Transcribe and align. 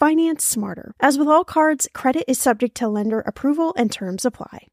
Finance 0.00 0.42
smarter. 0.42 0.94
As 0.98 1.18
with 1.18 1.28
all 1.28 1.44
cards, 1.44 1.86
credit 1.92 2.24
is 2.26 2.40
subject 2.40 2.74
to 2.78 2.88
lender 2.88 3.20
approval 3.20 3.74
and 3.76 3.92
terms 3.92 4.24
apply. 4.24 4.68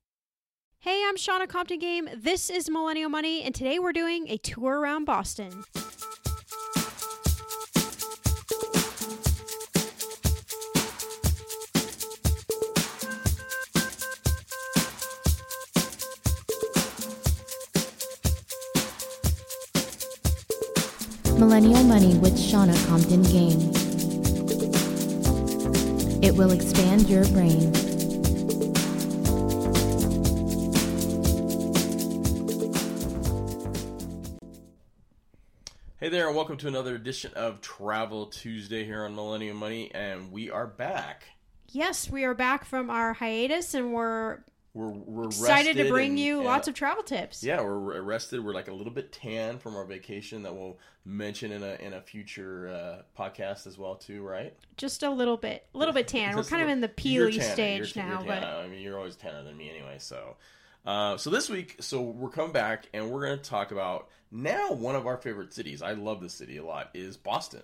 Hey, 0.80 1.04
I'm 1.06 1.18
Shannah 1.18 1.48
Compton 1.48 1.80
Game. 1.80 2.08
This 2.16 2.50
is 2.50 2.70
Millennial 2.70 3.10
Money, 3.10 3.44
and 3.44 3.54
today 3.54 3.78
we're 3.78 3.92
doing 3.92 4.30
a 4.30 4.38
tour 4.38 4.80
around 4.80 5.04
Boston. 5.04 5.66
Millennial 21.38 21.84
Money 21.84 22.18
with 22.20 22.40
Shannah 22.40 22.78
Compton 22.88 23.24
Game. 23.24 23.87
It 26.20 26.36
will 26.36 26.52
expand 26.52 27.08
your 27.08 27.24
brain. 27.26 27.72
Hey 36.00 36.10
there, 36.10 36.28
and 36.28 36.36
welcome 36.36 36.58
to 36.58 36.68
another 36.68 36.96
edition 36.96 37.34
of 37.36 37.62
Travel 37.62 38.28
Tuesday 38.28 38.84
here 38.84 39.06
on 39.06 39.14
Millennial 39.14 39.56
Money, 39.56 39.92
and 39.94 40.32
we 40.32 40.50
are 40.50 40.66
back. 40.66 41.26
Yes, 41.70 42.10
we 42.10 42.24
are 42.24 42.34
back 42.34 42.66
from 42.66 42.90
our 42.90 43.14
hiatus, 43.14 43.76
and 43.76 43.94
we're 43.94 44.40
We're, 44.78 44.90
we're 44.90 45.26
excited 45.26 45.78
to 45.78 45.90
bring 45.90 46.12
and- 46.12 46.20
you 46.20 46.38
and- 46.38 46.46
lots 46.46 46.68
of 46.68 46.74
travel 46.76 47.02
tips. 47.04 47.44
Yeah, 47.44 47.62
we're 47.62 48.02
rested. 48.02 48.44
We're 48.46 48.54
like 48.54 48.68
a 48.68 48.74
little 48.74 48.94
bit 48.94 49.12
tan 49.12 49.58
from 49.58 49.76
our 49.76 49.86
vacation 49.86 50.44
that 50.44 50.54
we'll 50.56 50.78
mention 51.04 51.52
in 51.52 51.64
a 51.64 51.76
in 51.80 51.94
a 51.94 52.02
future 52.02 52.68
uh, 52.70 53.02
podcast 53.20 53.66
as 53.66 53.78
well 53.78 53.96
too, 53.96 54.22
right? 54.22 54.54
Just 54.78 55.02
a 55.04 55.10
little 55.10 55.38
bit, 55.38 55.66
a 55.74 55.78
little 55.78 55.94
bit 55.94 56.08
tan. 56.16 56.36
We're 56.36 56.44
kind 56.44 56.62
of 56.62 56.70
in 56.70 56.82
the 56.82 56.90
peely 56.90 57.32
tanner, 57.40 57.54
stage 57.54 57.96
you're- 57.96 58.08
now, 58.08 58.20
you're 58.20 58.28
but. 58.28 58.44
I 58.44 58.68
mean, 58.68 58.82
you're 58.82 58.98
always 58.98 59.16
tanner 59.16 59.44
than 59.44 59.58
me 59.58 59.70
anyway. 59.70 59.96
So, 59.98 60.36
uh, 60.86 61.18
so 61.18 61.30
this 61.32 61.50
week, 61.50 61.78
so 61.80 62.02
we're 62.02 62.30
coming 62.30 62.52
back 62.52 62.88
and 62.94 63.10
we're 63.10 63.26
going 63.26 63.38
to 63.40 63.44
talk 63.50 63.72
about 63.72 64.10
now 64.32 64.74
one 64.74 64.96
of 64.96 65.08
our 65.08 65.18
favorite 65.18 65.54
cities. 65.54 65.82
I 65.82 65.94
love 65.94 66.22
the 66.22 66.30
city 66.30 66.58
a 66.58 66.64
lot. 66.66 66.92
Is 66.94 67.18
Boston. 67.18 67.64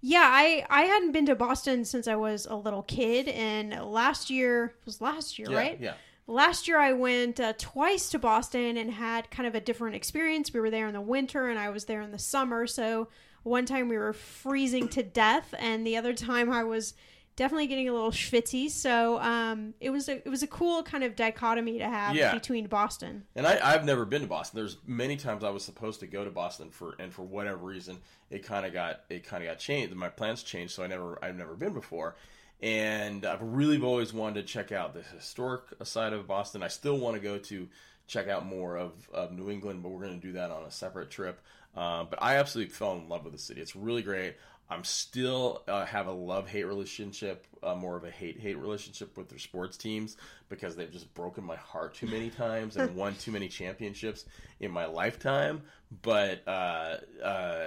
yeah, 0.00 0.26
I 0.30 0.66
I 0.68 0.82
hadn't 0.82 1.12
been 1.12 1.26
to 1.26 1.34
Boston 1.34 1.84
since 1.84 2.08
I 2.08 2.16
was 2.16 2.46
a 2.46 2.56
little 2.56 2.82
kid, 2.82 3.28
and 3.28 3.70
last 3.84 4.30
year 4.30 4.74
was 4.84 5.00
last 5.00 5.38
year, 5.38 5.48
Yeah, 5.50 5.56
right? 5.56 5.78
Yeah. 5.80 5.94
Last 6.26 6.68
year, 6.68 6.78
I 6.78 6.92
went 6.92 7.38
uh, 7.38 7.52
twice 7.58 8.08
to 8.10 8.18
Boston 8.18 8.76
and 8.78 8.90
had 8.90 9.30
kind 9.30 9.46
of 9.46 9.54
a 9.54 9.60
different 9.60 9.94
experience. 9.96 10.52
We 10.52 10.60
were 10.60 10.70
there 10.70 10.86
in 10.88 10.94
the 10.94 11.00
winter, 11.00 11.48
and 11.48 11.58
I 11.58 11.68
was 11.68 11.84
there 11.84 12.00
in 12.00 12.12
the 12.12 12.18
summer. 12.18 12.66
So 12.66 13.08
one 13.42 13.66
time 13.66 13.88
we 13.88 13.98
were 13.98 14.14
freezing 14.14 14.88
to 14.88 15.02
death, 15.02 15.54
and 15.58 15.86
the 15.86 15.98
other 15.98 16.14
time 16.14 16.50
I 16.50 16.64
was 16.64 16.94
definitely 17.36 17.66
getting 17.66 17.88
a 17.88 17.92
little 17.92 18.10
schwitzy. 18.10 18.70
So 18.70 19.18
um, 19.20 19.74
it 19.80 19.90
was 19.90 20.08
a 20.08 20.16
it 20.26 20.30
was 20.30 20.42
a 20.42 20.46
cool 20.46 20.82
kind 20.82 21.04
of 21.04 21.14
dichotomy 21.14 21.78
to 21.78 21.88
have 21.88 22.16
Yeah. 22.16 22.32
between 22.32 22.68
Boston. 22.68 23.24
And 23.36 23.46
I, 23.46 23.58
I've 23.62 23.84
never 23.84 24.06
been 24.06 24.22
to 24.22 24.28
Boston. 24.28 24.60
There's 24.60 24.78
many 24.86 25.16
times 25.16 25.44
I 25.44 25.50
was 25.50 25.62
supposed 25.64 26.00
to 26.00 26.06
go 26.06 26.24
to 26.24 26.30
Boston 26.30 26.70
for, 26.70 26.94
and 26.98 27.12
for 27.12 27.22
whatever 27.22 27.58
reason, 27.58 27.98
it 28.30 28.44
kind 28.44 28.64
of 28.64 28.72
got 28.72 29.00
it 29.10 29.24
kind 29.24 29.42
of 29.42 29.50
got 29.50 29.58
changed. 29.58 29.94
My 29.94 30.08
plans 30.08 30.42
changed, 30.42 30.72
so 30.72 30.84
I 30.84 30.86
never 30.86 31.18
I've 31.22 31.36
never 31.36 31.54
been 31.54 31.74
before. 31.74 32.16
And 32.64 33.26
I've 33.26 33.42
really 33.42 33.78
always 33.78 34.14
wanted 34.14 34.46
to 34.46 34.50
check 34.50 34.72
out 34.72 34.94
the 34.94 35.02
historic 35.02 35.64
side 35.82 36.14
of 36.14 36.26
Boston. 36.26 36.62
I 36.62 36.68
still 36.68 36.96
want 36.96 37.14
to 37.14 37.20
go 37.20 37.36
to 37.36 37.68
check 38.06 38.26
out 38.26 38.46
more 38.46 38.78
of, 38.78 38.92
of 39.12 39.32
New 39.32 39.50
England, 39.50 39.82
but 39.82 39.90
we're 39.90 40.00
going 40.00 40.18
to 40.18 40.26
do 40.26 40.32
that 40.32 40.50
on 40.50 40.62
a 40.62 40.70
separate 40.70 41.10
trip. 41.10 41.42
Uh, 41.76 42.04
but 42.04 42.22
I 42.22 42.36
absolutely 42.36 42.72
fell 42.72 42.94
in 42.94 43.06
love 43.06 43.24
with 43.24 43.34
the 43.34 43.38
city. 43.38 43.60
It's 43.60 43.76
really 43.76 44.00
great. 44.00 44.36
I'm 44.70 44.82
still 44.82 45.62
uh, 45.68 45.84
have 45.84 46.06
a 46.06 46.12
love 46.12 46.48
hate 46.48 46.64
relationship, 46.64 47.46
uh, 47.62 47.74
more 47.74 47.98
of 47.98 48.04
a 48.04 48.10
hate 48.10 48.40
hate 48.40 48.56
relationship 48.56 49.18
with 49.18 49.28
their 49.28 49.38
sports 49.38 49.76
teams 49.76 50.16
because 50.48 50.74
they've 50.74 50.90
just 50.90 51.12
broken 51.12 51.44
my 51.44 51.56
heart 51.56 51.94
too 51.94 52.06
many 52.06 52.30
times 52.30 52.78
and 52.78 52.96
won 52.96 53.14
too 53.16 53.30
many 53.30 53.48
championships 53.48 54.24
in 54.60 54.70
my 54.70 54.86
lifetime. 54.86 55.60
But 56.00 56.48
uh, 56.48 56.96
uh, 57.22 57.64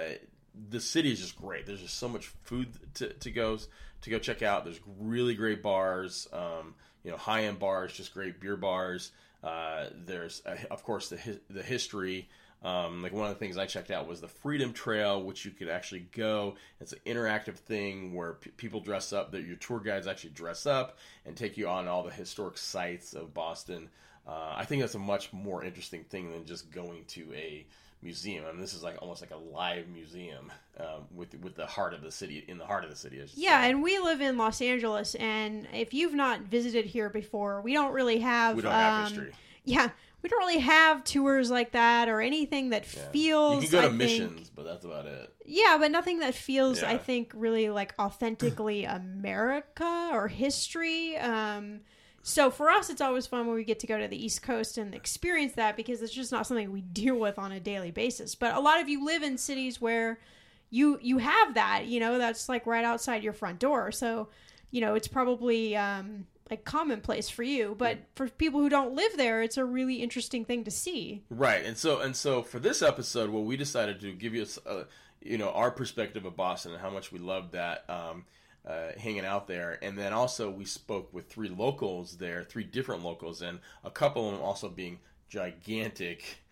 the 0.70 0.80
city 0.80 1.12
is 1.12 1.20
just 1.20 1.36
great. 1.36 1.66
There's 1.66 1.82
just 1.82 1.98
so 1.98 2.08
much 2.08 2.32
food 2.42 2.68
to, 2.94 3.12
to 3.12 3.30
go 3.30 3.58
to 4.02 4.10
go 4.10 4.18
check 4.18 4.42
out. 4.42 4.64
There's 4.64 4.80
really 4.98 5.34
great 5.34 5.62
bars, 5.62 6.28
um, 6.32 6.74
you 7.02 7.10
know, 7.10 7.16
high 7.16 7.44
end 7.44 7.58
bars, 7.58 7.92
just 7.92 8.14
great 8.14 8.40
beer 8.40 8.56
bars. 8.56 9.12
Uh, 9.42 9.86
there's 10.06 10.42
uh, 10.46 10.56
of 10.70 10.82
course 10.82 11.08
the 11.08 11.18
hi- 11.18 11.40
the 11.50 11.62
history. 11.62 12.28
Um, 12.60 13.02
like 13.02 13.12
one 13.12 13.28
of 13.28 13.32
the 13.32 13.38
things 13.38 13.56
I 13.56 13.66
checked 13.66 13.92
out 13.92 14.08
was 14.08 14.20
the 14.20 14.26
Freedom 14.26 14.72
Trail, 14.72 15.22
which 15.22 15.44
you 15.44 15.52
could 15.52 15.68
actually 15.68 16.08
go. 16.10 16.56
It's 16.80 16.92
an 16.92 16.98
interactive 17.06 17.54
thing 17.54 18.14
where 18.14 18.32
p- 18.32 18.50
people 18.50 18.80
dress 18.80 19.12
up. 19.12 19.30
That 19.30 19.44
your 19.44 19.56
tour 19.56 19.78
guides 19.78 20.08
actually 20.08 20.30
dress 20.30 20.66
up 20.66 20.98
and 21.24 21.36
take 21.36 21.56
you 21.56 21.68
on 21.68 21.86
all 21.86 22.02
the 22.02 22.10
historic 22.10 22.58
sites 22.58 23.14
of 23.14 23.32
Boston. 23.32 23.88
Uh, 24.26 24.54
I 24.56 24.64
think 24.64 24.82
that's 24.82 24.96
a 24.96 24.98
much 24.98 25.32
more 25.32 25.64
interesting 25.64 26.04
thing 26.04 26.32
than 26.32 26.44
just 26.44 26.70
going 26.70 27.04
to 27.08 27.32
a 27.32 27.64
museum. 28.02 28.44
I 28.48 28.52
mean, 28.52 28.60
this 28.60 28.74
is 28.74 28.82
like 28.82 28.96
almost 29.02 29.20
like 29.20 29.30
a 29.30 29.36
live 29.36 29.88
museum 29.88 30.50
um, 30.78 31.04
with 31.14 31.34
with 31.42 31.56
the 31.56 31.66
heart 31.66 31.94
of 31.94 32.02
the 32.02 32.10
city 32.12 32.44
in 32.46 32.58
the 32.58 32.66
heart 32.66 32.84
of 32.84 32.90
the 32.90 32.96
city. 32.96 33.20
Yeah, 33.34 33.62
say. 33.62 33.70
and 33.70 33.82
we 33.82 33.98
live 33.98 34.20
in 34.20 34.36
Los 34.38 34.60
Angeles, 34.62 35.14
and 35.16 35.66
if 35.72 35.92
you've 35.94 36.14
not 36.14 36.42
visited 36.42 36.84
here 36.86 37.10
before, 37.10 37.60
we 37.60 37.72
don't 37.72 37.92
really 37.92 38.18
have. 38.20 38.56
we 38.56 38.62
don't 38.62 38.72
have 38.72 39.06
um, 39.06 39.12
history. 39.12 39.32
Yeah, 39.64 39.90
we 40.22 40.28
don't 40.28 40.38
really 40.38 40.60
have 40.60 41.04
tours 41.04 41.50
like 41.50 41.72
that 41.72 42.08
or 42.08 42.20
anything 42.22 42.70
that 42.70 42.84
Yeah. 42.94 43.08
feels. 43.10 43.62
you 43.64 43.68
can 43.68 43.72
go 43.72 43.80
to 43.80 43.86
I 43.86 43.88
think- 43.90 43.98
missions, 43.98 44.50
but 44.54 44.64
that's 44.64 44.84
about 44.84 45.06
it. 45.06 45.32
Yeah, 45.44 45.76
but 45.80 45.90
nothing 45.90 46.18
that 46.18 46.34
feels, 46.34 46.82
I 46.82 46.98
think, 46.98 47.32
really 47.34 47.70
like 47.70 47.94
authentically 47.98 48.84
America 48.84 50.10
or 50.12 50.28
history. 50.28 51.16
Um, 51.16 51.80
so 52.28 52.50
for 52.50 52.68
us, 52.68 52.90
it's 52.90 53.00
always 53.00 53.26
fun 53.26 53.46
when 53.46 53.56
we 53.56 53.64
get 53.64 53.80
to 53.80 53.86
go 53.86 53.98
to 53.98 54.06
the 54.06 54.22
East 54.22 54.42
Coast 54.42 54.76
and 54.76 54.94
experience 54.94 55.54
that 55.54 55.76
because 55.76 56.02
it's 56.02 56.12
just 56.12 56.30
not 56.30 56.46
something 56.46 56.70
we 56.70 56.82
deal 56.82 57.16
with 57.16 57.38
on 57.38 57.52
a 57.52 57.58
daily 57.58 57.90
basis. 57.90 58.34
But 58.34 58.54
a 58.54 58.60
lot 58.60 58.82
of 58.82 58.88
you 58.88 59.02
live 59.02 59.22
in 59.22 59.38
cities 59.38 59.80
where 59.80 60.20
you 60.68 60.98
you 61.00 61.16
have 61.18 61.54
that, 61.54 61.86
you 61.86 62.00
know, 62.00 62.18
that's 62.18 62.46
like 62.46 62.66
right 62.66 62.84
outside 62.84 63.24
your 63.24 63.32
front 63.32 63.58
door. 63.58 63.90
So, 63.92 64.28
you 64.70 64.82
know, 64.82 64.94
it's 64.94 65.08
probably 65.08 65.74
um, 65.74 66.26
like 66.50 66.66
commonplace 66.66 67.30
for 67.30 67.42
you. 67.42 67.74
But 67.78 68.00
for 68.14 68.28
people 68.28 68.60
who 68.60 68.68
don't 68.68 68.94
live 68.94 69.16
there, 69.16 69.40
it's 69.42 69.56
a 69.56 69.64
really 69.64 69.96
interesting 69.96 70.44
thing 70.44 70.64
to 70.64 70.70
see. 70.70 71.24
Right, 71.30 71.64
and 71.64 71.78
so 71.78 72.00
and 72.00 72.14
so 72.14 72.42
for 72.42 72.58
this 72.58 72.82
episode, 72.82 73.30
what 73.30 73.44
we 73.44 73.56
decided 73.56 74.00
to 74.02 74.12
give 74.12 74.34
you, 74.34 74.44
a, 74.66 74.82
you 75.22 75.38
know, 75.38 75.48
our 75.48 75.70
perspective 75.70 76.26
of 76.26 76.36
Boston 76.36 76.72
and 76.72 76.80
how 76.82 76.90
much 76.90 77.10
we 77.10 77.18
love 77.18 77.52
that 77.52 77.88
um, 77.88 78.26
uh, 78.68 78.88
hanging 78.98 79.24
out 79.24 79.46
there, 79.48 79.78
and 79.82 79.96
then 79.96 80.12
also 80.12 80.50
we 80.50 80.64
spoke 80.66 81.12
with 81.12 81.28
three 81.28 81.48
locals 81.48 82.18
there, 82.18 82.44
three 82.44 82.64
different 82.64 83.02
locals, 83.02 83.40
and 83.42 83.60
a 83.84 83.90
couple 83.90 84.26
of 84.28 84.34
them 84.34 84.42
also 84.44 84.68
being 84.68 84.98
gigantic. 85.28 86.22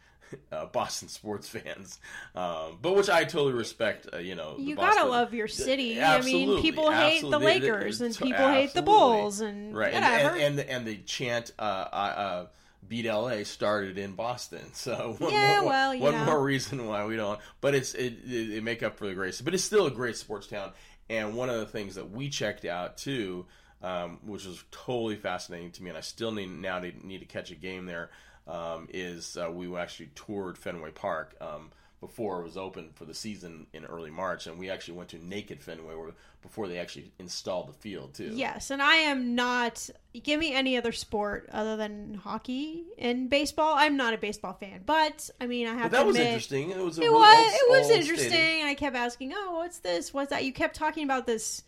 Uh, 0.51 0.67
Boston 0.67 1.07
sports 1.07 1.49
fans, 1.57 2.01
um, 2.35 2.79
but 2.83 2.97
which 2.97 3.09
I 3.09 3.23
totally 3.23 3.53
respect. 3.53 4.09
Uh, 4.13 4.17
you 4.19 4.35
know, 4.35 4.57
You 4.59 4.75
Boston- 4.75 5.05
gotta 5.05 5.09
love 5.09 5.33
your 5.35 5.47
city. 5.47 6.03
I 6.03 6.21
mean, 6.21 6.49
Absolutely, 6.49 6.63
people 6.63 6.91
hate 6.91 7.21
the 7.21 7.27
absolutely. 7.29 7.47
They- 7.47 7.59
they- 7.61 7.71
Lakers 7.71 8.01
and 8.01 8.17
people 8.19 8.49
hate 8.49 8.75
the. 8.75 8.83
Bulls 8.83 9.41
and 9.41 9.73
right 9.73 9.95
and, 9.95 10.05
and, 10.05 10.59
and, 10.59 10.69
and 10.69 10.85
the 10.85 10.97
chant 10.97 11.53
uh, 11.61 11.63
uh, 11.63 12.47
beat 12.89 13.07
la 13.09 13.41
started 13.45 13.99
in 13.99 14.15
boston 14.17 14.65
so 14.73 15.15
one, 15.19 15.31
Yeah, 15.33 15.61
more, 15.61 15.71
well, 15.71 15.95
you 15.95 16.03
one 16.03 16.25
more 16.25 16.43
reason 16.43 16.87
why 16.89 17.05
we 17.07 17.15
don't 17.15 17.39
but 17.61 17.77
it's 17.77 17.95
it, 17.95 18.15
it, 18.27 18.51
it 18.55 18.65
make 18.65 18.83
up 18.83 18.97
for 18.97 19.07
the 19.07 19.15
grace 19.15 19.41
but 19.41 19.55
it's 19.55 19.63
still 19.65 19.87
a 19.87 19.91
great 19.93 20.17
sports 20.17 20.49
town 20.49 20.73
and 21.09 21.35
one 21.35 21.49
of 21.49 21.59
the 21.61 21.67
things 21.67 21.95
that 21.95 22.11
we 22.11 22.29
checked 22.29 22.65
out 22.65 22.97
too 22.97 23.47
um, 23.83 24.19
which 24.25 24.47
was 24.47 24.63
totally 24.71 25.17
fascinating 25.17 25.71
to 25.71 25.83
me 25.83 25.91
and 25.91 25.99
i 25.99 26.03
still 26.03 26.33
need 26.33 26.51
now 26.51 26.79
need, 26.79 27.05
need 27.05 27.19
to 27.19 27.27
catch 27.27 27.51
a 27.51 27.55
game 27.55 27.87
there 27.87 28.11
um, 28.49 28.89
is 28.93 29.37
uh, 29.37 29.51
we 29.51 29.75
actually 29.77 30.09
toured 30.15 30.57
fenway 30.57 30.91
park 30.91 31.35
um, 31.41 31.71
before 32.01 32.41
it 32.41 32.45
was 32.45 32.57
open 32.57 32.91
for 32.95 33.05
the 33.07 33.15
season 33.15 33.67
in 33.73 33.85
early 33.87 34.11
March, 34.11 34.47
and 34.47 34.59
we 34.59 34.69
actually 34.71 34.95
went 34.97 35.09
to 35.11 35.27
Naked 35.27 35.63
Fenway 35.63 35.95
where, 35.95 36.11
before 36.43 36.69
they 36.69 36.79
actually 36.79 37.11
installed 37.19 37.69
the 37.69 37.73
field 37.73 38.13
too. 38.15 38.31
Yes, 38.35 38.71
and 38.71 38.83
I 38.83 38.97
am 38.97 39.35
not. 39.35 39.89
Give 40.23 40.39
me 40.39 40.53
any 40.55 40.77
other 40.77 40.93
sport 40.93 41.49
other 41.53 41.77
than 41.77 42.15
hockey 42.15 42.85
and 42.99 43.29
baseball. 43.31 43.75
I'm 43.77 43.97
not 43.97 44.13
a 44.15 44.19
baseball 44.19 44.53
fan, 44.55 44.83
but 44.85 45.29
I 45.41 45.47
mean, 45.47 45.67
I 45.67 45.75
have 45.75 45.91
But 45.91 45.93
that 45.93 46.01
to 46.03 46.07
was 46.07 46.17
admit, 46.17 46.29
interesting. 46.29 46.71
It 46.71 46.79
was 46.79 46.99
a 46.99 47.03
It 47.03 47.13
was. 47.13 47.39
old- 47.39 47.55
it 47.55 47.71
was 47.81 47.91
interesting, 47.91 48.29
stadium. 48.31 48.61
and 48.61 48.69
I 48.69 48.75
kept 48.75 48.95
asking, 48.97 49.33
"Oh, 49.35 49.57
what's 49.57 49.79
this? 49.79 50.13
What's 50.13 50.31
that?" 50.31 50.45
You 50.45 50.53
kept 50.53 50.77
talking 50.77 51.05
about 51.05 51.27
this 51.27 51.63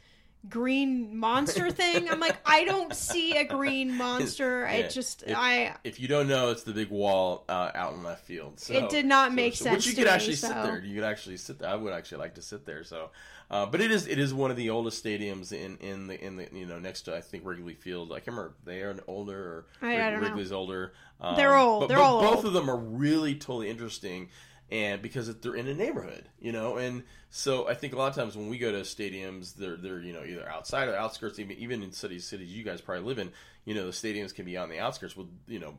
green 0.48 1.16
monster 1.16 1.70
thing. 1.72 2.08
I'm 2.10 2.20
like, 2.20 2.36
I 2.44 2.64
don't 2.64 2.94
see 2.94 3.36
a 3.36 3.44
green 3.44 3.96
monster. 3.96 4.60
Yeah. 4.62 4.72
It 4.76 4.90
just, 4.90 5.22
If- 5.26 5.36
I. 5.36 5.74
If 5.84 6.00
you 6.00 6.08
don't 6.08 6.28
know, 6.28 6.50
it's 6.50 6.62
the 6.64 6.72
big 6.72 6.90
wall 6.90 7.44
uh, 7.48 7.70
out 7.74 7.94
in 7.94 8.02
left 8.02 8.24
field. 8.24 8.60
So, 8.60 8.74
It 8.74 8.88
did 8.90 9.06
not 9.06 9.32
make 9.34 9.54
so- 9.54 9.64
sense 9.64 9.76
Which 9.86 9.86
you 9.88 9.94
could 9.94 10.04
me, 10.04 10.10
actually 10.10 10.34
sit 10.36 10.50
there. 10.54 10.82
You 10.84 10.94
could 10.94 11.04
actually 11.04 11.36
sit 11.38 11.58
there. 11.58 11.68
I 11.70 11.74
would 11.74 11.92
actually 11.92 12.18
like 12.18 12.34
to 12.34 12.42
sit 12.42 12.64
there. 12.66 12.84
So, 12.84 13.10
uh, 13.50 13.64
but 13.66 13.80
it 13.80 13.90
is 13.90 14.06
it 14.06 14.18
is 14.18 14.34
one 14.34 14.50
of 14.50 14.56
the 14.58 14.68
oldest 14.70 15.02
stadiums 15.02 15.52
in, 15.52 15.78
in 15.78 16.06
the 16.06 16.22
in 16.22 16.36
the 16.36 16.48
you 16.52 16.66
know 16.66 16.78
next 16.78 17.02
to 17.02 17.16
I 17.16 17.20
think 17.22 17.44
Wrigley 17.46 17.74
Field. 17.74 18.12
I 18.12 18.16
can't 18.16 18.28
remember 18.36 18.54
they 18.64 18.82
are 18.82 18.94
older 19.06 19.38
or 19.38 19.66
I- 19.88 20.06
I 20.06 20.10
don't 20.10 20.20
know. 20.20 20.28
Wrigley's 20.28 20.52
older. 20.52 20.92
Um, 21.20 21.34
They're 21.34 21.56
old. 21.56 21.80
But, 21.80 21.86
They're 21.88 21.96
but 21.98 22.04
all 22.04 22.20
both 22.20 22.36
old. 22.36 22.46
of 22.46 22.52
them 22.52 22.70
are 22.70 22.76
really 22.76 23.34
totally 23.34 23.70
interesting. 23.70 24.28
And 24.70 25.00
because 25.00 25.34
they're 25.36 25.54
in 25.54 25.66
a 25.66 25.74
neighborhood, 25.74 26.28
you 26.40 26.52
know, 26.52 26.76
and 26.76 27.04
so 27.30 27.68
I 27.68 27.74
think 27.74 27.94
a 27.94 27.96
lot 27.96 28.08
of 28.08 28.14
times 28.14 28.36
when 28.36 28.50
we 28.50 28.58
go 28.58 28.70
to 28.70 28.80
stadiums, 28.80 29.54
they're 29.54 29.76
they're 29.76 30.00
you 30.00 30.12
know 30.12 30.24
either 30.24 30.46
outside 30.46 30.88
or 30.88 30.94
outskirts, 30.94 31.38
even 31.38 31.56
even 31.56 31.82
in 31.82 31.92
cities 31.92 32.26
cities 32.26 32.52
you 32.52 32.64
guys 32.64 32.82
probably 32.82 33.04
live 33.04 33.18
in, 33.18 33.32
you 33.64 33.74
know, 33.74 33.86
the 33.86 33.92
stadiums 33.92 34.34
can 34.34 34.44
be 34.44 34.58
on 34.58 34.68
the 34.68 34.78
outskirts. 34.78 35.16
Well, 35.16 35.28
you 35.46 35.58
know, 35.58 35.74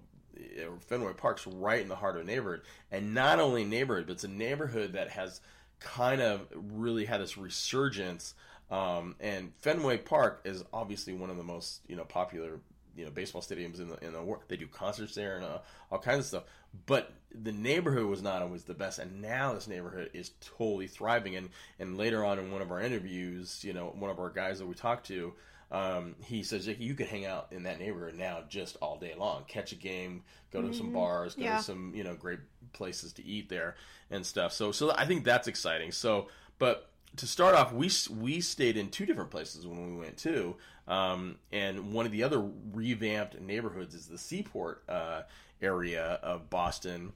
Fenway 0.87 1.13
Park's 1.13 1.45
right 1.45 1.81
in 1.81 1.87
the 1.87 1.95
heart 1.95 2.15
of 2.15 2.23
a 2.23 2.25
neighborhood, 2.25 2.61
and 2.91 3.13
not 3.13 3.39
only 3.39 3.63
neighborhood, 3.63 4.07
but 4.07 4.13
it's 4.13 4.23
a 4.23 4.29
neighborhood 4.29 4.93
that 4.93 5.09
has 5.09 5.41
kind 5.79 6.21
of 6.21 6.47
really 6.53 7.05
had 7.05 7.21
this 7.21 7.37
resurgence. 7.37 8.33
Um, 8.71 9.15
and 9.19 9.51
Fenway 9.59 9.97
Park 9.97 10.41
is 10.45 10.63
obviously 10.71 11.13
one 11.13 11.29
of 11.29 11.37
the 11.37 11.43
most 11.43 11.81
you 11.87 11.95
know 11.95 12.05
popular 12.05 12.59
you 12.99 13.05
know 13.05 13.11
baseball 13.11 13.41
stadiums 13.41 13.79
in 13.79 13.89
the 13.89 14.05
in 14.05 14.13
the 14.13 14.21
world. 14.21 14.43
They 14.47 14.57
do 14.57 14.67
concerts 14.67 15.15
there 15.15 15.35
and 15.37 15.45
uh, 15.45 15.59
all 15.91 15.99
kinds 15.99 16.19
of 16.19 16.25
stuff. 16.25 16.43
But 16.85 17.11
the 17.33 17.51
neighborhood 17.51 18.05
was 18.05 18.21
not 18.21 18.41
always 18.43 18.63
the 18.65 18.73
best, 18.75 18.99
and 18.99 19.21
now 19.21 19.53
this 19.53 19.67
neighborhood 19.67 20.11
is 20.13 20.31
totally 20.57 20.87
thriving. 20.87 21.35
And 21.35 21.49
and 21.79 21.97
later 21.97 22.23
on 22.23 22.37
in 22.37 22.51
one 22.51 22.61
of 22.61 22.71
our 22.71 22.81
interviews, 22.81 23.63
you 23.63 23.73
know, 23.73 23.93
one 23.97 24.11
of 24.11 24.19
our 24.19 24.29
guys 24.29 24.59
that 24.59 24.67
we 24.67 24.75
talked 24.75 25.07
to. 25.07 25.33
Um, 25.71 26.15
he 26.23 26.41
says 26.41 26.65
"Jackie, 26.65 26.83
you 26.83 26.95
could 26.95 27.05
hang 27.05 27.27
out 27.27 27.49
in 27.51 27.63
that 27.63 27.77
neighborhood 27.79 28.15
now 28.15 28.39
just 28.49 28.75
all 28.81 28.97
day 28.97 29.13
long, 29.15 29.43
catch 29.47 29.71
a 29.71 29.75
game, 29.75 30.23
go 30.51 30.63
to 30.63 30.73
some 30.73 30.91
bars, 30.91 31.35
go 31.35 31.43
Yeah. 31.43 31.57
to 31.57 31.63
some 31.63 31.93
you 31.95 32.03
know 32.03 32.15
great 32.15 32.39
places 32.73 33.13
to 33.13 33.23
eat 33.25 33.49
there 33.49 33.75
and 34.09 34.25
stuff. 34.25 34.51
So 34.51 34.71
so 34.71 34.91
I 34.91 35.05
think 35.05 35.25
that's 35.25 35.47
exciting. 35.47 35.91
So 35.91 36.27
but 36.57 36.89
to 37.17 37.27
start 37.27 37.55
off, 37.55 37.73
we 37.73 37.89
we 38.09 38.41
stayed 38.41 38.77
in 38.77 38.89
two 38.89 39.05
different 39.05 39.31
places 39.31 39.65
when 39.67 39.95
we 39.95 39.99
went 39.99 40.17
too, 40.17 40.55
um, 40.87 41.37
and 41.51 41.93
one 41.93 42.05
of 42.05 42.11
the 42.11 42.23
other 42.23 42.43
revamped 42.73 43.39
neighborhoods 43.41 43.95
is 43.95 44.07
the 44.07 44.17
Seaport 44.17 44.83
uh, 44.87 45.21
area 45.61 46.19
of 46.23 46.49
Boston, 46.49 47.13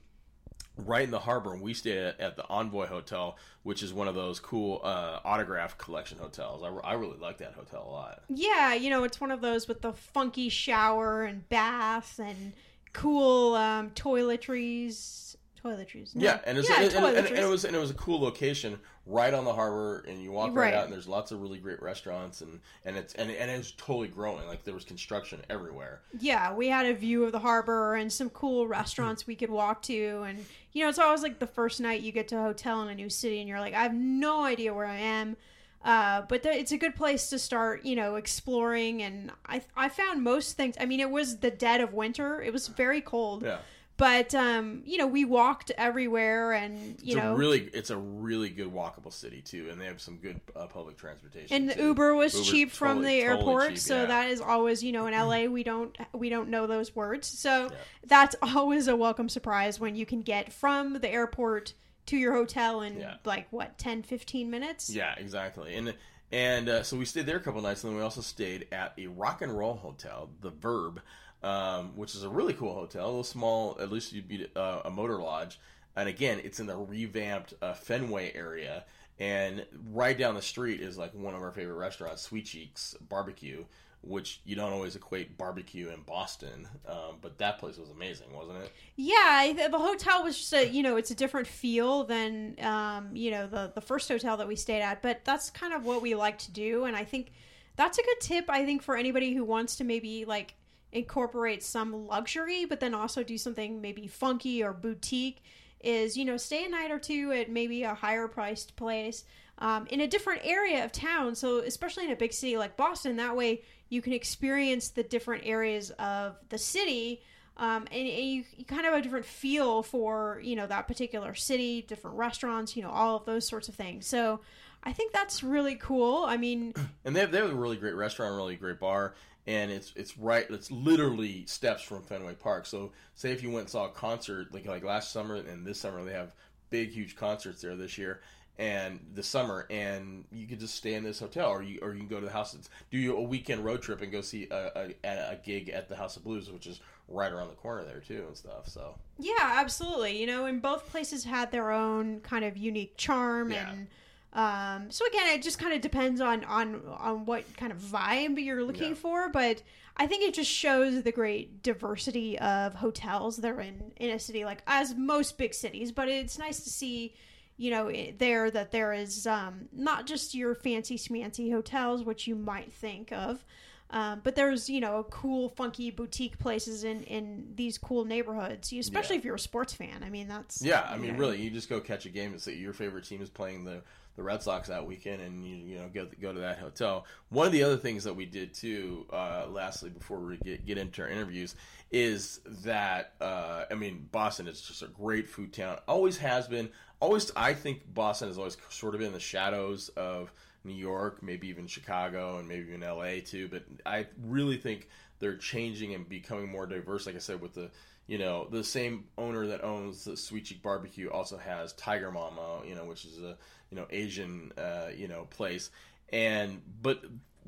right 0.78 1.04
in 1.04 1.12
the 1.12 1.20
harbor. 1.20 1.54
And 1.54 1.62
we 1.62 1.74
stayed 1.74 2.16
at, 2.20 2.36
the 2.36 2.48
Envoy 2.50 2.88
Hotel, 2.88 3.38
which 3.64 3.84
is 3.84 3.94
one 3.94 4.08
of 4.08 4.16
those 4.16 4.40
cool 4.40 4.82
uh, 4.84 5.20
autograph 5.24 5.78
collection 5.78 6.18
hotels. 6.18 6.64
I, 6.64 6.68
I 6.88 6.94
really 6.94 7.18
like 7.18 7.38
that 7.38 7.54
hotel 7.54 7.86
a 7.88 7.92
lot. 7.92 8.24
Yeah, 8.30 8.74
you 8.74 8.90
know, 8.90 9.04
it's 9.04 9.22
one 9.22 9.32
of 9.32 9.42
those 9.42 9.68
with 9.68 9.82
the 9.82 9.94
funky 9.94 10.50
shower 10.50 11.24
and 11.24 11.48
bath 11.50 12.20
and 12.20 12.54
cool 12.94 13.56
um, 13.56 13.92
toiletries. 13.92 15.36
Toiletries. 15.64 16.16
No. 16.16 16.24
Yeah, 16.24 16.40
and, 16.46 16.58
yeah, 16.58 16.64
and, 16.82 16.94
and- 16.94 17.18
and 17.18 17.28
toiletries. 17.28 17.38
it 17.38 17.46
was 17.48 17.66
and 17.66 17.76
it 17.76 17.80
was 17.80 17.90
a 17.92 17.94
cool 17.96 18.20
location 18.22 18.80
right 19.06 19.34
on 19.34 19.44
the 19.46 19.54
harbor, 19.54 20.04
and 20.08 20.22
you 20.22 20.32
walk 20.32 20.48
right, 20.50 20.56
Right. 20.56 20.74
out, 20.74 20.84
and 20.86 20.94
there's 20.94 21.08
lots 21.08 21.32
of 21.32 21.42
really 21.42 21.58
great 21.60 21.82
restaurants, 21.82 22.42
and 22.42 22.60
and 22.86 22.98
it's 22.98 23.14
and, 23.16 23.32
and 23.32 23.50
it's 23.52 23.72
totally 23.72 24.08
growing. 24.10 24.46
Like 24.48 24.64
there 24.64 24.74
was 24.74 24.84
construction 24.86 25.42
everywhere. 25.50 26.02
yeah, 26.20 26.54
we 26.54 26.68
had 26.68 26.86
a 26.86 26.94
view 26.94 27.24
of 27.24 27.32
the 27.32 27.40
harbor 27.40 27.96
and 27.96 28.12
some 28.12 28.30
cool 28.30 28.68
restaurants 28.68 29.26
we 29.28 29.36
could 29.36 29.50
walk 29.50 29.82
to. 29.84 30.24
And, 30.28 30.46
you 30.74 30.84
know, 30.84 30.90
it's 30.90 31.00
always 31.00 31.22
like 31.22 31.40
the 31.40 31.48
first 31.48 31.80
night 31.80 32.02
you 32.02 32.12
get 32.12 32.28
to 32.30 32.38
a 32.38 32.42
hotel 32.42 32.82
in 32.82 32.90
a 32.90 32.96
new 32.96 33.10
city 33.10 33.40
and 33.40 33.48
you're 33.50 33.60
like, 33.60 33.74
I 33.74 33.84
have 33.84 33.94
no 33.94 34.44
idea 34.44 34.74
where 34.74 34.86
I 34.86 34.98
am. 34.98 35.38
Uh, 35.84 36.22
but 36.30 36.44
there, 36.44 36.54
it's 36.54 36.72
a 36.72 36.78
good 36.78 36.96
place 36.96 37.30
to 37.30 37.38
start, 37.38 37.84
you 37.84 37.96
know, 37.96 38.16
exploring. 38.16 39.04
And 39.04 39.32
I, 39.46 39.62
I 39.76 39.90
found 39.90 40.24
most 40.24 40.56
things. 40.56 40.76
I 40.80 40.86
mean, 40.86 41.02
it 41.02 41.10
was 41.12 41.40
the 41.40 41.52
dead 41.52 41.82
of 41.82 41.94
winter. 41.94 42.42
It 42.42 42.54
was 42.54 42.70
very 42.70 43.02
cold. 43.02 43.44
Yeah, 43.44 43.58
But 43.96 44.34
um, 44.34 44.82
you 44.86 44.98
know, 44.98 45.06
we 45.06 45.24
walked 45.24 45.72
everywhere, 45.78 46.52
and 46.54 46.78
you 47.02 47.16
it's 47.16 47.16
know, 47.16 47.34
a 47.34 47.36
really 47.36 47.70
it's 47.74 47.92
a 47.92 47.98
really 47.98 48.50
good 48.50 48.74
walkable 48.74 49.14
city 49.14 49.42
too, 49.42 49.70
and 49.72 49.80
they 49.80 49.86
have 49.86 50.02
some 50.02 50.18
good 50.18 50.42
uh, 50.56 50.66
public 50.66 50.98
transportation. 50.98 51.56
and 51.56 51.70
the 51.70 51.76
too. 51.76 51.88
Uber 51.90 52.16
was 52.16 52.34
Uber's 52.34 52.50
cheap 52.50 52.72
from 52.72 52.98
totally- 52.98 53.22
the 53.22 53.26
totally 53.28 53.40
airport, 53.40 53.70
cheap, 53.70 53.78
so 53.80 54.02
yeah. 54.02 54.06
that 54.08 54.30
is 54.32 54.42
always, 54.42 54.84
you 54.84 54.92
know, 54.92 55.06
in 55.06 55.14
LA 55.14 55.46
we 55.52 55.64
don't 55.64 55.96
we 56.14 56.30
don't 56.30 56.50
know 56.50 56.66
those 56.66 56.96
words, 56.96 57.28
so 57.28 57.70
Yeah. 57.72 57.78
that's 58.08 58.36
always 58.42 58.88
a 58.88 58.96
welcome 58.96 59.30
surprise 59.30 59.80
when 59.80 59.96
you 59.96 60.06
can 60.08 60.22
get 60.22 60.52
from 60.52 60.94
the 60.94 61.10
airport 61.10 61.74
to 62.08 62.18
your 62.18 62.34
hotel 62.34 62.82
in 62.82 63.00
Yeah. 63.00 63.16
like 63.26 63.48
what 63.52 63.78
10 63.78 64.04
15 64.04 64.50
minutes 64.50 64.90
Yeah, 64.90 65.14
exactly. 65.18 65.76
And 65.76 65.94
and 66.32 66.68
uh, 66.68 66.82
so 66.84 66.98
we 66.98 67.06
stayed 67.06 67.28
there 67.28 67.38
a 67.38 67.40
couple 67.40 67.62
nights, 67.62 67.84
and 67.84 67.92
then 67.92 67.98
we 67.98 68.04
also 68.04 68.22
stayed 68.22 68.68
at 68.72 68.94
a 68.98 69.06
rock 69.06 69.44
and 69.44 69.56
roll 69.56 69.76
hotel, 69.76 70.32
the 70.42 70.50
Verb, 70.50 71.00
um, 71.44 71.92
which 71.96 72.16
is 72.16 72.24
a 72.24 72.30
really 72.30 72.54
cool 72.54 72.74
hotel, 72.74 73.06
a 73.06 73.08
little 73.08 73.24
small. 73.24 73.78
At 73.80 73.92
least 73.92 74.14
you'd 74.14 74.28
be 74.28 74.48
uh, 74.56 74.82
a 74.86 74.90
motor 74.90 75.18
lodge, 75.18 75.60
and 75.96 76.10
again, 76.10 76.42
it's 76.44 76.60
in 76.60 76.68
the 76.68 76.78
revamped 76.78 77.54
uh, 77.62 77.74
Fenway 77.74 78.34
area. 78.34 78.86
And 79.20 79.66
right 79.92 80.18
down 80.18 80.34
the 80.34 80.42
street 80.42 80.82
is 80.82 80.98
like 80.98 81.14
one 81.14 81.36
of 81.36 81.42
our 81.42 81.52
favorite 81.52 81.76
restaurants, 81.76 82.24
Sweet 82.24 82.46
Cheeks 82.46 82.96
Barbecue, 83.10 83.64
which 84.04 84.42
you 84.44 84.56
don't 84.56 84.74
always 84.74 84.96
equate 84.96 85.38
barbecue 85.38 85.90
in 85.90 86.02
Boston, 86.02 86.68
um, 86.88 87.18
but 87.22 87.38
that 87.38 87.58
place 87.58 87.78
was 87.78 87.90
amazing, 87.90 88.28
wasn't 88.34 88.58
it? 88.58 88.72
Yeah, 88.98 89.16
I 89.18 89.68
the 89.70 89.80
hotel 89.80 90.24
was 90.24 90.38
just 90.38 90.54
a 90.54 90.68
you 90.68 90.84
know 90.84 90.98
it's 90.98 91.12
a 91.12 91.16
different 91.16 91.48
feel 91.48 92.04
than 92.04 92.56
um, 92.62 93.16
you 93.16 93.32
know 93.32 93.48
the 93.48 93.72
the 93.74 93.82
first 93.82 94.10
hotel 94.10 94.38
that 94.38 94.48
we 94.48 94.56
stayed 94.56 94.82
at, 94.82 95.02
but 95.02 95.24
that's 95.24 95.50
kind 95.50 95.74
of 95.74 95.86
what 95.86 96.02
we 96.02 96.16
like 96.16 96.38
to 96.40 96.52
do, 96.52 96.84
and 96.86 96.98
I 96.98 97.06
think 97.06 97.32
that's 97.76 97.98
a 97.98 98.04
good 98.04 98.20
tip. 98.20 98.46
I 98.50 98.66
think 98.66 98.84
for 98.84 98.98
anybody 98.98 99.34
who 99.34 99.46
wants 99.46 99.78
to 99.78 99.84
maybe 99.84 100.26
like 100.26 100.56
incorporate 100.94 101.64
some 101.64 102.08
luxury, 102.08 102.66
but 102.66 102.80
then 102.80 102.94
also 102.94 103.24
do 103.24 103.38
something 103.38 103.82
maybe 103.82 104.08
funky 104.08 104.64
or 104.64 104.72
boutique. 104.74 105.44
Is 105.82 106.16
you 106.16 106.24
know 106.24 106.38
stay 106.38 106.64
a 106.64 106.70
night 106.70 106.92
or 106.92 107.00
two 107.00 107.34
at 107.34 107.50
maybe 107.50 107.84
a 107.84 107.94
higher 107.94 108.30
priced 108.30 108.78
place 108.78 109.26
um, 109.58 109.86
in 109.88 110.00
a 110.00 110.08
different 110.08 110.42
area 110.46 110.86
of 110.86 110.94
town. 110.94 111.36
So 111.36 111.60
especially 111.60 112.06
in 112.06 112.12
a 112.12 112.16
big 112.16 112.32
city 112.32 112.58
like 112.58 112.78
Boston, 112.78 113.18
that 113.18 113.36
way 113.36 113.64
you 113.90 114.02
can 114.02 114.14
experience 114.14 114.90
the 114.90 115.04
different 115.04 115.44
areas 115.46 115.92
of 115.92 116.38
the 116.50 116.58
city. 116.58 117.22
Um, 117.58 117.86
and, 117.92 118.08
and 118.08 118.26
you, 118.26 118.44
you 118.56 118.66
kind 118.66 118.86
of 118.86 118.94
have 118.94 118.96
a 118.96 119.02
different 119.02 119.26
feel 119.26 119.84
for 119.84 120.40
you 120.42 120.56
know 120.56 120.68
that 120.68 120.88
particular 120.88 121.36
city, 121.36 121.82
different 121.82 122.18
restaurants, 122.18 122.78
you 122.78 122.84
know 122.84 122.90
all 122.90 123.18
of 123.18 123.26
those 123.26 123.46
sorts 123.48 123.68
of 123.68 123.76
things. 123.76 124.08
So 124.08 124.40
I 124.84 124.92
think 124.92 125.14
that's 125.14 125.44
really 125.44 125.76
cool. 125.76 126.24
I 126.26 126.38
mean, 126.38 126.74
and 127.06 127.16
they 127.16 127.22
have, 127.22 127.32
they 127.32 127.40
have 127.40 127.52
a 127.52 127.56
really 127.56 127.78
great 127.78 127.96
restaurant, 127.96 128.36
really 128.36 128.56
great 128.56 128.80
bar, 128.80 129.16
and 129.48 129.72
it's 129.72 129.94
it's 129.96 130.18
right. 130.18 130.46
It's 130.50 130.72
literally 130.72 131.46
steps 131.46 131.82
from 131.84 132.04
Fenway 132.04 132.36
Park. 132.36 132.66
So 132.66 132.92
say 133.16 133.32
if 133.32 133.44
you 133.44 133.50
went 133.50 133.62
and 133.62 133.70
saw 133.70 133.86
a 133.86 133.90
concert 133.90 134.54
like 134.54 134.66
like 134.66 134.84
last 134.84 135.12
summer 135.12 135.36
and 135.36 135.66
this 135.66 135.80
summer 135.80 136.04
they 136.04 136.14
have 136.14 136.34
big 136.70 136.92
huge 136.92 137.16
concerts 137.16 137.62
there 137.62 137.76
this 137.76 137.98
year 137.98 138.22
and 138.60 139.00
the 139.16 139.24
summer 139.24 139.66
and 139.72 140.26
you 140.32 140.46
could 140.48 140.60
just 140.60 140.76
stay 140.76 140.94
in 140.94 141.04
this 141.04 141.20
hotel 141.20 141.50
or 141.50 141.64
you 141.64 141.80
or 141.82 141.94
you 141.94 142.00
can 142.00 142.08
go 142.08 142.20
to 142.20 142.26
the 142.26 142.32
house 142.32 142.56
do 142.92 143.16
a 143.18 143.22
weekend 143.22 143.66
road 143.66 143.82
trip 143.82 144.02
and 144.02 144.12
go 144.12 144.22
see 144.22 144.48
a, 144.52 144.92
a, 145.04 145.08
a 145.32 145.40
gig 145.44 145.70
at 145.70 145.90
the 145.90 145.96
House 145.96 146.18
of 146.18 146.24
Blues 146.24 146.52
which 146.52 146.68
is 146.68 146.80
right 147.08 147.32
around 147.32 147.48
the 147.50 147.56
corner 147.56 147.84
there 147.84 148.00
too 148.00 148.24
and 148.28 148.38
stuff 148.38 148.68
so 148.68 148.96
yeah 149.20 149.34
absolutely 149.56 150.20
you 150.20 150.28
know 150.28 150.46
and 150.46 150.62
both 150.62 150.88
places 150.90 151.24
had 151.24 151.52
their 151.52 151.72
own 151.72 152.20
kind 152.22 152.46
of 152.46 152.56
unique 152.56 152.96
charm 152.96 153.52
Yeah. 153.52 153.72
and 153.72 153.88
um, 154.34 154.90
so 154.90 155.06
again 155.08 155.28
it 155.28 155.42
just 155.42 155.60
kind 155.60 155.74
of 155.74 155.82
depends 155.82 156.20
on 156.20 156.44
on 156.46 156.82
on 157.00 157.26
what 157.26 157.44
kind 157.58 157.72
of 157.72 157.78
vibe 157.80 158.44
you're 158.44 158.64
looking 158.64 158.90
Yeah. 158.90 158.96
for 158.96 159.30
but 159.30 159.62
i 159.98 160.08
think 160.08 160.24
it 160.24 160.34
just 160.34 160.50
shows 160.50 161.04
the 161.04 161.12
great 161.12 161.62
diversity 161.64 162.38
of 162.40 162.74
hotels 162.74 163.38
that 163.38 163.52
are 163.52 163.62
in 163.62 163.92
in 163.98 164.10
a 164.10 164.20
city 164.20 164.44
like 164.44 164.64
as 164.68 164.96
most 164.96 165.38
big 165.38 165.54
cities 165.54 165.92
but 165.92 166.08
it's 166.10 166.38
nice 166.40 166.60
to 166.62 166.70
see 166.70 167.14
you 167.58 167.70
know 167.70 167.88
it, 167.88 168.18
there 168.18 168.50
that 168.50 168.72
there 168.72 168.92
is 168.94 169.28
um, 169.28 169.70
not 169.72 170.08
just 170.08 170.34
your 170.34 170.56
fancy 170.56 170.98
smancy 170.98 171.52
hotels 171.52 172.04
which 172.04 172.26
you 172.28 172.36
might 172.36 172.74
think 172.74 173.12
of 173.12 173.46
um, 173.92 174.22
but 174.24 174.34
there's 174.36 174.68
you 174.68 174.82
know 174.82 175.06
cool 175.12 175.50
funky 175.50 175.92
boutique 175.92 176.40
places 176.40 176.84
in 176.84 177.04
in 177.04 177.52
these 177.54 177.78
cool 177.78 178.04
neighborhoods 178.06 178.74
especially 178.74 179.18
Yeah. 179.18 179.20
if 179.20 179.26
you're 179.26 179.36
a 179.36 179.40
sports 179.40 179.74
fan 179.76 180.02
i 180.04 180.10
mean 180.10 180.28
that's 180.28 180.64
yeah 180.64 180.88
I 180.90 180.98
mean 180.98 181.14
know, 181.14 181.20
really 181.20 181.40
you 181.40 181.52
just 181.52 181.70
go 181.70 181.80
catch 181.80 182.08
a 182.08 182.10
game 182.10 182.32
and 182.32 182.42
say 182.42 182.56
your 182.56 182.74
favorite 182.74 183.06
team 183.06 183.22
is 183.22 183.30
playing 183.30 183.66
the 183.66 183.84
the 184.16 184.24
Red 184.24 184.44
Sox 184.44 184.68
that 184.68 184.86
weekend 184.86 185.22
and 185.22 185.46
you 185.46 185.56
you 185.56 185.78
know 185.78 185.90
go 185.94 186.08
go 186.22 186.34
to 186.34 186.40
that 186.40 186.60
hotel 186.60 187.06
one 187.30 187.48
of 187.48 187.54
the 187.54 187.64
other 187.64 187.78
things 187.78 188.04
that 188.04 188.16
we 188.16 188.26
did 188.26 188.54
too 188.54 189.06
uh, 189.12 189.46
lastly 189.50 189.90
before 189.90 190.20
we 190.20 190.38
get 190.38 190.66
get 190.66 190.78
into 190.78 191.02
our 191.02 191.08
interviews 191.08 191.56
is 191.92 192.40
that 192.64 193.14
uh, 193.22 193.66
I 193.70 193.76
mean 193.76 194.08
Boston 194.12 194.48
is 194.48 194.62
just 194.62 194.82
a 194.82 194.88
great 194.88 195.28
food 195.28 195.54
town 195.54 195.80
always 195.88 196.18
has 196.18 196.48
been 196.48 196.70
always 197.00 197.32
I 197.36 197.54
think 197.54 197.82
Boston 197.94 198.28
has 198.28 198.38
always 198.38 198.58
sort 198.70 198.96
of 198.96 199.00
been 199.00 199.08
in 199.08 199.14
the 199.14 199.20
shadows 199.20 199.90
of 199.90 200.32
New 200.66 200.74
York, 200.74 201.22
maybe 201.22 201.48
even 201.50 201.68
Chicago, 201.68 202.38
and 202.38 202.48
maybe 202.48 202.72
even 202.72 202.82
LA 202.82 203.20
too. 203.26 203.48
But 203.50 203.64
I 203.86 204.08
really 204.24 204.58
think 204.58 204.88
they're 205.20 205.38
changing 205.38 205.94
and 205.94 206.08
becoming 206.08 206.50
more 206.50 206.66
diverse. 206.66 207.06
Like 207.06 207.16
I 207.16 207.20
said, 207.20 207.42
with 207.42 207.54
the 207.54 207.70
you 208.08 208.18
know 208.18 208.48
the 208.50 208.64
same 208.64 209.06
owner 209.18 209.48
that 209.48 209.64
owns 209.64 210.04
the 210.06 210.18
Sweet 210.18 210.46
Cheek 210.46 210.62
Barbecue 210.62 211.10
also 211.10 211.38
has 211.38 211.74
Tiger 211.74 212.12
Mama, 212.12 212.62
you 212.66 212.76
know, 212.76 212.86
which 212.86 213.06
is 213.06 213.20
a 213.20 213.38
you 213.70 213.78
know 213.78 213.88
Asian 213.90 214.52
uh, 214.58 214.88
you 214.96 215.08
know 215.08 215.26
place. 215.30 215.70
And 216.12 216.62
but 216.82 217.04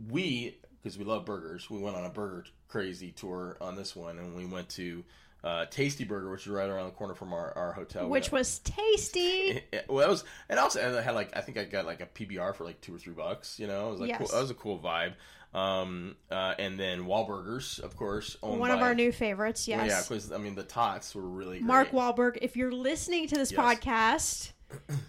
we 0.09 0.57
because 0.81 0.97
we 0.97 1.05
love 1.05 1.25
burgers, 1.25 1.69
we 1.69 1.79
went 1.79 1.95
on 1.95 2.05
a 2.05 2.09
burger 2.09 2.45
crazy 2.67 3.11
tour 3.11 3.57
on 3.61 3.75
this 3.75 3.95
one, 3.95 4.17
and 4.17 4.35
we 4.35 4.45
went 4.45 4.69
to. 4.69 5.03
Uh, 5.43 5.63
Tasty 5.67 6.05
Burger, 6.05 6.31
which 6.31 6.41
is 6.41 6.47
right 6.47 6.67
around 6.67 6.87
the 6.87 6.93
corner 6.93 7.13
from 7.13 7.31
our, 7.31 7.55
our 7.55 7.71
hotel, 7.71 8.09
which 8.09 8.31
was 8.31 8.57
tasty 8.63 9.61
well, 9.87 9.99
that 9.99 10.09
was, 10.09 10.23
and 10.49 10.57
also, 10.57 10.81
and 10.81 10.95
I 10.97 11.03
had 11.03 11.13
like, 11.13 11.37
I 11.37 11.41
think 11.41 11.59
I 11.59 11.65
got 11.65 11.85
like 11.85 12.01
a 12.01 12.07
PBR 12.07 12.55
for 12.55 12.63
like 12.63 12.81
two 12.81 12.95
or 12.95 12.97
three 12.97 13.13
bucks. 13.13 13.59
You 13.59 13.67
know, 13.67 13.89
it 13.89 13.91
was 13.91 13.99
like, 13.99 14.09
Yes. 14.09 14.17
cool, 14.17 14.27
that 14.29 14.41
was 14.41 14.49
a 14.49 14.55
cool 14.55 14.79
vibe. 14.79 15.13
Um, 15.55 16.15
uh, 16.29 16.53
and 16.59 16.77
then 16.77 17.05
Wahlburgers, 17.05 17.79
of 17.79 17.95
course, 17.95 18.35
one 18.41 18.71
of 18.71 18.79
by- 18.79 18.87
our 18.87 18.93
new 18.95 19.11
favorites 19.13 19.65
Well, 19.67 19.77
yes 19.85 19.89
yeah, 19.89 20.01
because 20.15 20.31
I 20.33 20.37
mean 20.37 20.53
the 20.55 20.63
tots 20.63 21.15
were 21.15 21.21
really 21.21 21.59
great. 21.59 21.67
Mark 21.67 21.91
Wahlberg, 21.91 22.37
if 22.41 22.57
you're 22.57 22.73
listening 22.73 23.27
to 23.29 23.35
this 23.35 23.51
Yes. 23.53 23.59
podcast, 23.61 24.51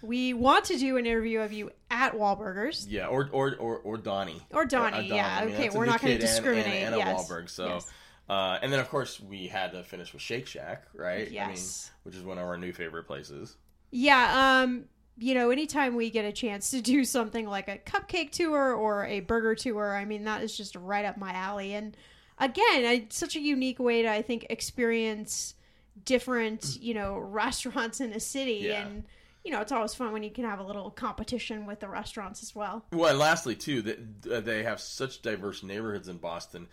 we 0.01 0.33
want 0.33 0.63
to 0.65 0.77
do 0.77 0.95
an 0.95 1.05
interview 1.05 1.41
of 1.41 1.51
you 1.51 1.71
at 1.91 2.13
Wahlburgers. 2.13 2.85
Yeah, 2.87 3.07
or 3.07 3.27
or 3.33 3.55
or, 3.57 3.77
or 3.79 3.97
Donnie. 3.97 4.41
Or 4.53 4.63
Donnie, 4.65 5.11
Uh, 5.11 5.15
yeah, 5.15 5.37
I 5.41 5.45
mean, 5.45 5.55
okay, 5.55 5.69
we're 5.69 5.85
not 5.85 5.99
gonna 5.99 6.13
kid 6.13 6.21
and- 6.21 6.29
discriminate, 6.29 6.65
And, 6.83 6.95
and, 6.95 6.97
yes. 6.97 7.29
a 7.29 7.33
Wahlberg, 7.33 7.49
so. 7.49 7.67
Yes. 7.67 7.91
Uh, 8.29 8.57
and 8.61 8.71
then 8.71 8.79
of 8.79 8.89
course 8.89 9.19
we 9.19 9.47
had 9.47 9.71
to 9.73 9.83
finish 9.83 10.11
with 10.13 10.21
Shake 10.21 10.47
Shack, 10.47 10.83
right? 10.93 11.21
I 11.21 11.25
mean, 11.25 11.33
Yes. 11.33 11.91
which 12.03 12.15
is 12.15 12.23
one 12.23 12.37
of 12.37 12.45
our 12.45 12.57
new 12.57 12.71
favorite 12.73 13.03
places. 13.05 13.55
Yeah, 13.91 14.61
um, 14.63 14.85
you 15.19 15.33
know, 15.33 15.49
anytime 15.49 15.95
we 15.95 16.09
get 16.09 16.25
a 16.25 16.31
chance 16.31 16.69
to 16.71 16.81
do 16.81 17.03
something 17.17 17.47
like 17.47 17.67
a 17.67 17.77
cupcake 17.77 18.31
tour 18.31 18.73
or 18.73 19.05
a 19.05 19.21
burger 19.21 19.55
tour, 19.55 19.95
I 19.95 20.05
mean, 20.05 20.23
that 20.25 20.43
is 20.43 20.55
just 20.55 20.75
right 20.75 21.05
up 21.05 21.17
my 21.17 21.31
alley. 21.31 21.73
And 21.73 21.95
again, 22.39 22.85
I, 22.85 23.07
such 23.09 23.35
a 23.35 23.39
unique 23.39 23.79
way 23.79 24.03
to, 24.03 24.09
I 24.11 24.21
think, 24.21 24.45
experience 24.49 25.55
different, 26.05 26.77
you 26.81 26.93
know, 26.93 27.17
restaurants 27.19 27.99
in 28.01 28.13
a 28.13 28.19
city. 28.19 28.61
Yeah. 28.63 28.85
And, 28.85 29.03
you 29.43 29.51
know, 29.51 29.61
it's 29.61 29.71
always 29.71 29.95
fun 29.95 30.11
when 30.11 30.23
you 30.23 30.29
can 30.31 30.43
have 30.43 30.59
a 30.59 30.63
little 30.63 30.91
competition 30.91 31.65
with 31.65 31.79
the 31.79 31.87
restaurants 31.87 32.43
as 32.43 32.53
well. 32.53 32.85
Well, 32.91 33.09
and 33.09 33.19
lastly, 33.19 33.55
too, 33.55 33.81
that 33.83 33.99
uh, 34.31 34.39
they 34.41 34.63
have 34.63 34.79
such 34.81 35.21
diverse 35.21 35.63
neighborhoods 35.63 36.09
in 36.09 36.17
Boston 36.17 36.67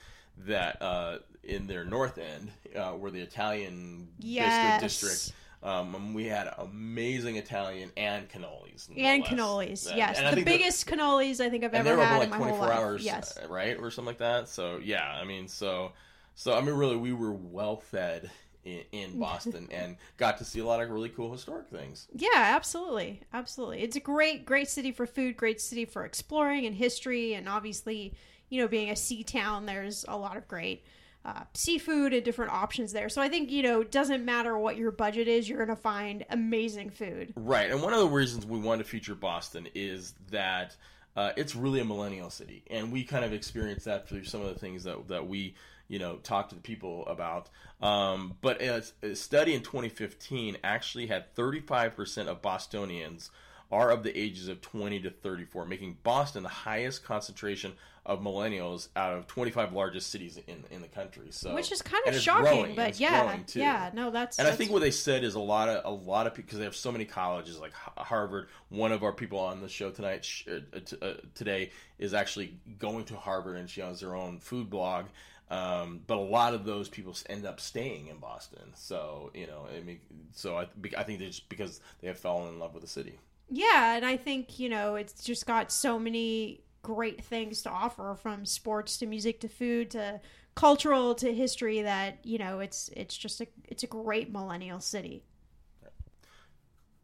that 0.46 0.82
uh, 0.82 1.18
in 1.44 1.68
their 1.68 1.84
north 1.84 2.18
end, 2.18 2.50
uh, 2.74 2.90
where 2.92 3.10
the 3.12 3.20
Italian 3.20 4.08
Yes. 4.18 4.82
district, 4.82 5.32
um, 5.64 6.12
we 6.14 6.26
had 6.26 6.52
amazing 6.58 7.36
Italian 7.36 7.90
and 7.96 8.28
cannolis. 8.28 8.88
no 8.90 8.96
And 9.02 9.24
cannolis, 9.24 9.88
And- 9.88 9.96
yes. 9.98 10.18
and 10.18 10.36
the 10.36 10.44
biggest 10.44 10.86
cannolis 10.86 11.40
I 11.40 11.48
think 11.50 11.64
I've 11.64 11.74
ever 11.74 11.96
had 11.96 12.16
open 12.16 12.24
in 12.24 12.30
like 12.30 12.40
my 12.40 12.48
whole 12.48 12.58
life. 12.58 12.70
hours, 12.78 13.04
Yes. 13.04 13.36
uh, 13.38 13.48
right, 13.48 13.76
or 13.78 13.90
something 13.90 14.06
like 14.08 14.18
that. 14.18 14.48
So 14.48 14.78
yeah, 14.82 15.10
I 15.10 15.24
mean, 15.24 15.48
so 15.48 15.92
so 16.34 16.56
I 16.56 16.60
mean, 16.60 16.74
really, 16.74 16.96
we 16.96 17.12
were 17.12 17.32
well 17.32 17.76
fed 17.78 18.30
in, 18.64 18.82
in 18.92 19.18
Boston 19.20 19.68
and 19.70 19.96
got 20.16 20.38
to 20.38 20.44
see 20.44 20.60
a 20.60 20.64
lot 20.66 20.82
of 20.82 20.90
really 20.90 21.08
cool 21.08 21.32
historic 21.32 21.68
things. 21.68 22.08
Yeah, 22.14 22.28
absolutely. 22.34 23.20
Absolutely. 23.32 23.80
It's 23.82 23.96
a 23.96 24.00
great, 24.00 24.44
great 24.44 24.68
city 24.68 24.92
for 24.92 25.06
food, 25.06 25.36
great 25.36 25.60
city 25.60 25.84
for 25.84 26.04
exploring 26.04 26.66
and 26.66 26.74
history. 26.74 27.34
And 27.34 27.48
obviously, 27.48 28.14
you 28.50 28.60
know, 28.60 28.68
being 28.68 28.90
a 28.90 28.96
sea 28.96 29.22
town, 29.24 29.66
there's 29.66 30.04
a 30.08 30.16
lot 30.16 30.36
of 30.36 30.46
great 30.48 30.84
uh, 31.24 31.44
seafood 31.54 32.12
and 32.12 32.24
different 32.24 32.52
options 32.52 32.92
there. 32.92 33.08
So 33.08 33.22
I 33.22 33.28
think, 33.28 33.50
you 33.50 33.62
know, 33.62 33.80
it 33.80 33.90
doesn't 33.90 34.24
matter 34.24 34.58
what 34.58 34.76
your 34.76 34.90
budget 34.90 35.26
is, 35.26 35.48
you're 35.48 35.64
going 35.64 35.74
to 35.74 35.82
find 35.82 36.24
amazing 36.28 36.90
food. 36.90 37.32
Right, 37.36 37.70
and 37.70 37.82
one 37.82 37.94
of 37.94 38.00
the 38.00 38.08
reasons 38.08 38.44
we 38.44 38.58
wanted 38.58 38.84
to 38.84 38.90
feature 38.90 39.14
Boston 39.14 39.68
is 39.74 40.14
that 40.30 40.76
uh, 41.16 41.32
it's 41.36 41.54
really 41.54 41.80
a 41.80 41.84
millennial 41.84 42.30
city, 42.30 42.64
and 42.70 42.92
we 42.92 43.04
kind 43.04 43.24
of 43.24 43.32
experienced 43.32 43.84
that 43.86 44.08
through 44.08 44.24
some 44.24 44.40
of 44.40 44.48
the 44.48 44.58
things 44.58 44.84
that 44.84 45.08
that 45.08 45.28
we 45.28 45.54
you 45.86 45.98
know 45.98 46.16
talked 46.16 46.50
to 46.50 46.56
the 46.56 46.60
people 46.60 47.06
about. 47.06 47.48
Um, 47.80 48.34
but 48.40 48.60
a, 48.60 48.82
a 49.02 49.14
study 49.14 49.54
in 49.54 49.62
2015 49.62 50.56
actually 50.64 51.06
had 51.06 51.32
35 51.34 51.94
percent 51.94 52.28
of 52.28 52.42
Bostonians 52.42 53.30
are 53.70 53.90
of 53.90 54.02
the 54.02 54.16
ages 54.16 54.48
of 54.48 54.60
20 54.60 55.00
to 55.00 55.10
34, 55.10 55.66
making 55.66 55.96
Boston 56.02 56.42
the 56.42 56.48
highest 56.48 57.04
concentration 57.04 57.72
of 58.06 58.20
millennials 58.20 58.88
out 58.96 59.14
of 59.14 59.26
25 59.26 59.72
largest 59.72 60.10
cities 60.10 60.38
in 60.46 60.64
in 60.70 60.82
the 60.82 60.88
country. 60.88 61.28
So, 61.30 61.54
Which 61.54 61.72
is 61.72 61.80
kind 61.80 62.06
of 62.06 62.14
shocking, 62.14 62.42
growing, 62.42 62.74
but 62.76 63.00
yeah, 63.00 63.38
yeah, 63.54 63.90
no, 63.94 64.10
that's 64.10 64.38
And 64.38 64.46
I 64.46 64.52
think 64.52 64.70
what 64.70 64.80
they 64.80 64.90
said 64.90 65.24
is 65.24 65.34
a 65.34 65.40
lot 65.40 65.68
of 65.68 65.84
a 65.84 65.90
lot 65.90 66.26
of 66.26 66.34
people 66.34 66.46
because 66.46 66.58
they 66.58 66.64
have 66.64 66.76
so 66.76 66.92
many 66.92 67.06
colleges 67.06 67.58
like 67.58 67.72
Harvard. 67.72 68.48
One 68.68 68.92
of 68.92 69.02
our 69.02 69.12
people 69.12 69.38
on 69.38 69.60
the 69.60 69.68
show 69.68 69.90
tonight 69.90 70.26
uh, 70.46 70.78
t- 70.84 70.96
uh, 71.00 71.14
today 71.34 71.70
is 71.98 72.12
actually 72.12 72.58
going 72.78 73.04
to 73.06 73.16
Harvard, 73.16 73.56
and 73.56 73.70
she 73.70 73.80
has 73.80 74.00
her 74.00 74.14
own 74.14 74.38
food 74.38 74.68
blog. 74.68 75.06
Um, 75.50 76.00
but 76.06 76.16
a 76.16 76.20
lot 76.20 76.54
of 76.54 76.64
those 76.64 76.88
people 76.88 77.16
end 77.28 77.46
up 77.46 77.60
staying 77.60 78.08
in 78.08 78.16
Boston. 78.18 78.72
So 78.74 79.30
you 79.34 79.46
know, 79.46 79.66
I 79.74 79.80
mean, 79.80 80.00
so 80.32 80.58
I, 80.58 80.66
I 80.96 81.04
think 81.04 81.20
they 81.20 81.26
just 81.26 81.48
because 81.48 81.80
they 82.00 82.08
have 82.08 82.18
fallen 82.18 82.48
in 82.52 82.58
love 82.58 82.74
with 82.74 82.82
the 82.82 82.88
city. 82.88 83.18
Yeah, 83.50 83.94
and 83.94 84.06
I 84.06 84.16
think, 84.16 84.58
you 84.58 84.68
know, 84.68 84.94
it's 84.94 85.22
just 85.22 85.46
got 85.46 85.70
so 85.70 85.98
many 85.98 86.60
great 86.84 87.24
things 87.24 87.62
to 87.62 87.70
offer 87.70 88.16
from 88.22 88.46
sports 88.46 88.98
to 88.98 89.06
music 89.06 89.40
to 89.40 89.48
food 89.48 89.90
to 89.90 90.20
cultural 90.54 91.16
to 91.16 91.34
history 91.34 91.82
that, 91.82 92.18
you 92.22 92.38
know, 92.38 92.60
it's 92.60 92.88
it's 92.96 93.16
just 93.16 93.40
a 93.40 93.48
it's 93.64 93.82
a 93.82 93.88
great 93.88 94.30
millennial 94.30 94.78
city. 94.78 95.24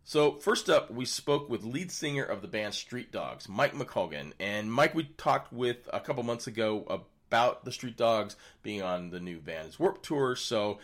So 0.04 0.38
first 0.38 0.68
up, 0.68 0.90
we 0.90 1.04
spoke 1.04 1.48
with 1.48 1.64
lead 1.64 1.90
singer 1.90 2.24
of 2.24 2.42
the 2.42 2.48
band 2.48 2.74
Street 2.74 3.12
Dogs, 3.12 3.48
Mike 3.48 3.74
McColgan, 3.74 4.32
and 4.40 4.72
Mike 4.72 4.94
we 4.94 5.04
talked 5.04 5.52
with 5.52 5.88
a 5.92 6.00
couple 6.00 6.22
months 6.22 6.46
ago 6.46 6.84
about 7.30 7.64
the 7.64 7.70
Street 7.70 7.96
Dogs 7.96 8.34
being 8.62 8.82
on 8.82 9.10
the 9.10 9.20
new 9.20 9.38
Vans 9.38 9.78
Warped 9.78 10.04
Tour. 10.04 10.34
So 10.34 10.78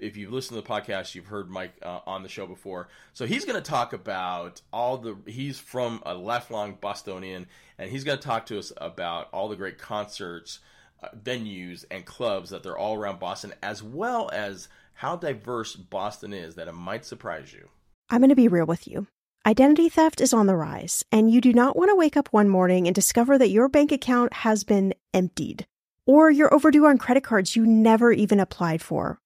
if 0.00 0.16
you've 0.16 0.32
listened 0.32 0.56
to 0.56 0.62
the 0.62 0.68
podcast, 0.68 1.16
you've 1.16 1.26
heard 1.26 1.50
Mike 1.50 1.74
uh, 1.82 2.00
on 2.06 2.22
the 2.22 2.28
show 2.28 2.46
before. 2.46 2.88
So 3.14 3.26
he's 3.26 3.44
going 3.44 3.60
to 3.60 3.70
talk 3.70 3.92
about 3.92 4.60
all 4.72 4.98
the. 4.98 5.16
He's 5.26 5.58
from 5.58 6.00
a 6.06 6.14
lifelong 6.14 6.78
Bostonian, 6.80 7.46
and 7.78 7.90
he's 7.90 8.04
going 8.04 8.18
to 8.18 8.24
talk 8.24 8.46
to 8.46 8.58
us 8.58 8.72
about 8.76 9.28
all 9.32 9.48
the 9.48 9.56
great 9.56 9.78
concerts. 9.78 10.60
uh, 11.02 11.08
venues 11.16 11.84
and 11.90 12.04
clubs 12.04 12.50
that 12.50 12.62
they're 12.62 12.78
all 12.78 12.96
around 12.96 13.18
Boston, 13.18 13.54
as 13.62 13.82
well 13.82 14.30
as 14.32 14.68
how 14.94 15.16
diverse 15.16 15.76
Boston 15.76 16.32
is, 16.32 16.56
that 16.56 16.68
it 16.68 16.72
might 16.72 17.04
surprise 17.04 17.52
you. 17.52 17.68
I'm 18.10 18.20
going 18.20 18.30
to 18.30 18.36
be 18.36 18.48
real 18.48 18.66
with 18.66 18.88
you. 18.88 19.06
Identity 19.46 19.88
theft 19.88 20.20
is 20.20 20.32
on 20.34 20.46
the 20.46 20.56
rise, 20.56 21.04
and 21.12 21.30
you 21.30 21.40
do 21.40 21.52
not 21.52 21.76
want 21.76 21.90
to 21.90 21.94
wake 21.94 22.16
up 22.16 22.28
one 22.32 22.48
morning 22.48 22.86
and 22.86 22.94
discover 22.94 23.38
that 23.38 23.50
your 23.50 23.68
bank 23.68 23.92
account 23.92 24.32
has 24.32 24.64
been 24.64 24.94
emptied, 25.14 25.66
or 26.08 26.30
you're 26.30 26.52
overdue 26.52 26.86
on 26.86 26.96
credit 26.96 27.22
cards 27.22 27.54
you 27.54 27.66
never 27.66 28.10
even 28.10 28.40
applied 28.40 28.80
for. 28.80 29.20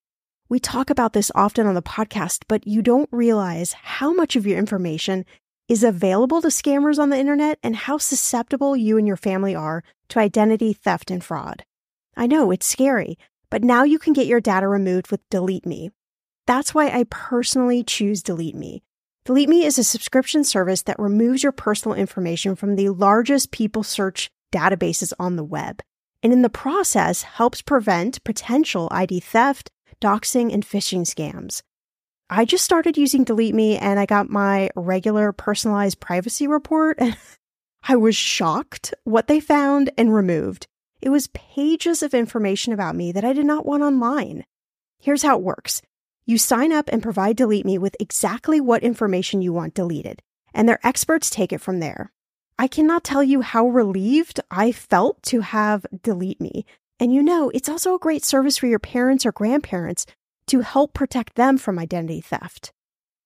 We 0.49 0.59
talk 0.59 0.89
about 0.89 1.13
this 1.13 1.31
often 1.33 1.65
on 1.65 1.75
the 1.75 1.81
podcast, 1.81 2.43
but 2.49 2.67
you 2.67 2.81
don't 2.81 3.09
realize 3.09 3.71
how 3.73 4.13
much 4.13 4.35
of 4.35 4.45
your 4.45 4.59
information 4.59 5.25
is 5.69 5.81
available 5.81 6.41
to 6.41 6.49
scammers 6.49 6.99
on 6.99 7.09
the 7.09 7.17
internet 7.17 7.57
and 7.63 7.73
how 7.73 7.97
susceptible 7.97 8.75
you 8.75 8.97
and 8.97 9.07
your 9.07 9.15
family 9.15 9.55
are 9.55 9.81
to 10.09 10.19
identity 10.19 10.73
theft 10.73 11.09
and 11.09 11.23
fraud. 11.23 11.63
I 12.17 12.27
know 12.27 12.51
it's 12.51 12.67
scary, 12.67 13.17
but 13.49 13.63
now 13.63 13.83
you 13.83 13.97
can 13.97 14.11
get 14.11 14.27
your 14.27 14.41
data 14.41 14.67
removed 14.67 15.09
with 15.09 15.27
Delete 15.29 15.65
Me. 15.65 15.89
That's 16.45 16.73
why 16.75 16.89
I 16.89 17.05
personally 17.09 17.81
choose 17.81 18.21
Delete 18.21 18.55
Me. 18.55 18.83
Delete 19.23 19.47
Me 19.47 19.63
is 19.63 19.79
a 19.79 19.85
subscription 19.85 20.43
service 20.43 20.81
that 20.81 20.99
removes 20.99 21.43
your 21.43 21.53
personal 21.53 21.97
information 21.97 22.57
from 22.57 22.75
the 22.75 22.89
largest 22.89 23.51
people 23.51 23.83
search 23.83 24.29
databases 24.51 25.13
on 25.17 25.37
the 25.37 25.45
web, 25.45 25.81
and 26.23 26.33
in 26.33 26.41
the 26.41 26.49
process 26.49 27.21
helps 27.21 27.61
prevent 27.61 28.23
potential 28.23 28.87
ID 28.91 29.19
theft, 29.19 29.69
doxing, 30.01 30.51
and 30.53 30.65
phishing 30.65 31.01
scams. 31.01 31.61
I 32.29 32.45
just 32.45 32.63
started 32.63 32.97
using 32.97 33.25
Delete 33.25 33.53
Me 33.53 33.77
and 33.77 33.99
I 33.99 34.05
got 34.05 34.29
my 34.29 34.69
regular 34.75 35.33
personalized 35.33 35.99
privacy 35.99 36.47
report 36.47 36.99
I 37.87 37.97
was 37.97 38.15
shocked 38.15 38.93
what 39.03 39.27
they 39.27 39.41
found 39.41 39.91
and 39.97 40.15
removed. 40.15 40.67
It 41.01 41.09
was 41.09 41.27
pages 41.27 42.01
of 42.01 42.13
information 42.13 42.71
about 42.71 42.95
me 42.95 43.11
that 43.11 43.25
I 43.25 43.33
did 43.33 43.45
not 43.45 43.65
want 43.65 43.83
online. 43.83 44.45
Here's 45.01 45.23
how 45.23 45.35
it 45.35 45.43
works. 45.43 45.81
You 46.25 46.37
sign 46.37 46.71
up 46.71 46.87
and 46.93 47.03
provide 47.03 47.35
Delete 47.35 47.65
Me 47.65 47.77
with 47.77 47.97
exactly 47.99 48.61
what 48.61 48.83
information 48.83 49.41
you 49.41 49.51
want 49.51 49.73
deleted, 49.73 50.21
and 50.53 50.67
their 50.67 50.79
experts 50.87 51.29
take 51.29 51.51
it 51.51 51.59
from 51.59 51.81
there. 51.81 52.12
I 52.57 52.67
cannot 52.67 53.03
tell 53.03 53.23
you 53.23 53.41
how 53.41 53.67
relieved 53.67 54.39
I 54.51 54.71
felt 54.71 55.21
to 55.23 55.41
have 55.41 55.85
Delete 56.03 56.39
Me. 56.39 56.65
And 56.99 57.13
you 57.13 57.23
know, 57.23 57.49
it's 57.49 57.69
also 57.69 57.95
a 57.95 57.99
great 57.99 58.23
service 58.23 58.57
for 58.57 58.67
your 58.67 58.79
parents 58.79 59.25
or 59.25 59.31
grandparents 59.31 60.05
to 60.47 60.61
help 60.61 60.93
protect 60.93 61.35
them 61.35 61.57
from 61.57 61.79
identity 61.79 62.21
theft. 62.21 62.71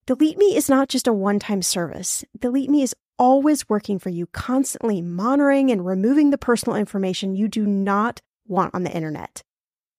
Delete 0.06 0.38
Me 0.38 0.56
is 0.56 0.70
not 0.70 0.88
just 0.88 1.06
a 1.06 1.12
one 1.12 1.38
time 1.38 1.60
service. 1.60 2.24
Delete 2.38 2.70
Me 2.70 2.82
is 2.82 2.94
always 3.18 3.68
working 3.68 3.98
for 3.98 4.08
you, 4.08 4.26
constantly 4.26 5.02
monitoring 5.02 5.70
and 5.70 5.84
removing 5.84 6.30
the 6.30 6.38
personal 6.38 6.76
information 6.76 7.34
you 7.34 7.48
do 7.48 7.66
not 7.66 8.20
want 8.46 8.74
on 8.74 8.84
the 8.84 8.92
internet. 8.92 9.42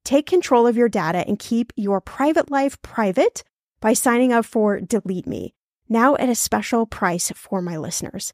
Take 0.04 0.26
control 0.26 0.66
of 0.66 0.78
your 0.78 0.90
data 0.90 1.20
and 1.28 1.38
keep 1.38 1.72
your 1.76 2.02
private 2.02 2.50
life 2.50 2.82
private 2.82 3.44
by 3.80 3.94
signing 3.94 4.34
up 4.34 4.46
for 4.46 4.80
Delete 4.80 5.28
Me, 5.28 5.54
now 5.88 6.16
at 6.16 6.30
a 6.30 6.36
special 6.36 6.86
price 6.88 7.32
for 7.36 7.62
my 7.62 7.78
listeners. 7.78 8.34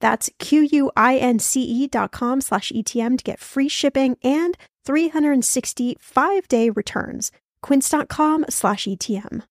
That's 0.00 0.30
Q-U-I-N-C-E 0.38 1.88
dot 1.88 2.12
com 2.12 2.40
slash 2.40 2.72
ETM 2.72 3.18
to 3.18 3.24
get 3.24 3.40
free 3.40 3.68
shipping 3.68 4.16
and 4.22 4.56
365 4.84 6.48
day 6.48 6.70
returns. 6.70 7.32
Quince.com 7.62 8.44
slash 8.48 8.84
ETM. 8.84 9.42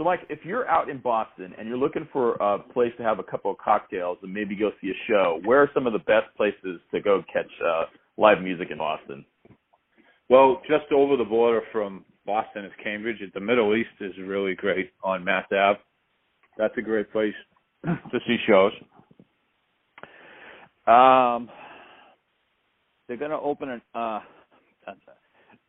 So, 0.00 0.04
Mike, 0.04 0.20
if 0.30 0.38
you're 0.44 0.66
out 0.66 0.88
in 0.88 0.98
Boston 0.98 1.52
and 1.58 1.68
you're 1.68 1.76
looking 1.76 2.08
for 2.10 2.34
a 2.36 2.58
place 2.58 2.92
to 2.96 3.02
have 3.02 3.18
a 3.18 3.22
couple 3.22 3.50
of 3.50 3.58
cocktails 3.58 4.16
and 4.22 4.32
maybe 4.32 4.56
go 4.56 4.70
see 4.80 4.88
a 4.88 4.98
show, 5.06 5.40
where 5.44 5.60
are 5.60 5.70
some 5.74 5.86
of 5.86 5.92
the 5.92 5.98
best 5.98 6.34
places 6.38 6.80
to 6.90 7.02
go 7.02 7.22
catch 7.30 7.50
uh, 7.62 7.84
live 8.16 8.40
music 8.40 8.68
in 8.70 8.78
Boston? 8.78 9.26
Well, 10.30 10.62
just 10.68 10.90
over 10.90 11.18
the 11.18 11.24
border 11.24 11.60
from 11.70 12.06
Boston 12.24 12.64
is 12.64 12.72
Cambridge. 12.82 13.18
The 13.34 13.40
Middle 13.40 13.76
East 13.76 13.90
is 14.00 14.12
really 14.24 14.54
great 14.54 14.90
on 15.02 15.22
Mass 15.24 15.44
Ave. 15.52 15.80
That's 16.56 16.78
a 16.78 16.82
great 16.82 17.10
place 17.12 17.34
to 17.84 18.18
see 18.26 18.36
shows. 18.46 18.72
Um, 20.90 21.48
they're 23.06 23.16
going 23.16 23.30
to 23.30 23.38
open 23.38 23.70
an. 23.70 23.82
Uh, 23.94 24.20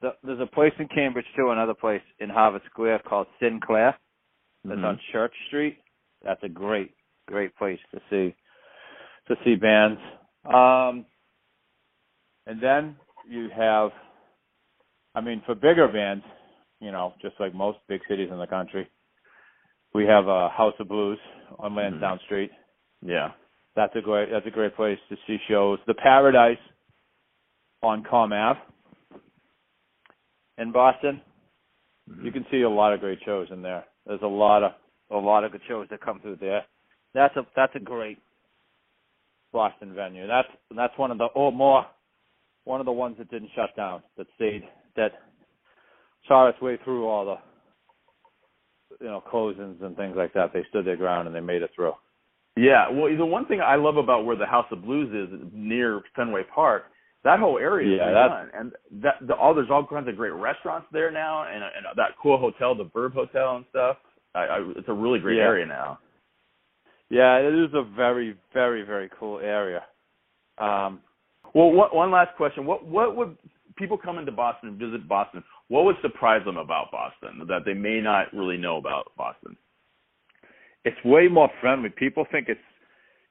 the, 0.01 0.15
there's 0.23 0.39
a 0.39 0.47
place 0.47 0.73
in 0.79 0.87
Cambridge 0.87 1.25
too, 1.35 1.51
another 1.51 1.75
place 1.75 2.01
in 2.19 2.29
Harvard 2.29 2.63
Square 2.69 2.99
called 3.07 3.27
Sinclair. 3.39 3.95
That's 4.65 4.79
Mhm. 4.79 4.85
on 4.85 4.99
Church 5.11 5.33
Street. 5.47 5.77
That's 6.23 6.41
a 6.43 6.49
great, 6.49 6.93
great 7.27 7.55
place 7.55 7.79
to 7.91 8.01
see 8.09 8.35
to 9.27 9.35
see 9.43 9.55
bands. 9.55 9.99
Um, 10.45 11.05
and 12.47 12.59
then 12.59 12.95
you 13.27 13.49
have, 13.49 13.91
I 15.13 15.21
mean, 15.21 15.41
for 15.45 15.53
bigger 15.55 15.87
bands, 15.87 16.25
you 16.79 16.91
know, 16.91 17.13
just 17.21 17.39
like 17.39 17.53
most 17.53 17.77
big 17.87 18.01
cities 18.07 18.29
in 18.31 18.39
the 18.39 18.47
country, 18.47 18.89
we 19.93 20.05
have 20.05 20.27
a 20.27 20.49
House 20.49 20.73
of 20.79 20.87
Blues 20.87 21.19
on 21.59 21.75
Lansdowne 21.75 22.19
Street. 22.25 22.51
Yeah. 23.01 23.31
That's 23.75 23.95
a 23.95 24.01
great 24.01 24.29
that's 24.31 24.45
a 24.45 24.51
great 24.51 24.75
place 24.75 24.99
to 25.09 25.15
see 25.25 25.37
shows. 25.49 25.79
The 25.87 25.93
Paradise 25.93 26.57
on 27.81 28.03
Comm 28.03 28.33
Ave 28.33 28.59
in 30.57 30.71
Boston. 30.71 31.21
Mm-hmm. 32.09 32.25
You 32.25 32.31
can 32.31 32.45
see 32.51 32.61
a 32.61 32.69
lot 32.69 32.93
of 32.93 32.99
great 32.99 33.19
shows 33.25 33.47
in 33.51 33.61
there. 33.61 33.85
There's 34.05 34.21
a 34.23 34.27
lot 34.27 34.63
of 34.63 34.71
a 35.09 35.17
lot 35.17 35.43
of 35.43 35.51
good 35.51 35.61
shows 35.67 35.87
that 35.89 36.01
come 36.01 36.19
through 36.19 36.37
there. 36.37 36.63
That's 37.13 37.35
a 37.37 37.45
that's 37.55 37.75
a 37.75 37.79
great 37.79 38.17
Boston 39.53 39.93
venue. 39.93 40.27
That's 40.27 40.47
that's 40.75 40.97
one 40.97 41.11
of 41.11 41.17
the 41.17 41.25
or 41.35 41.51
more 41.51 41.85
one 42.63 42.79
of 42.79 42.85
the 42.85 42.91
ones 42.91 43.15
that 43.17 43.31
didn't 43.31 43.49
shut 43.55 43.75
down. 43.75 44.03
That 44.17 44.27
stayed 44.35 44.63
that 44.95 45.11
saw 46.27 46.49
its 46.49 46.61
way 46.61 46.77
through 46.83 47.07
all 47.07 47.25
the 47.25 47.35
you 49.05 49.07
know 49.07 49.23
closings 49.31 49.81
and 49.83 49.95
things 49.95 50.15
like 50.17 50.33
that. 50.33 50.51
They 50.53 50.65
stood 50.69 50.85
their 50.85 50.97
ground 50.97 51.27
and 51.27 51.35
they 51.35 51.41
made 51.41 51.61
it 51.61 51.71
through. 51.75 51.93
Yeah. 52.55 52.89
Well, 52.89 53.15
the 53.15 53.25
one 53.25 53.45
thing 53.45 53.61
I 53.61 53.75
love 53.75 53.97
about 53.97 54.25
where 54.25 54.35
the 54.35 54.45
House 54.45 54.65
of 54.71 54.83
Blues 54.83 55.09
is 55.13 55.39
near 55.53 56.01
Fenway 56.15 56.43
Park, 56.53 56.83
that 57.23 57.39
whole 57.39 57.57
area 57.57 57.93
is 57.93 57.97
Yeah, 57.99 58.07
redone. 58.07 58.13
that's- 58.13 58.49
and 58.53 59.01
that 59.03 59.15
the, 59.27 59.35
all 59.35 59.53
there's 59.53 59.69
all 59.69 59.85
kinds 59.85 60.07
of 60.07 60.15
great 60.17 60.33
restaurants 60.33 60.87
there 60.91 61.11
now, 61.11 61.43
and, 61.43 61.63
and 61.63 61.85
that 61.95 62.17
cool 62.21 62.37
hotel, 62.37 62.73
the 62.75 62.85
Verb 62.85 63.13
Hotel 63.13 63.57
and 63.57 63.65
stuff. 63.69 63.97
I, 64.33 64.39
I, 64.45 64.71
it's 64.75 64.87
a 64.89 64.93
really 64.93 65.19
great 65.19 65.37
Yeah. 65.37 65.43
area 65.43 65.65
now. 65.65 65.99
Yeah, 67.09 67.37
it 67.37 67.53
is 67.53 67.73
a 67.73 67.83
very 67.83 68.35
very 68.53 68.83
very 68.83 69.09
cool 69.19 69.39
area. 69.39 69.83
Um, 70.57 71.01
Well, 71.53 71.71
one, 71.71 71.89
one 71.89 72.11
last 72.11 72.35
question: 72.37 72.65
What 72.65 72.85
what 72.85 73.15
would 73.17 73.37
people 73.75 73.97
come 73.97 74.17
into 74.17 74.31
Boston 74.31 74.69
and 74.69 74.77
visit 74.79 75.07
Boston? 75.07 75.43
What 75.67 75.83
would 75.85 75.97
surprise 76.01 76.43
them 76.45 76.57
about 76.57 76.91
Boston 76.91 77.45
that 77.47 77.65
they 77.65 77.73
may 77.73 77.99
not 78.01 78.33
really 78.33 78.57
know 78.57 78.77
about 78.77 79.11
Boston? 79.17 79.57
It's 80.85 80.97
way 81.05 81.27
more 81.27 81.49
friendly. 81.59 81.89
People 81.89 82.25
think 82.31 82.47
it's 82.49 82.59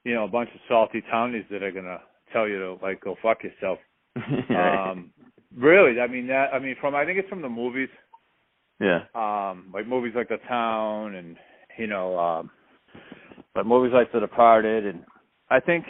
you 0.04 0.14
know 0.14 0.24
a 0.24 0.28
bunch 0.28 0.50
of 0.54 0.60
salty 0.68 1.02
townies 1.10 1.44
that 1.50 1.62
are 1.62 1.72
gonna 1.72 2.00
tell 2.32 2.48
you 2.48 2.58
to 2.58 2.78
like 2.82 3.00
go 3.00 3.16
fuck 3.22 3.38
yourself. 3.42 3.78
Um, 4.50 5.12
really, 5.56 6.00
I 6.00 6.06
mean 6.06 6.26
that. 6.28 6.48
I 6.52 6.58
mean 6.58 6.76
from 6.80 6.94
I 6.94 7.04
think 7.04 7.18
it's 7.18 7.28
from 7.28 7.42
the 7.42 7.48
movies, 7.48 7.88
yeah. 8.80 9.00
um, 9.14 9.70
like 9.72 9.86
movies 9.86 10.12
like 10.16 10.28
The 10.28 10.38
Town 10.48 11.14
and 11.14 11.36
you 11.78 11.86
know, 11.86 12.18
um, 12.18 12.50
but 13.54 13.66
movies 13.66 13.92
like 13.94 14.12
The 14.12 14.20
Departed, 14.20 14.86
and 14.86 15.04
I 15.48 15.60
think 15.60 15.84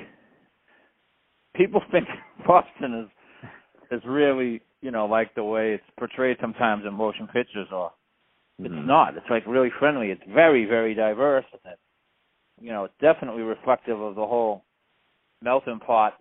people 1.56 1.82
think 1.90 2.06
Boston 2.46 3.06
is 3.06 3.48
is 3.90 4.02
really 4.06 4.60
you 4.82 4.90
know 4.90 5.06
like 5.06 5.34
the 5.34 5.44
way 5.44 5.72
it's 5.72 5.84
portrayed 5.98 6.36
sometimes 6.40 6.84
in 6.86 6.94
motion 6.94 7.26
pictures 7.26 7.68
or 7.72 7.90
it's 8.64 8.74
Mhm. 8.74 8.86
not. 8.86 9.16
It's 9.16 9.28
like 9.30 9.46
really 9.46 9.70
friendly. 9.70 10.10
It's 10.10 10.22
very, 10.24 10.64
very 10.64 10.94
diverse, 10.94 11.46
and 11.52 11.72
it, 11.72 11.78
you 12.60 12.70
know, 12.72 12.84
it's 12.84 12.98
definitely 12.98 13.42
reflective 13.42 14.00
of 14.00 14.14
the 14.14 14.26
whole 14.26 14.64
melting 15.42 15.80
pot, 15.80 16.20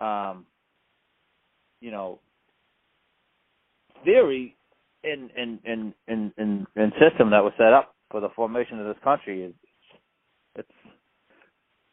um, 0.00 0.46
you 1.80 1.90
know, 1.90 2.20
theory 4.04 4.56
and 5.02 5.30
and 5.36 5.60
and 5.64 5.94
and 6.08 6.32
and 6.36 6.66
and 6.76 6.92
system 6.98 7.30
that 7.30 7.42
was 7.42 7.52
set 7.56 7.72
up 7.72 7.94
for 8.10 8.20
the 8.20 8.28
formation 8.30 8.78
of 8.80 8.86
this 8.86 9.02
country. 9.02 9.42
It's 9.44 9.58
it's 10.56 10.72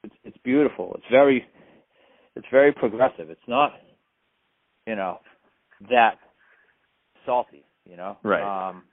it's, 0.03 0.15
it's 0.23 0.37
beautiful. 0.43 0.93
It's 0.95 1.07
very 1.09 1.45
it's 2.35 2.47
very 2.51 2.71
progressive. 2.71 3.29
It's 3.29 3.47
not, 3.47 3.73
you 4.87 4.95
know, 4.95 5.19
that 5.89 6.19
salty. 7.25 7.63
You 7.85 7.97
know, 7.97 8.17
Right. 8.23 8.69
Um, 8.69 8.83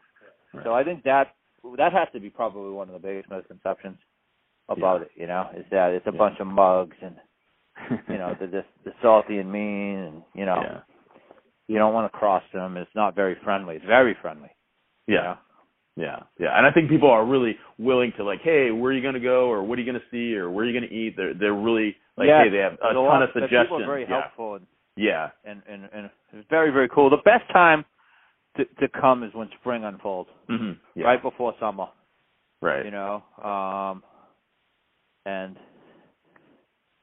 so 0.65 0.73
I 0.75 0.85
think 0.85 1.03
that 1.05 1.35
that 1.77 1.93
has 1.93 2.09
to 2.13 2.21
be 2.21 2.31
probably 2.31 2.71
one 2.73 2.89
of 2.89 2.95
the 2.95 3.07
biggest 3.07 3.31
misconceptions 3.31 3.99
about 4.69 5.03
it. 5.03 5.11
You 5.17 5.27
know, 5.27 5.49
is 5.57 5.65
that 5.71 5.91
it's 5.93 6.07
a 6.07 6.13
Yeah. 6.13 6.19
bunch 6.19 6.41
of 6.41 6.47
mugs 6.47 6.97
and 7.03 7.17
you 8.09 8.19
know 8.19 8.35
they're 8.39 8.49
just 8.49 8.69
they're 8.85 8.95
salty 9.03 9.39
and 9.39 9.51
mean 9.51 9.99
and 9.99 10.23
you 10.35 10.45
know 10.47 10.61
yeah. 10.63 10.81
you 11.69 11.79
don't 11.79 11.95
want 11.95 12.11
to 12.11 12.19
cross 12.19 12.43
them. 12.53 12.77
It's 12.77 12.91
not 12.95 13.15
very 13.15 13.37
friendly. 13.45 13.77
It's 13.77 13.85
very 13.85 14.15
friendly. 14.21 14.51
you 15.07 15.15
Yeah. 15.17 15.23
know? 15.23 15.35
Yeah, 15.97 16.21
yeah, 16.39 16.57
and 16.57 16.65
I 16.65 16.71
think 16.71 16.89
people 16.91 17.11
are 17.11 17.27
really 17.27 17.57
willing 17.77 18.13
to 18.19 18.23
like, 18.23 18.39
hey, 18.43 18.71
where 18.71 18.93
are 18.93 18.95
you 18.95 19.03
going 19.03 19.15
to 19.15 19.21
go, 19.21 19.51
or 19.51 19.65
what 19.65 19.81
are 19.81 19.83
you 19.83 19.91
going 19.91 20.01
to 20.01 20.07
see, 20.13 20.37
or 20.37 20.49
where 20.49 20.65
are 20.65 20.69
you 20.69 20.79
going 20.79 20.89
to 20.89 20.95
eat? 20.95 21.15
They're 21.17 21.35
they're 21.35 21.53
really 21.53 21.97
like, 22.17 22.29
Yes, 22.29 22.45
hey, 22.45 22.51
they 22.51 22.59
have 22.59 22.75
a 22.75 22.93
ton 22.95 23.03
lot- 23.05 23.23
of 23.25 23.31
suggestions. 23.35 23.65
People 23.67 23.83
are 23.83 23.87
very 23.87 24.03
yeah, 24.09 24.21
helpful 24.23 24.55
and, 24.55 24.67
yeah, 24.97 25.31
and 25.45 25.61
and 25.69 25.89
and 25.93 26.09
it's 26.35 26.47
very 26.49 26.71
very 26.71 26.89
cool. 26.89 27.11
The 27.11 27.17
best 27.25 27.51
time 27.53 27.85
to 28.59 28.65
to 28.65 28.89
come 29.01 29.23
is 29.23 29.33
when 29.35 29.49
spring 29.61 29.85
unfolds, 29.85 30.29
hmm 30.49 30.73
yeah. 30.95 31.05
right 31.05 31.23
before 31.23 31.55
summer. 31.59 31.87
right, 32.61 32.85
you 32.85 32.91
know 32.91 33.23
um 33.43 34.03
and 35.25 35.57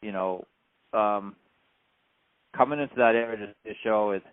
you 0.01 0.11
know 0.11 0.45
um 0.93 1.35
coming 2.55 2.79
into 2.79 2.95
that 2.95 3.15
area 3.15 3.37
to, 3.37 3.47
to 3.47 3.75
show 3.83 4.11
it 4.11 4.23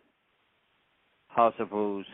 house 1.28 1.54
of 1.58 1.70
blues 1.70 2.06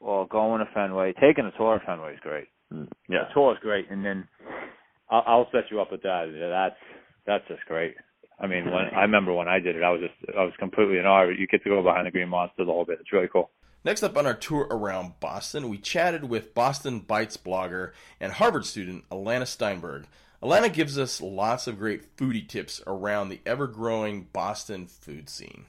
or 0.00 0.26
going 0.28 0.60
to 0.60 0.72
fenway 0.72 1.12
taking 1.20 1.44
a 1.44 1.56
tour 1.58 1.76
of 1.76 1.82
fenway 1.82 2.14
is 2.14 2.20
great. 2.20 2.48
Mm, 2.72 2.88
yeah, 3.08 3.24
the 3.28 3.34
tour 3.34 3.52
is 3.52 3.58
great 3.60 3.90
and 3.90 4.04
then 4.04 4.26
I'll, 5.10 5.24
I'll 5.26 5.48
set 5.52 5.70
you 5.70 5.80
up 5.80 5.90
with 5.90 6.02
that. 6.02 6.26
That's 6.38 6.76
that's 7.26 7.48
just 7.48 7.66
great. 7.66 7.94
I 8.40 8.46
mean 8.46 8.66
when 8.66 8.84
i 8.96 9.02
remember 9.02 9.34
when 9.34 9.48
i 9.48 9.58
did 9.58 9.74
it 9.74 9.82
i 9.82 9.90
was 9.90 10.00
just 10.00 10.36
i 10.38 10.44
was 10.44 10.52
completely 10.60 10.98
in 10.98 11.06
awe 11.06 11.24
you 11.24 11.48
get 11.48 11.64
to 11.64 11.70
go 11.70 11.82
behind 11.82 12.06
the 12.06 12.12
green 12.12 12.28
monster 12.28 12.64
the 12.64 12.72
whole 12.72 12.84
bit. 12.84 12.98
It's 13.00 13.12
really 13.12 13.28
cool 13.32 13.50
Next 13.88 14.02
up 14.02 14.18
on 14.18 14.26
our 14.26 14.34
tour 14.34 14.66
around 14.70 15.18
Boston, 15.18 15.70
we 15.70 15.78
chatted 15.78 16.24
with 16.24 16.52
Boston 16.52 17.00
Bites 17.00 17.38
blogger 17.38 17.92
and 18.20 18.32
Harvard 18.32 18.66
student 18.66 19.08
Alana 19.08 19.46
Steinberg. 19.46 20.06
Alana 20.42 20.70
gives 20.70 20.98
us 20.98 21.22
lots 21.22 21.66
of 21.66 21.78
great 21.78 22.14
foodie 22.14 22.46
tips 22.46 22.82
around 22.86 23.30
the 23.30 23.40
ever 23.46 23.66
growing 23.66 24.28
Boston 24.30 24.88
food 24.88 25.30
scene. 25.30 25.64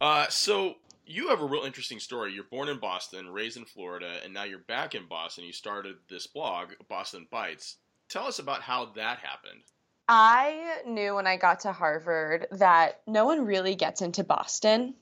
Uh, 0.00 0.26
so, 0.30 0.76
you 1.04 1.28
have 1.28 1.42
a 1.42 1.44
real 1.44 1.64
interesting 1.64 2.00
story. 2.00 2.32
You're 2.32 2.44
born 2.44 2.70
in 2.70 2.78
Boston, 2.78 3.28
raised 3.28 3.58
in 3.58 3.66
Florida, 3.66 4.14
and 4.24 4.32
now 4.32 4.44
you're 4.44 4.60
back 4.60 4.94
in 4.94 5.04
Boston. 5.06 5.44
You 5.44 5.52
started 5.52 5.96
this 6.08 6.26
blog, 6.26 6.68
Boston 6.88 7.26
Bites. 7.30 7.76
Tell 8.08 8.24
us 8.24 8.38
about 8.38 8.62
how 8.62 8.92
that 8.96 9.18
happened. 9.18 9.60
I 10.08 10.80
knew 10.86 11.14
when 11.16 11.26
I 11.26 11.36
got 11.36 11.60
to 11.60 11.72
Harvard 11.72 12.46
that 12.50 13.02
no 13.06 13.26
one 13.26 13.44
really 13.44 13.74
gets 13.74 14.00
into 14.00 14.24
Boston. 14.24 14.94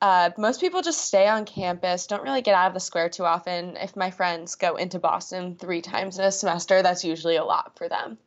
Uh, 0.00 0.30
most 0.36 0.60
people 0.60 0.82
just 0.82 1.06
stay 1.06 1.26
on 1.26 1.44
campus, 1.44 2.06
don't 2.06 2.22
really 2.22 2.42
get 2.42 2.54
out 2.54 2.68
of 2.68 2.74
the 2.74 2.80
square 2.80 3.08
too 3.08 3.24
often. 3.24 3.76
If 3.76 3.96
my 3.96 4.10
friends 4.10 4.54
go 4.54 4.76
into 4.76 4.98
Boston 4.98 5.56
three 5.56 5.80
times 5.80 6.18
in 6.18 6.24
a 6.24 6.32
semester, 6.32 6.82
that's 6.82 7.04
usually 7.04 7.36
a 7.36 7.44
lot 7.44 7.76
for 7.78 7.88
them. 7.88 8.18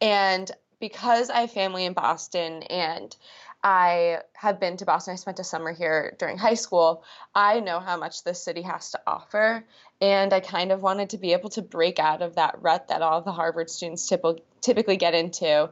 And 0.00 0.50
because 0.80 1.30
I 1.30 1.42
have 1.42 1.52
family 1.52 1.84
in 1.84 1.92
Boston 1.92 2.64
and 2.64 3.16
I 3.62 4.18
have 4.34 4.58
been 4.58 4.76
to 4.78 4.84
Boston. 4.84 5.12
I 5.12 5.16
spent 5.16 5.38
a 5.38 5.44
summer 5.44 5.72
here 5.72 6.16
during 6.18 6.36
high 6.36 6.54
school. 6.54 7.04
I 7.34 7.60
know 7.60 7.78
how 7.78 7.96
much 7.96 8.24
this 8.24 8.42
city 8.42 8.62
has 8.62 8.90
to 8.90 9.00
offer. 9.06 9.64
And 10.00 10.32
I 10.32 10.40
kind 10.40 10.72
of 10.72 10.82
wanted 10.82 11.10
to 11.10 11.18
be 11.18 11.32
able 11.32 11.50
to 11.50 11.62
break 11.62 12.00
out 12.00 12.22
of 12.22 12.34
that 12.34 12.60
rut 12.60 12.88
that 12.88 13.02
all 13.02 13.22
the 13.22 13.30
Harvard 13.30 13.70
students 13.70 14.10
typically 14.60 14.96
get 14.96 15.14
into. 15.14 15.70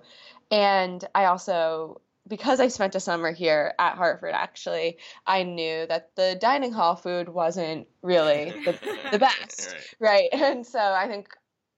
And 0.52 1.04
I 1.14 1.24
also, 1.24 2.00
because 2.30 2.60
I 2.60 2.68
spent 2.68 2.94
a 2.94 3.00
summer 3.00 3.32
here 3.32 3.74
at 3.78 3.96
Harvard, 3.96 4.32
actually, 4.32 4.98
I 5.26 5.42
knew 5.42 5.86
that 5.86 6.14
the 6.14 6.38
dining 6.40 6.72
hall 6.72 6.94
food 6.96 7.28
wasn't 7.28 7.88
really 8.00 8.54
the, 8.64 8.78
the 9.10 9.18
best. 9.18 9.74
right. 10.00 10.30
right. 10.32 10.42
And 10.50 10.66
so 10.66 10.78
I 10.78 11.08
think 11.08 11.28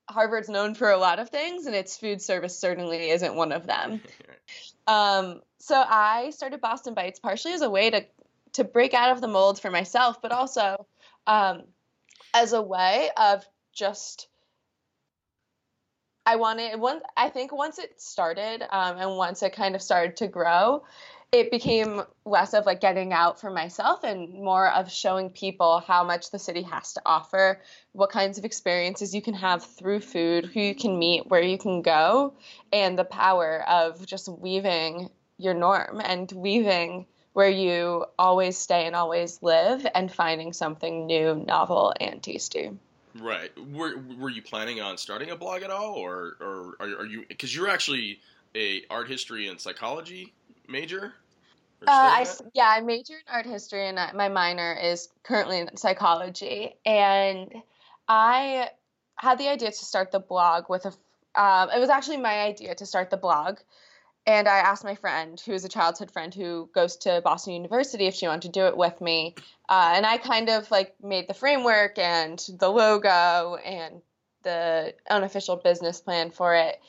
Harvard's 0.09 0.49
known 0.49 0.75
for 0.75 0.91
a 0.91 0.97
lot 0.97 1.19
of 1.19 1.29
things, 1.29 1.65
and 1.65 1.75
its 1.75 1.97
food 1.97 2.21
service 2.21 2.57
certainly 2.57 3.09
isn't 3.09 3.35
one 3.35 3.51
of 3.51 3.67
them. 3.67 3.99
Um, 4.85 5.41
so 5.59 5.81
I 5.81 6.31
started 6.31 6.59
Boston 6.59 6.93
Bites 6.93 7.17
partially 7.17 7.53
as 7.53 7.61
a 7.61 7.69
way 7.69 7.89
to 7.89 8.05
to 8.51 8.65
break 8.65 8.93
out 8.93 9.11
of 9.11 9.21
the 9.21 9.29
mold 9.29 9.57
for 9.61 9.71
myself, 9.71 10.21
but 10.21 10.33
also 10.33 10.85
um, 11.25 11.63
as 12.33 12.51
a 12.51 12.61
way 12.61 13.09
of 13.15 13.45
just 13.71 14.27
I 16.25 16.37
wanted 16.37 16.79
one. 16.79 17.01
I 17.17 17.29
think 17.29 17.51
once 17.51 17.79
it 17.79 17.99
started 17.99 18.63
um, 18.71 18.97
and 18.97 19.17
once 19.17 19.43
it 19.43 19.53
kind 19.53 19.75
of 19.75 19.81
started 19.81 20.15
to 20.17 20.27
grow, 20.27 20.83
it 21.33 21.51
became 21.51 22.03
less 22.25 22.53
of 22.53 22.65
like 22.65 22.79
getting 22.79 23.11
out 23.11 23.41
for 23.41 23.49
myself 23.49 24.03
and 24.03 24.31
more 24.33 24.69
of 24.69 24.91
showing 24.91 25.31
people 25.31 25.79
how 25.79 26.03
much 26.03 26.31
the 26.31 26.39
city 26.39 26.61
has 26.61 26.93
to 26.93 27.01
offer, 27.05 27.59
what 27.91 28.11
kinds 28.11 28.37
of 28.37 28.45
experiences 28.45 29.13
you 29.13 29.21
can 29.21 29.33
have 29.33 29.65
through 29.65 29.99
food, 29.99 30.45
who 30.45 30.61
you 30.61 30.75
can 30.75 30.97
meet, 30.97 31.27
where 31.27 31.41
you 31.41 31.57
can 31.57 31.81
go, 31.81 32.35
and 32.71 32.97
the 32.97 33.03
power 33.03 33.67
of 33.67 34.05
just 34.05 34.29
weaving 34.29 35.09
your 35.37 35.55
norm 35.55 35.99
and 36.05 36.31
weaving 36.31 37.05
where 37.33 37.49
you 37.49 38.05
always 38.17 38.55
stay 38.55 38.85
and 38.85 38.95
always 38.95 39.41
live 39.41 39.85
and 39.95 40.11
finding 40.11 40.53
something 40.53 41.07
new, 41.07 41.35
novel, 41.35 41.93
and 41.99 42.21
tasty. 42.21 42.71
Right. 43.15 43.51
Were 43.71 43.95
Were 44.17 44.29
you 44.29 44.41
planning 44.41 44.81
on 44.81 44.97
starting 44.97 45.29
a 45.29 45.35
blog 45.35 45.61
at 45.61 45.69
all, 45.69 45.93
or 45.93 46.37
or 46.39 46.75
are, 46.79 46.99
are 46.99 47.05
you? 47.05 47.25
Because 47.27 47.55
you're 47.55 47.69
actually 47.69 48.19
a 48.55 48.83
art 48.89 49.07
history 49.07 49.47
and 49.47 49.59
psychology 49.59 50.33
major. 50.67 51.13
Uh, 51.85 51.91
I, 51.91 52.25
yeah, 52.53 52.69
I 52.69 52.81
major 52.81 53.13
in 53.13 53.33
art 53.33 53.45
history, 53.45 53.87
and 53.87 53.99
my 54.15 54.29
minor 54.29 54.73
is 54.81 55.09
currently 55.23 55.59
in 55.59 55.75
psychology. 55.75 56.75
And 56.85 57.53
I 58.07 58.69
had 59.15 59.37
the 59.37 59.49
idea 59.49 59.69
to 59.69 59.85
start 59.85 60.11
the 60.11 60.19
blog 60.19 60.65
with 60.69 60.85
a. 60.85 60.93
Um, 61.39 61.69
it 61.71 61.79
was 61.79 61.89
actually 61.89 62.17
my 62.17 62.41
idea 62.41 62.75
to 62.75 62.85
start 62.85 63.09
the 63.09 63.17
blog 63.17 63.57
and 64.25 64.47
I 64.47 64.59
asked 64.59 64.83
my 64.83 64.95
friend, 64.95 65.39
who 65.39 65.51
is 65.51 65.65
a 65.65 65.69
childhood 65.69 66.11
friend 66.11 66.33
who 66.33 66.69
goes 66.73 66.95
to 66.97 67.21
Boston 67.23 67.53
University, 67.53 68.05
if 68.05 68.15
she 68.15 68.27
wanted 68.27 68.53
to 68.53 68.59
do 68.59 68.67
it 68.67 68.77
with 68.77 69.01
me. 69.01 69.35
Uh, 69.67 69.93
and 69.95 70.05
I 70.05 70.17
kind 70.17 70.49
of 70.49 70.69
like 70.71 70.95
made 71.03 71.27
the 71.27 71.33
framework 71.33 71.97
and 71.97 72.43
the 72.59 72.69
logo 72.69 73.57
and 73.63 74.01
the 74.43 74.93
unofficial 75.09 75.57
business 75.57 75.99
plan 75.99 76.31
for 76.31 76.55
it. 76.55 76.79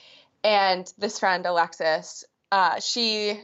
And 0.44 0.92
this 0.98 1.18
friend, 1.18 1.44
Alexis, 1.46 2.24
uh, 2.52 2.78
she 2.78 3.40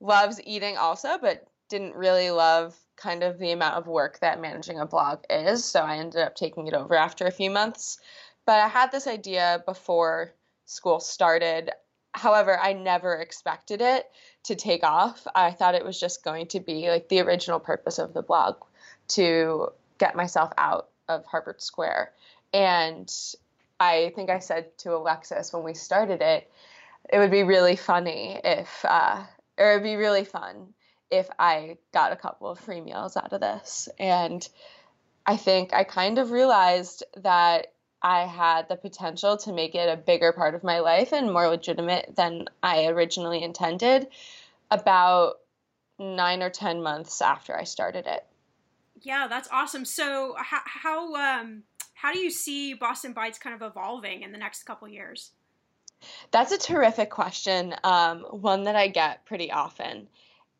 loves 0.00 0.40
eating 0.42 0.76
also, 0.78 1.18
but 1.20 1.46
didn't 1.68 1.94
really 1.94 2.30
love 2.30 2.74
kind 2.96 3.22
of 3.22 3.38
the 3.38 3.52
amount 3.52 3.74
of 3.74 3.86
work 3.86 4.18
that 4.20 4.40
managing 4.40 4.78
a 4.78 4.86
blog 4.86 5.20
is. 5.28 5.64
So 5.64 5.80
I 5.80 5.96
ended 5.98 6.22
up 6.22 6.36
taking 6.36 6.68
it 6.68 6.74
over 6.74 6.94
after 6.94 7.26
a 7.26 7.32
few 7.32 7.50
months. 7.50 7.98
But 8.46 8.60
I 8.60 8.68
had 8.68 8.92
this 8.92 9.06
idea 9.06 9.62
before 9.66 10.32
school 10.64 11.00
started 11.00 11.70
However, 12.16 12.58
I 12.58 12.72
never 12.72 13.14
expected 13.16 13.82
it 13.82 14.10
to 14.44 14.54
take 14.54 14.82
off. 14.82 15.26
I 15.34 15.50
thought 15.50 15.74
it 15.74 15.84
was 15.84 16.00
just 16.00 16.24
going 16.24 16.46
to 16.48 16.60
be 16.60 16.88
like 16.88 17.10
the 17.10 17.20
original 17.20 17.60
purpose 17.60 17.98
of 17.98 18.14
the 18.14 18.22
blog 18.22 18.56
to 19.08 19.68
get 19.98 20.16
myself 20.16 20.50
out 20.56 20.88
of 21.08 21.26
Harvard 21.26 21.60
Square. 21.60 22.12
And 22.54 23.12
I 23.78 24.12
think 24.14 24.30
I 24.30 24.38
said 24.38 24.76
to 24.78 24.96
Alexis 24.96 25.52
when 25.52 25.62
we 25.62 25.74
started 25.74 26.22
it, 26.22 26.50
it 27.12 27.18
would 27.18 27.30
be 27.30 27.42
really 27.42 27.76
funny 27.76 28.40
if, 28.42 28.84
uh, 28.86 29.22
or 29.58 29.72
it 29.72 29.74
would 29.74 29.82
be 29.82 29.96
really 29.96 30.24
fun 30.24 30.72
if 31.10 31.28
I 31.38 31.76
got 31.92 32.12
a 32.12 32.16
couple 32.16 32.48
of 32.48 32.58
free 32.58 32.80
meals 32.80 33.18
out 33.18 33.34
of 33.34 33.42
this. 33.42 33.90
And 33.98 34.46
I 35.26 35.36
think 35.36 35.74
I 35.74 35.84
kind 35.84 36.18
of 36.18 36.30
realized 36.30 37.04
that 37.18 37.74
I 38.06 38.24
had 38.24 38.68
the 38.68 38.76
potential 38.76 39.36
to 39.38 39.52
make 39.52 39.74
it 39.74 39.88
a 39.88 39.96
bigger 39.96 40.30
part 40.32 40.54
of 40.54 40.62
my 40.62 40.78
life 40.78 41.12
and 41.12 41.32
more 41.32 41.48
legitimate 41.48 42.14
than 42.14 42.46
I 42.62 42.86
originally 42.86 43.42
intended 43.42 44.06
about 44.70 45.40
nine 45.98 46.40
or 46.40 46.48
10 46.48 46.84
months 46.84 47.20
after 47.20 47.58
I 47.58 47.64
started 47.64 48.06
it. 48.06 48.24
Yeah, 49.02 49.26
that's 49.26 49.48
awesome. 49.50 49.84
So, 49.84 50.36
how, 50.38 50.60
how, 50.64 51.14
um, 51.16 51.64
how 51.94 52.12
do 52.12 52.20
you 52.20 52.30
see 52.30 52.74
Boston 52.74 53.12
Bites 53.12 53.40
kind 53.40 53.60
of 53.60 53.68
evolving 53.68 54.22
in 54.22 54.30
the 54.30 54.38
next 54.38 54.62
couple 54.62 54.86
years? 54.86 55.32
That's 56.30 56.52
a 56.52 56.58
terrific 56.58 57.10
question, 57.10 57.74
um, 57.82 58.20
one 58.30 58.62
that 58.64 58.76
I 58.76 58.86
get 58.86 59.24
pretty 59.24 59.50
often. 59.50 60.06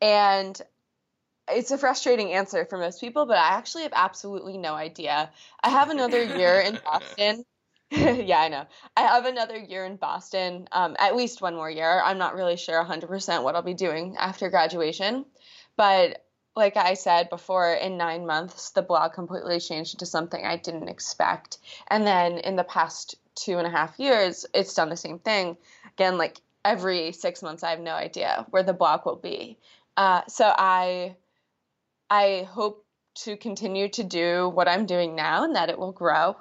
And 0.03 0.61
it's 1.49 1.71
a 1.71 1.79
frustrating 1.79 2.33
answer 2.33 2.65
for 2.65 2.79
most 2.79 3.01
people, 3.01 3.27
but 3.27 3.39
I 3.39 3.51
actually 3.51 3.85
have 3.85 3.93
absolutely 3.95 4.59
no 4.59 4.75
idea. 4.75 5.31
I 5.63 5.71
have 5.71 5.91
another 5.91 6.23
year 6.23 6.61
in 6.61 6.79
Boston. 6.85 7.45
yeah, 7.91 8.41
I 8.41 8.49
know. 8.49 8.65
I 8.97 9.03
have 9.03 9.27
another 9.27 9.57
year 9.57 9.85
in 9.85 9.97
Boston, 9.97 10.67
um, 10.73 10.97
at 10.99 11.15
least 11.15 11.41
one 11.41 11.55
more 11.55 11.71
year. 11.71 12.03
I'm 12.05 12.19
not 12.19 12.35
really 12.35 12.57
sure 12.57 12.85
100% 12.85 13.43
what 13.43 13.55
I'll 13.55 13.63
be 13.63 13.75
doing 13.75 14.17
after 14.19 14.51
graduation. 14.51 15.25
But 15.77 16.25
like 16.57 16.77
I 16.77 16.95
said 16.95 17.29
before, 17.29 17.75
in 17.75 17.97
nine 17.97 18.27
months, 18.27 18.71
the 18.71 18.83
blog 18.83 19.13
completely 19.13 19.61
changed 19.61 19.95
into 19.95 20.07
something 20.07 20.45
I 20.45 20.57
didn't 20.57 20.89
expect. 20.89 21.59
And 21.89 22.07
then 22.07 22.39
in 22.39 22.57
the 22.57 22.65
past 22.65 23.15
two 23.37 23.59
and 23.59 23.67
a 23.67 23.71
half 23.71 24.01
years, 24.01 24.47
it's 24.53 24.75
done 24.75 24.89
the 24.89 24.97
same 24.97 25.19
thing. 25.19 25.57
Again, 25.93 26.19
like 26.19 26.41
every 26.65 27.13
six 27.13 27.43
months, 27.43 27.63
I 27.63 27.71
have 27.71 27.81
no 27.81 27.95
idea 27.95 28.47
where 28.51 28.63
the 28.63 28.73
blog 28.73 29.07
will 29.07 29.17
be. 29.17 29.59
Uh, 29.97 30.23
so 30.27 30.53
I 30.57 31.15
I 32.11 32.49
hope 32.51 32.87
to 33.17 33.37
continue 33.37 33.89
to 33.89 34.05
do 34.05 34.49
what 34.49 34.69
I'm 34.69 34.87
doing 34.87 35.15
now 35.15 35.45
and 35.45 35.57
that 35.57 35.71
it 35.71 35.79
will 35.79 35.93
grow. 35.93 36.37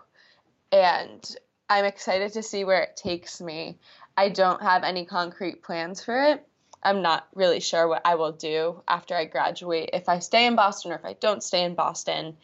And 0.72 1.36
I'm 1.70 1.86
excited 1.86 2.34
to 2.34 2.44
see 2.44 2.64
where 2.64 2.84
it 2.84 2.98
takes 2.98 3.42
me. 3.42 3.80
I 4.18 4.30
don't 4.30 4.62
have 4.62 4.84
any 4.84 5.06
concrete 5.06 5.64
plans 5.64 6.04
for 6.04 6.22
it. 6.24 6.46
I'm 6.84 7.02
not 7.02 7.28
really 7.34 7.60
sure 7.60 7.88
what 7.88 8.04
I 8.06 8.16
will 8.16 8.34
do 8.34 8.82
after 8.88 9.16
I 9.16 9.26
graduate, 9.26 9.90
if 9.94 10.08
I 10.08 10.20
stay 10.20 10.46
in 10.46 10.56
Boston 10.56 10.92
or 10.92 10.96
if 10.96 11.06
I 11.06 11.14
don't 11.14 11.42
stay 11.42 11.64
in 11.64 11.74
Boston. 11.74 12.38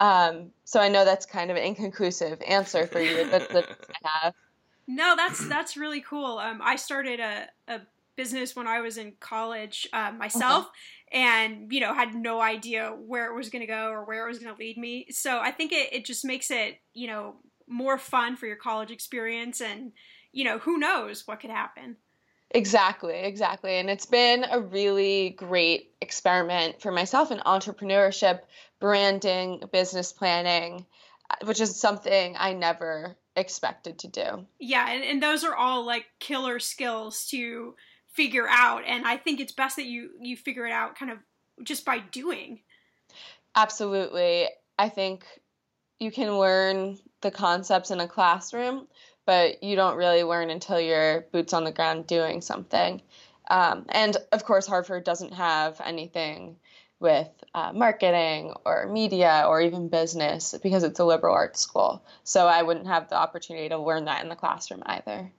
Um, 0.00 0.50
so 0.64 0.80
I 0.80 0.88
know 0.88 1.04
that's 1.04 1.24
kind 1.24 1.50
of 1.50 1.56
an 1.56 1.62
inconclusive 1.62 2.42
answer 2.46 2.86
for 2.86 3.00
you 3.00 3.30
that, 3.30 3.48
that 3.50 3.68
I 4.04 4.08
have. 4.22 4.34
No, 4.86 5.14
that's 5.16 5.46
that's 5.48 5.76
really 5.76 6.00
cool. 6.00 6.38
Um, 6.38 6.60
I 6.62 6.76
started 6.76 7.20
a, 7.20 7.46
a 7.66 7.80
business 8.16 8.56
when 8.56 8.66
I 8.66 8.80
was 8.80 8.96
in 8.96 9.14
college 9.20 9.86
uh, 9.92 10.12
myself, 10.12 10.64
uh-huh 10.64 10.70
and 11.12 11.72
you 11.72 11.80
know 11.80 11.94
had 11.94 12.14
no 12.14 12.40
idea 12.40 12.90
where 12.90 13.30
it 13.30 13.36
was 13.36 13.50
going 13.50 13.60
to 13.60 13.66
go 13.66 13.88
or 13.88 14.04
where 14.04 14.26
it 14.26 14.28
was 14.28 14.38
going 14.38 14.54
to 14.54 14.58
lead 14.58 14.76
me. 14.76 15.06
So 15.10 15.38
i 15.38 15.50
think 15.50 15.72
it, 15.72 15.92
it 15.92 16.04
just 16.04 16.24
makes 16.24 16.50
it 16.50 16.78
you 16.94 17.06
know 17.06 17.36
more 17.66 17.98
fun 17.98 18.36
for 18.36 18.46
your 18.46 18.56
college 18.56 18.90
experience 18.90 19.60
and 19.60 19.92
you 20.32 20.44
know 20.44 20.58
who 20.58 20.78
knows 20.78 21.26
what 21.26 21.40
could 21.40 21.50
happen. 21.50 21.96
Exactly 22.50 23.14
exactly. 23.14 23.74
And 23.74 23.90
it's 23.90 24.06
been 24.06 24.44
a 24.50 24.60
really 24.60 25.30
great 25.30 25.92
experiment 26.00 26.80
for 26.80 26.90
myself 26.90 27.30
in 27.30 27.38
entrepreneurship 27.38 28.40
branding 28.80 29.62
business 29.72 30.12
planning 30.12 30.86
uh, 31.30 31.46
which 31.46 31.60
is 31.60 31.78
something 31.78 32.36
i 32.38 32.52
never 32.52 33.16
expected 33.36 33.98
to 34.00 34.08
do. 34.08 34.46
Yeah 34.58 34.88
and, 34.88 35.04
and 35.04 35.22
those 35.22 35.44
are 35.44 35.54
all 35.54 35.84
like 35.84 36.06
killer 36.20 36.58
skills 36.58 37.26
to 37.30 37.74
figure 38.18 38.48
out 38.50 38.82
and 38.84 39.06
i 39.06 39.16
think 39.16 39.38
it's 39.38 39.52
best 39.52 39.76
that 39.76 39.86
you 39.86 40.10
you 40.20 40.36
figure 40.36 40.66
it 40.66 40.72
out 40.72 40.98
kind 40.98 41.12
of 41.12 41.18
just 41.62 41.84
by 41.84 41.98
doing. 41.98 42.60
Absolutely. 43.54 44.48
I 44.78 44.88
think 44.88 45.24
you 45.98 46.10
can 46.10 46.38
learn 46.38 46.98
the 47.20 47.30
concepts 47.30 47.90
in 47.90 48.00
a 48.00 48.08
classroom 48.08 48.86
but 49.26 49.62
you 49.62 49.76
don't 49.76 49.96
really 49.96 50.22
learn 50.22 50.48
until 50.48 50.80
you're 50.80 51.26
boots 51.32 51.52
on 51.52 51.64
the 51.64 51.70
ground 51.70 52.06
doing 52.06 52.40
something. 52.40 53.02
Um, 53.50 53.84
and 53.90 54.16
of 54.32 54.44
course 54.44 54.66
harvard 54.66 55.04
doesn't 55.04 55.34
have 55.34 55.80
anything 55.84 56.56
with 57.00 57.28
uh, 57.54 57.72
marketing 57.72 58.54
or 58.64 58.88
media 58.90 59.44
or 59.46 59.60
even 59.60 59.88
business 59.88 60.54
because 60.62 60.82
it's 60.82 60.98
a 60.98 61.04
liberal 61.04 61.34
arts 61.34 61.60
school. 61.60 62.02
So 62.24 62.46
i 62.46 62.62
wouldn't 62.62 62.86
have 62.86 63.08
the 63.08 63.16
opportunity 63.16 63.68
to 63.68 63.78
learn 63.78 64.06
that 64.06 64.22
in 64.22 64.28
the 64.28 64.36
classroom 64.36 64.82
either 64.86 65.30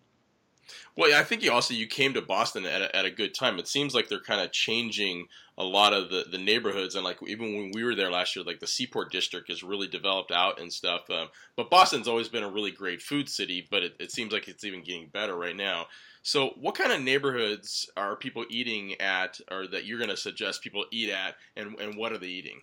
Well, 0.95 1.17
I 1.17 1.23
think 1.23 1.43
you 1.43 1.51
also 1.51 1.73
you 1.73 1.88
came 1.88 2.13
to 2.13 2.21
Boston 2.21 2.65
at 2.65 2.82
a, 2.82 2.95
at 2.95 3.05
a 3.05 3.12
good 3.12 3.34
time. 3.34 3.60
It 3.60 3.67
seems 3.67 3.93
like 3.93 4.10
they're 4.10 4.19
kind 4.19 4.41
of 4.41 4.51
changing 4.51 5.27
a 5.58 5.63
lot 5.63 5.93
of 5.93 6.10
the, 6.10 6.25
the 6.29 6.38
neighborhoods, 6.38 6.95
and 6.95 7.03
like 7.03 7.17
even 7.27 7.55
when 7.55 7.71
we 7.73 7.84
were 7.84 7.95
there 7.95 8.12
last 8.12 8.36
year, 8.36 8.45
like 8.45 8.60
the 8.60 8.67
Seaport 8.67 9.12
District 9.12 9.49
is 9.49 9.63
really 9.63 9.88
developed 9.88 10.32
out 10.32 10.60
and 10.60 10.71
stuff. 10.71 11.10
Um, 11.10 11.27
but 11.55 11.69
Boston's 11.69 12.08
always 12.08 12.29
been 12.29 12.43
a 12.43 12.49
really 12.49 12.71
great 12.71 13.01
food 13.01 13.27
city, 13.27 13.67
but 13.69 13.84
it, 13.84 13.95
it 13.99 14.12
seems 14.12 14.32
like 14.32 14.47
it's 14.47 14.63
even 14.63 14.84
getting 14.84 15.08
better 15.08 15.36
right 15.36 15.55
now. 15.55 15.88
So, 16.21 16.53
what 16.60 16.75
kind 16.75 16.91
of 16.91 17.01
neighborhoods 17.01 17.89
are 17.97 18.15
people 18.15 18.45
eating 18.49 18.99
at, 19.01 19.39
or 19.51 19.67
that 19.67 19.86
you're 19.86 19.99
going 19.99 20.10
to 20.10 20.17
suggest 20.17 20.62
people 20.62 20.86
eat 20.91 21.10
at, 21.10 21.36
and 21.55 21.79
and 21.79 21.95
what 21.95 22.12
are 22.12 22.17
they 22.17 22.27
eating? 22.27 22.62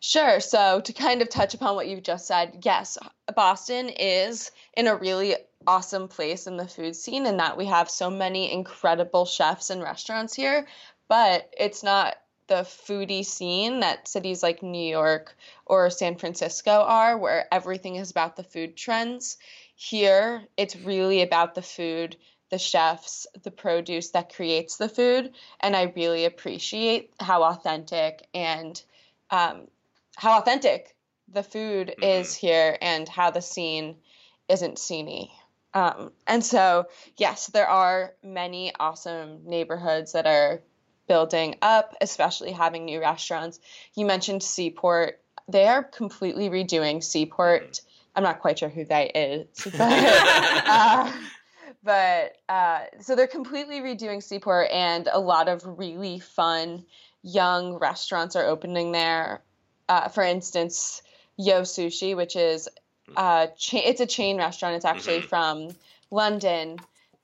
Sure. 0.00 0.40
So, 0.40 0.80
to 0.80 0.92
kind 0.92 1.22
of 1.22 1.28
touch 1.28 1.54
upon 1.54 1.74
what 1.74 1.88
you've 1.88 2.02
just 2.02 2.26
said, 2.26 2.60
yes, 2.64 2.98
Boston 3.34 3.88
is 3.88 4.50
in 4.76 4.86
a 4.86 4.94
really 4.96 5.36
awesome 5.66 6.08
place 6.08 6.46
in 6.46 6.56
the 6.56 6.68
food 6.68 6.94
scene, 6.94 7.26
in 7.26 7.38
that 7.38 7.56
we 7.56 7.66
have 7.66 7.90
so 7.90 8.10
many 8.10 8.52
incredible 8.52 9.24
chefs 9.24 9.70
and 9.70 9.82
restaurants 9.82 10.34
here, 10.34 10.66
but 11.08 11.52
it's 11.58 11.82
not 11.82 12.16
the 12.46 12.62
foodie 12.62 13.24
scene 13.24 13.80
that 13.80 14.06
cities 14.06 14.42
like 14.42 14.62
New 14.62 14.88
York 14.88 15.36
or 15.66 15.90
San 15.90 16.16
Francisco 16.16 16.70
are, 16.70 17.18
where 17.18 17.52
everything 17.52 17.96
is 17.96 18.10
about 18.10 18.36
the 18.36 18.44
food 18.44 18.76
trends. 18.76 19.36
Here, 19.74 20.46
it's 20.56 20.76
really 20.76 21.22
about 21.22 21.54
the 21.54 21.62
food, 21.62 22.16
the 22.50 22.58
chefs, 22.58 23.26
the 23.42 23.50
produce 23.50 24.10
that 24.10 24.32
creates 24.32 24.76
the 24.76 24.88
food. 24.88 25.32
And 25.60 25.74
I 25.74 25.92
really 25.96 26.24
appreciate 26.24 27.12
how 27.18 27.42
authentic 27.42 28.26
and 28.32 28.80
um, 29.30 29.66
how 30.16 30.38
authentic 30.38 30.96
the 31.28 31.42
food 31.42 31.88
mm-hmm. 31.88 32.02
is 32.02 32.34
here 32.34 32.76
and 32.80 33.08
how 33.08 33.30
the 33.30 33.42
scene 33.42 33.96
isn't 34.48 34.78
sceney. 34.78 35.30
Um, 35.74 36.12
and 36.26 36.44
so, 36.44 36.86
yes, 37.18 37.48
there 37.48 37.68
are 37.68 38.14
many 38.22 38.72
awesome 38.80 39.40
neighborhoods 39.44 40.12
that 40.12 40.26
are 40.26 40.62
building 41.06 41.56
up, 41.60 41.94
especially 42.00 42.52
having 42.52 42.86
new 42.86 43.00
restaurants. 43.00 43.60
You 43.94 44.06
mentioned 44.06 44.42
Seaport. 44.42 45.20
They 45.48 45.66
are 45.66 45.84
completely 45.84 46.48
redoing 46.48 47.04
Seaport. 47.04 47.72
Mm-hmm. 47.72 47.86
I'm 48.16 48.22
not 48.22 48.40
quite 48.40 48.58
sure 48.58 48.70
who 48.70 48.86
that 48.86 49.16
is, 49.16 49.46
but, 49.64 49.74
uh, 49.76 51.12
but 51.84 52.32
uh, 52.48 52.80
so 53.00 53.14
they're 53.14 53.26
completely 53.26 53.80
redoing 53.80 54.22
Seaport, 54.22 54.70
and 54.70 55.06
a 55.12 55.20
lot 55.20 55.48
of 55.48 55.62
really 55.66 56.18
fun 56.20 56.86
young 57.22 57.74
restaurants 57.74 58.34
are 58.34 58.46
opening 58.46 58.92
there 58.92 59.42
uh, 59.88 60.08
for 60.08 60.22
instance, 60.22 61.02
Yo 61.36 61.62
Sushi, 61.62 62.16
which 62.16 62.36
is 62.36 62.68
uh, 63.16 63.48
cha- 63.56 63.82
it's 63.84 64.00
a 64.00 64.06
chain 64.06 64.38
restaurant. 64.38 64.76
It's 64.76 64.84
actually 64.84 65.18
mm-hmm. 65.18 65.28
from 65.28 65.68
London. 66.10 66.78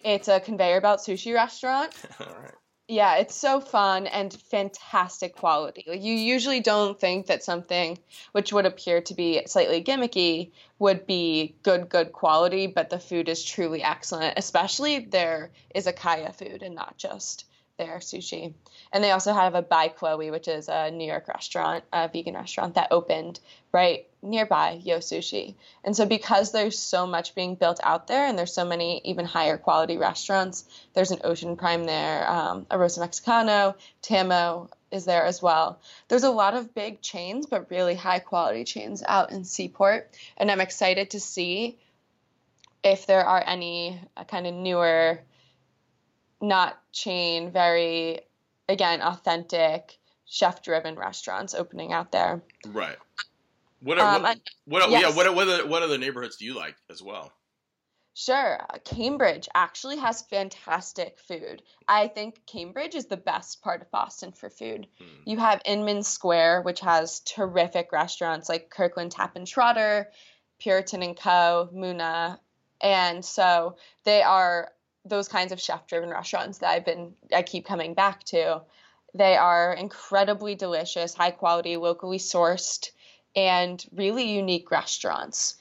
It's 0.05 0.29
a 0.29 0.41
conveyor 0.41 0.81
belt 0.81 1.01
sushi 1.01 1.35
restaurant. 1.35 1.93
Right. 2.21 2.53
Yeah, 2.89 3.17
it's 3.17 3.35
so 3.35 3.61
fun 3.61 4.07
and 4.07 4.35
fantastic 4.35 5.37
quality. 5.37 5.85
Like 5.87 6.03
you 6.03 6.13
usually 6.13 6.61
don't 6.61 6.99
think 7.01 7.27
that 7.27 7.45
something 7.45 7.99
which 8.33 8.53
would 8.53 8.67
appear 8.67 9.01
to 9.03 9.15
be 9.15 9.41
slightly 9.47 9.83
gimmicky 9.83 10.51
would 10.79 11.07
be 11.07 11.55
good 11.63 11.89
good 11.89 12.13
quality, 12.13 12.67
but 12.67 12.91
the 12.91 12.99
food 12.99 13.29
is 13.29 13.45
truly 13.45 13.83
excellent. 13.83 14.35
Especially 14.37 14.99
there 14.99 15.53
is 15.75 15.87
a 15.87 15.93
kaya 15.93 16.33
food 16.33 16.63
and 16.63 16.75
not 16.75 16.99
just 16.99 17.47
their 17.79 17.99
sushi. 17.99 18.55
And 18.93 19.03
they 19.03 19.11
also 19.11 19.33
have 19.33 19.55
a 19.55 19.63
By 19.63 19.89
Chloe, 19.89 20.31
which 20.31 20.49
is 20.49 20.69
a 20.69 20.91
New 20.91 21.07
York 21.07 21.29
restaurant, 21.29 21.85
a 21.93 22.09
vegan 22.09 22.35
restaurant 22.35 22.75
that 22.75 22.89
opened 22.91 23.41
right 23.73 24.07
nearby 24.23 24.81
Yo 24.83 24.99
Sushi. 24.99 25.55
And 25.85 25.97
so 25.97 26.07
because 26.07 26.53
there's 26.53 26.79
so 26.79 27.07
much 27.07 27.35
being 27.35 27.55
built 27.55 27.81
out 27.83 28.07
there 28.07 28.27
and 28.27 28.39
there's 28.39 28.55
so 28.55 28.65
many 28.65 29.01
even 29.05 29.25
higher 29.25 29.57
quality 29.57 29.97
restaurants, 29.97 30.65
there's 30.95 31.11
an 31.11 31.21
Ocean 31.25 31.57
Prime 31.57 31.85
there, 31.85 32.29
um, 32.31 32.67
a 32.71 32.79
Rosa 32.79 33.01
Mexicano, 33.01 33.75
Tamo 34.03 34.69
is 34.91 35.07
there 35.07 35.25
as 35.25 35.43
well. 35.43 35.81
There's 36.09 36.23
a 36.23 36.31
lot 36.31 36.55
of 36.55 36.75
big 36.75 37.01
chains, 37.01 37.47
but 37.47 37.71
really 37.71 37.95
high 37.95 38.19
quality 38.19 38.65
chains 38.65 39.03
out 39.07 39.33
in 39.33 39.45
Seaport. 39.45 40.11
And 40.37 40.51
I'm 40.51 40.61
excited 40.61 41.11
to 41.11 41.21
see 41.21 41.79
if 42.85 43.07
there 43.07 43.25
are 43.25 43.43
any 43.45 44.01
uh, 44.17 44.25
kind 44.25 44.47
of 44.47 44.55
newer 44.55 45.21
not 46.43 46.79
chain, 46.93 47.51
very 47.51 48.21
again 48.69 49.01
authentic, 49.01 49.99
chef 50.27 50.63
driven 50.63 50.97
restaurants 50.97 51.55
opening 51.55 51.93
out 51.93 52.13
there. 52.13 52.43
Right. 52.67 52.97
What 53.81 53.99
are, 53.99 54.17
um, 54.17 54.23
what, 54.23 54.39
what, 54.67 54.91
yes. 54.91 55.03
yeah, 55.03 55.17
what, 55.17 55.35
what, 55.35 55.49
other, 55.49 55.67
what 55.67 55.83
other 55.83 55.99
neighborhoods 55.99 56.37
do 56.37 56.45
you 56.45 56.55
like 56.55 56.77
as 56.91 57.03
well? 57.03 57.33
Sure. 58.15 58.61
Cambridge 58.85 59.49
actually 59.55 59.97
has 59.97 60.23
fantastic 60.23 61.19
food. 61.19 61.63
I 61.89 62.09
think 62.09 62.45
Cambridge 62.47 62.95
is 62.95 63.07
the 63.07 63.17
best 63.17 63.63
part 63.63 63.81
of 63.81 63.91
Boston 63.91 64.33
for 64.33 64.51
food. 64.51 64.87
Hmm. 64.99 65.07
You 65.25 65.39
have 65.39 65.63
Inman 65.65 66.03
Square, 66.03 66.63
which 66.63 66.81
has 66.81 67.21
terrific 67.21 67.91
restaurants 67.91 68.49
like 68.49 68.71
Kirkland 68.71 69.13
Tap 69.13 69.35
and 69.37 69.47
Trotter, 69.47 70.11
Puritan 70.59 71.03
and 71.03 71.17
Co., 71.17 71.71
Moona. 71.73 72.39
And 72.83 73.25
so 73.25 73.77
they 74.05 74.23
are 74.23 74.71
those 75.05 75.29
kinds 75.29 75.53
of 75.53 75.61
chef 75.61 75.87
driven 75.87 76.11
restaurants 76.11 76.59
that 76.59 76.71
I've 76.71 76.85
been 76.85 77.15
I 77.35 77.43
keep 77.43 77.67
coming 77.67 77.95
back 77.95 78.25
to. 78.25 78.63
They 79.15 79.37
are 79.37 79.75
incredibly 79.75 80.55
delicious, 80.55 81.15
high 81.15 81.33
quality, 81.33 81.77
locally 81.77 82.19
sourced, 82.19 82.91
and 83.37 83.85
really 83.95 84.33
unique 84.33 84.71
restaurants. 84.71 85.57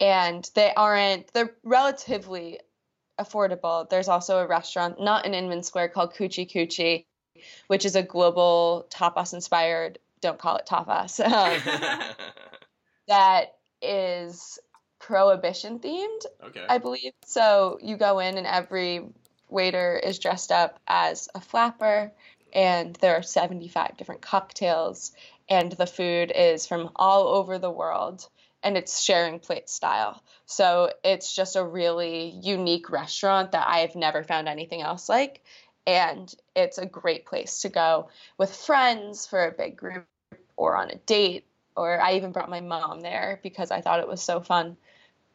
And 0.00 0.48
they 0.54 0.72
aren't 0.74 1.32
they're 1.32 1.54
relatively 1.62 2.60
affordable. 3.18 3.88
There's 3.88 4.08
also 4.08 4.38
a 4.38 4.46
restaurant 4.46 5.00
not 5.00 5.26
in 5.26 5.34
Inman 5.34 5.62
Square 5.62 5.88
called 5.90 6.14
Cuchi 6.14 6.50
Cuchi, 6.50 7.04
which 7.66 7.84
is 7.84 7.96
a 7.96 8.02
global 8.02 8.86
tapas 8.90 9.34
inspired, 9.34 9.98
don't 10.20 10.38
call 10.38 10.56
it 10.56 10.66
tapas, 10.66 11.20
um, 11.24 12.04
that 13.08 13.56
is 13.82 14.58
prohibition 15.08 15.78
themed. 15.78 16.26
Okay. 16.44 16.66
I 16.68 16.76
believe. 16.76 17.14
So 17.24 17.78
you 17.82 17.96
go 17.96 18.18
in 18.18 18.36
and 18.36 18.46
every 18.46 19.06
waiter 19.48 19.98
is 19.98 20.18
dressed 20.18 20.52
up 20.52 20.78
as 20.86 21.30
a 21.34 21.40
flapper 21.40 22.12
and 22.52 22.94
there 22.96 23.14
are 23.14 23.22
75 23.22 23.96
different 23.96 24.20
cocktails 24.20 25.12
and 25.48 25.72
the 25.72 25.86
food 25.86 26.30
is 26.34 26.66
from 26.66 26.90
all 26.94 27.28
over 27.28 27.58
the 27.58 27.70
world 27.70 28.28
and 28.62 28.76
it's 28.76 29.02
sharing 29.02 29.38
plate 29.38 29.70
style. 29.70 30.22
So 30.44 30.92
it's 31.02 31.34
just 31.34 31.56
a 31.56 31.64
really 31.64 32.28
unique 32.42 32.90
restaurant 32.90 33.52
that 33.52 33.66
I 33.66 33.78
have 33.78 33.96
never 33.96 34.22
found 34.24 34.46
anything 34.46 34.82
else 34.82 35.08
like. 35.08 35.42
And 35.86 36.32
it's 36.54 36.76
a 36.76 36.84
great 36.84 37.24
place 37.24 37.62
to 37.62 37.70
go 37.70 38.10
with 38.36 38.54
friends 38.54 39.26
for 39.26 39.46
a 39.46 39.52
big 39.52 39.78
group 39.78 40.04
or 40.56 40.76
on 40.76 40.90
a 40.90 40.96
date. 40.96 41.46
Or 41.76 41.98
I 41.98 42.16
even 42.16 42.32
brought 42.32 42.50
my 42.50 42.60
mom 42.60 43.00
there 43.00 43.40
because 43.42 43.70
I 43.70 43.80
thought 43.80 44.00
it 44.00 44.08
was 44.08 44.20
so 44.20 44.40
fun 44.40 44.76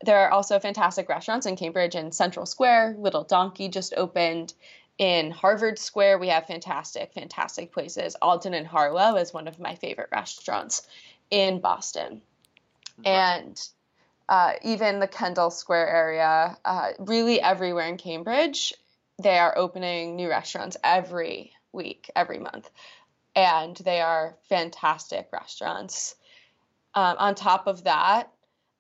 there 0.04 0.20
are 0.20 0.32
also 0.32 0.60
fantastic 0.60 1.08
restaurants 1.08 1.46
in 1.46 1.56
Cambridge 1.56 1.96
and 1.96 2.14
Central 2.14 2.46
Square. 2.46 2.96
Little 3.00 3.24
Donkey 3.24 3.70
just 3.70 3.94
opened. 3.96 4.54
In 5.00 5.32
Harvard 5.32 5.80
Square, 5.80 6.20
we 6.20 6.28
have 6.28 6.46
fantastic, 6.46 7.14
fantastic 7.14 7.72
places. 7.72 8.16
Alden 8.22 8.54
and 8.54 8.68
Harlow 8.68 9.16
is 9.16 9.34
one 9.34 9.48
of 9.48 9.60
my 9.60 9.74
favorite 9.76 10.10
restaurants 10.12 10.88
in 11.32 11.60
Boston. 11.60 12.22
Right. 13.00 13.08
And 13.08 13.70
uh, 14.30 14.54
even 14.62 15.00
the 15.00 15.08
Kendall 15.08 15.50
Square 15.50 15.88
area, 15.90 16.58
uh, 16.64 16.90
really 17.00 17.42
everywhere 17.42 17.88
in 17.88 17.98
Cambridge, 17.98 18.74
they 19.22 19.40
are 19.40 19.58
opening 19.58 20.16
new 20.16 20.30
restaurants 20.30 20.78
every 20.84 21.54
week, 21.72 22.12
every 22.16 22.40
month. 22.40 22.70
And 23.36 23.76
they 23.78 24.00
are 24.00 24.36
fantastic 24.48 25.30
restaurants. 25.32 26.16
Um, 26.94 27.16
on 27.18 27.34
top 27.34 27.66
of 27.66 27.86
that, 27.86 28.32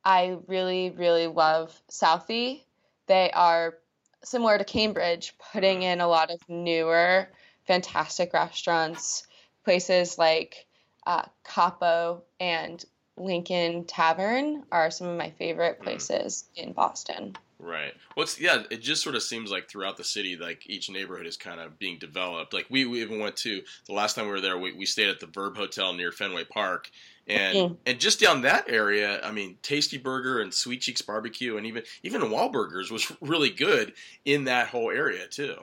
I 0.05 0.37
really, 0.47 0.89
really 0.91 1.27
love 1.27 1.79
Southie. 1.89 2.63
They 3.07 3.31
are 3.31 3.75
similar 4.23 4.57
to 4.57 4.63
Cambridge, 4.63 5.33
putting 5.51 5.83
in 5.83 6.01
a 6.01 6.07
lot 6.07 6.31
of 6.31 6.39
newer, 6.47 7.29
fantastic 7.65 8.33
restaurants. 8.33 9.27
Places 9.63 10.17
like 10.17 10.65
uh, 11.05 11.23
Capo 11.43 12.23
and 12.39 12.83
Lincoln 13.15 13.85
Tavern 13.85 14.63
are 14.71 14.91
some 14.91 15.07
of 15.07 15.17
my 15.17 15.29
favorite 15.31 15.79
mm. 15.79 15.83
places 15.83 16.45
mm. 16.57 16.63
in 16.63 16.73
Boston. 16.73 17.37
Right. 17.59 17.93
Well, 18.17 18.27
yeah, 18.39 18.63
it 18.69 18.81
just 18.81 19.03
sort 19.03 19.15
of 19.15 19.23
seems 19.23 19.49
like 19.49 19.69
throughout 19.69 19.95
the 19.95 20.03
city, 20.03 20.35
like 20.35 20.69
each 20.69 20.89
neighborhood 20.89 21.25
is 21.25 21.37
kind 21.37 21.61
of 21.61 21.79
being 21.79 21.97
developed. 21.97 22.53
Like 22.53 22.65
we, 22.69 22.85
we 22.85 23.01
even 23.01 23.19
went 23.19 23.37
to 23.37 23.61
the 23.85 23.93
last 23.93 24.15
time 24.15 24.25
we 24.25 24.31
were 24.31 24.41
there, 24.41 24.57
we, 24.57 24.73
we 24.73 24.85
stayed 24.85 25.07
at 25.07 25.21
the 25.21 25.27
Verb 25.27 25.55
Hotel 25.55 25.93
near 25.93 26.11
Fenway 26.11 26.43
Park, 26.43 26.91
and 27.27 27.57
mm. 27.57 27.77
and 27.85 27.99
just 27.99 28.19
down 28.19 28.41
that 28.41 28.69
area, 28.69 29.21
I 29.23 29.31
mean, 29.31 29.57
Tasty 29.61 29.97
Burger 29.97 30.41
and 30.41 30.53
Sweet 30.53 30.81
Cheeks 30.81 31.01
Barbecue, 31.01 31.57
and 31.57 31.65
even 31.65 31.83
even 32.03 32.21
Wahlburgers 32.23 32.91
was 32.91 33.11
really 33.21 33.49
good 33.49 33.93
in 34.25 34.45
that 34.45 34.67
whole 34.67 34.89
area 34.89 35.27
too. 35.27 35.55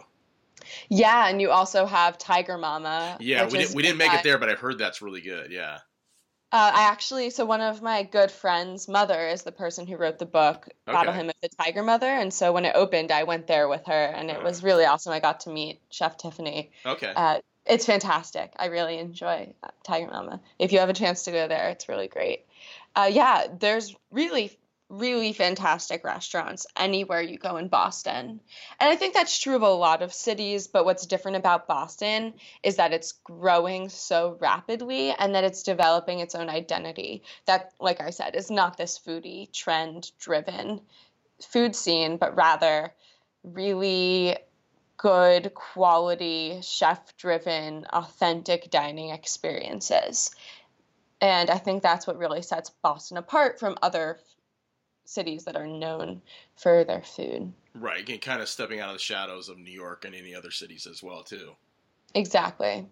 Yeah, 0.88 1.28
and 1.28 1.40
you 1.40 1.50
also 1.50 1.86
have 1.86 2.18
Tiger 2.18 2.58
Mama. 2.58 3.16
Yeah, 3.20 3.46
we 3.46 3.58
didn't 3.58 3.74
we 3.74 3.82
didn't 3.82 3.98
make 3.98 4.12
it 4.12 4.22
there, 4.22 4.38
but 4.38 4.48
I've 4.48 4.60
heard 4.60 4.78
that's 4.78 5.02
really 5.02 5.20
good. 5.20 5.50
Yeah. 5.50 5.78
Uh, 6.52 6.72
I 6.74 6.82
actually, 6.88 7.30
so 7.30 7.44
one 7.44 7.60
of 7.60 7.80
my 7.80 8.02
good 8.02 8.28
friends' 8.28 8.88
mother 8.88 9.28
is 9.28 9.44
the 9.44 9.52
person 9.52 9.86
who 9.86 9.96
wrote 9.96 10.18
the 10.18 10.26
book 10.26 10.68
Battle 10.84 11.10
Okay. 11.10 11.18
Hymn 11.18 11.28
of 11.28 11.34
the 11.40 11.48
Tiger 11.48 11.84
Mother, 11.84 12.08
and 12.08 12.34
so 12.34 12.52
when 12.52 12.64
it 12.64 12.74
opened, 12.74 13.12
I 13.12 13.22
went 13.22 13.46
there 13.46 13.68
with 13.68 13.86
her, 13.86 14.06
and 14.06 14.30
it 14.30 14.42
was 14.42 14.64
really 14.64 14.84
awesome. 14.84 15.12
I 15.12 15.20
got 15.20 15.40
to 15.40 15.50
meet 15.50 15.80
Chef 15.90 16.16
Tiffany. 16.16 16.72
Okay. 16.84 17.12
Uh, 17.14 17.38
it's 17.66 17.86
fantastic. 17.86 18.52
I 18.56 18.66
really 18.66 18.98
enjoy 18.98 19.54
uh, 19.62 19.68
Tiger 19.84 20.10
Mama. 20.10 20.40
If 20.58 20.72
you 20.72 20.78
have 20.78 20.88
a 20.88 20.94
chance 20.94 21.24
to 21.24 21.30
go 21.30 21.48
there, 21.48 21.68
it's 21.68 21.88
really 21.88 22.08
great. 22.08 22.46
Uh, 22.96 23.08
yeah, 23.10 23.46
there's 23.58 23.94
really, 24.10 24.58
really 24.88 25.32
fantastic 25.32 26.02
restaurants 26.02 26.66
anywhere 26.76 27.20
you 27.20 27.38
go 27.38 27.56
in 27.56 27.68
Boston. 27.68 28.40
And 28.80 28.90
I 28.90 28.96
think 28.96 29.14
that's 29.14 29.38
true 29.38 29.54
of 29.54 29.62
a 29.62 29.68
lot 29.68 30.02
of 30.02 30.12
cities, 30.12 30.66
but 30.66 30.84
what's 30.84 31.06
different 31.06 31.36
about 31.36 31.68
Boston 31.68 32.34
is 32.62 32.76
that 32.76 32.92
it's 32.92 33.12
growing 33.12 33.88
so 33.88 34.36
rapidly 34.40 35.14
and 35.16 35.34
that 35.34 35.44
it's 35.44 35.62
developing 35.62 36.18
its 36.18 36.34
own 36.34 36.48
identity. 36.48 37.22
That, 37.46 37.72
like 37.78 38.00
I 38.00 38.10
said, 38.10 38.34
is 38.34 38.50
not 38.50 38.76
this 38.76 38.98
foodie, 38.98 39.52
trend 39.52 40.10
driven 40.18 40.80
food 41.40 41.76
scene, 41.76 42.16
but 42.16 42.36
rather 42.36 42.92
really 43.44 44.36
good 45.00 45.54
quality 45.54 46.58
chef 46.62 47.16
driven 47.16 47.86
authentic 47.92 48.70
dining 48.70 49.10
experiences 49.10 50.30
and 51.20 51.48
i 51.48 51.56
think 51.56 51.82
that's 51.82 52.06
what 52.06 52.18
really 52.18 52.42
sets 52.42 52.70
boston 52.82 53.16
apart 53.16 53.58
from 53.58 53.78
other 53.82 54.18
cities 55.06 55.44
that 55.44 55.56
are 55.56 55.66
known 55.66 56.20
for 56.56 56.84
their 56.84 57.02
food 57.02 57.52
right. 57.74 58.08
And 58.08 58.20
kind 58.20 58.42
of 58.42 58.48
stepping 58.48 58.80
out 58.80 58.90
of 58.90 58.96
the 58.96 59.00
shadows 59.00 59.48
of 59.48 59.58
New 59.58 59.72
York 59.72 60.04
and 60.04 60.14
any 60.14 60.34
other 60.34 60.50
cities 60.50 60.86
as 60.86 61.02
well 61.02 61.22
too. 61.22 61.52
exactly 62.14 62.86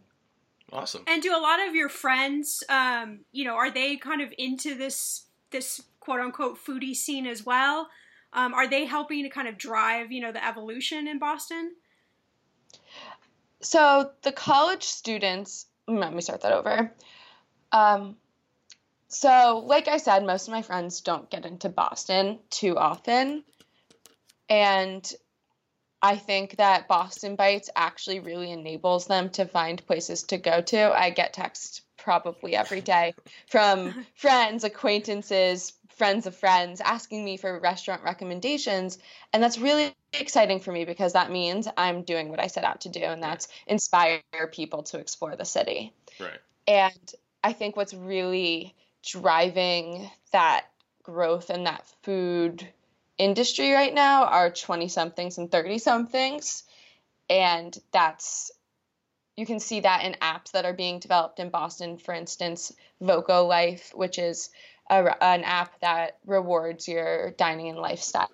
Awesome. 0.73 1.05
And 1.07 1.23
do 1.23 1.35
a 1.35 1.41
lot 1.41 1.67
of 1.67 1.75
your 1.75 1.89
friends, 1.89 2.63
um, 2.69 3.21
you 3.33 3.45
know, 3.45 3.55
are 3.55 3.71
they 3.71 3.97
kind 3.97 4.21
of 4.21 4.33
into 4.37 4.75
this 4.75 5.25
this 5.51 5.83
quote 6.01 6.21
unquote 6.21 6.59
foodie 6.59 6.95
scene 6.95 7.27
as 7.27 7.45
well? 7.45 7.89
Um, 8.35 8.53
are 8.53 8.69
they 8.69 8.85
helping 8.85 9.25
to 9.25 9.31
kind 9.31 9.49
of 9.49 9.57
drive, 9.57 10.13
you 10.13 10.21
know, 10.21 10.33
the 10.33 10.47
evolution 10.47 11.09
in 11.09 11.19
Boston? 11.19 11.73
So 13.61 14.11
the 14.23 14.33
college 14.33 14.85
students 14.85 15.67
let 15.87 16.13
me 16.13 16.21
start 16.21 16.43
that 16.43 16.53
over. 16.53 16.93
Um, 17.73 18.17
so 19.09 19.63
like 19.65 19.89
i 19.89 19.97
said 19.97 20.25
most 20.25 20.49
of 20.49 20.53
my 20.53 20.63
friends 20.63 21.01
don't 21.01 21.31
get 21.31 21.47
into 21.47 21.69
boston 21.69 22.39
too 22.51 22.77
often. 22.77 23.43
And 24.51 25.11
i 26.03 26.17
think 26.17 26.57
that 26.57 26.89
boston 26.89 27.35
bites 27.35 27.71
actually 27.75 28.21
really 28.21 28.53
enables 28.53 29.07
them 29.07 29.31
to 29.31 29.47
find 29.47 29.85
places 29.87 30.25
to 30.25 30.39
go 30.39 30.61
to. 30.61 30.93
I 30.93 31.11
get 31.11 31.33
texts 31.33 31.83
probably 31.97 32.55
every 32.55 32.81
day 32.81 33.15
from 33.49 34.07
friends 34.15 34.65
acquaintances 34.65 35.73
friends 35.99 36.27
of 36.27 36.35
friends 36.35 36.81
asking 36.81 37.25
me 37.25 37.37
for 37.37 37.59
restaurant 37.61 38.03
recommendations 38.03 38.99
and 39.33 39.43
that's 39.43 39.59
really 39.59 39.95
exciting 40.13 40.61
for 40.61 40.73
me 40.73 40.85
because 40.85 41.13
that 41.13 41.31
means 41.31 41.69
i'm 41.77 42.03
doing 42.03 42.29
what 42.31 42.41
i 42.41 42.47
set 42.47 42.65
out 42.65 42.81
to 42.81 42.89
do 42.89 43.01
and 43.01 43.23
that's 43.23 43.49
inspire 43.67 44.21
people 44.53 44.83
to 44.83 44.99
explore 44.99 45.37
the 45.37 45.45
city 45.45 45.93
Right. 46.21 46.39
and 46.67 47.15
I 47.43 47.53
think 47.53 47.77
what's 47.77 47.95
really 47.95 48.75
driving 49.03 50.11
that 50.33 50.67
growth 51.03 51.51
in 51.51 51.65
that 51.65 51.87
food 52.03 52.67
industry 53.17 53.73
right 53.73 53.95
now 53.95 54.25
are 54.25 54.51
20 54.51 54.89
somethings 54.89 55.39
and 55.39 55.51
30 55.51 55.79
somethings. 55.79 56.65
And 57.31 57.77
that's, 57.93 58.51
you 59.37 59.47
can 59.47 59.61
see 59.61 59.81
that 59.81 60.05
in 60.05 60.15
apps 60.21 60.53
that 60.53 60.65
are 60.65 60.73
being 60.73 60.99
developed 60.99 61.39
in 61.39 61.51
Boston. 61.51 61.99
For 61.99 62.13
instance, 62.13 62.73
Voco 63.01 63.47
Life, 63.47 63.93
which 63.95 64.19
is 64.19 64.51
a, 64.91 65.23
an 65.23 65.45
app 65.45 65.79
that 65.81 66.19
rewards 66.27 66.89
your 66.89 67.31
dining 67.33 67.69
and 67.69 67.79
lifestyle 67.79 68.31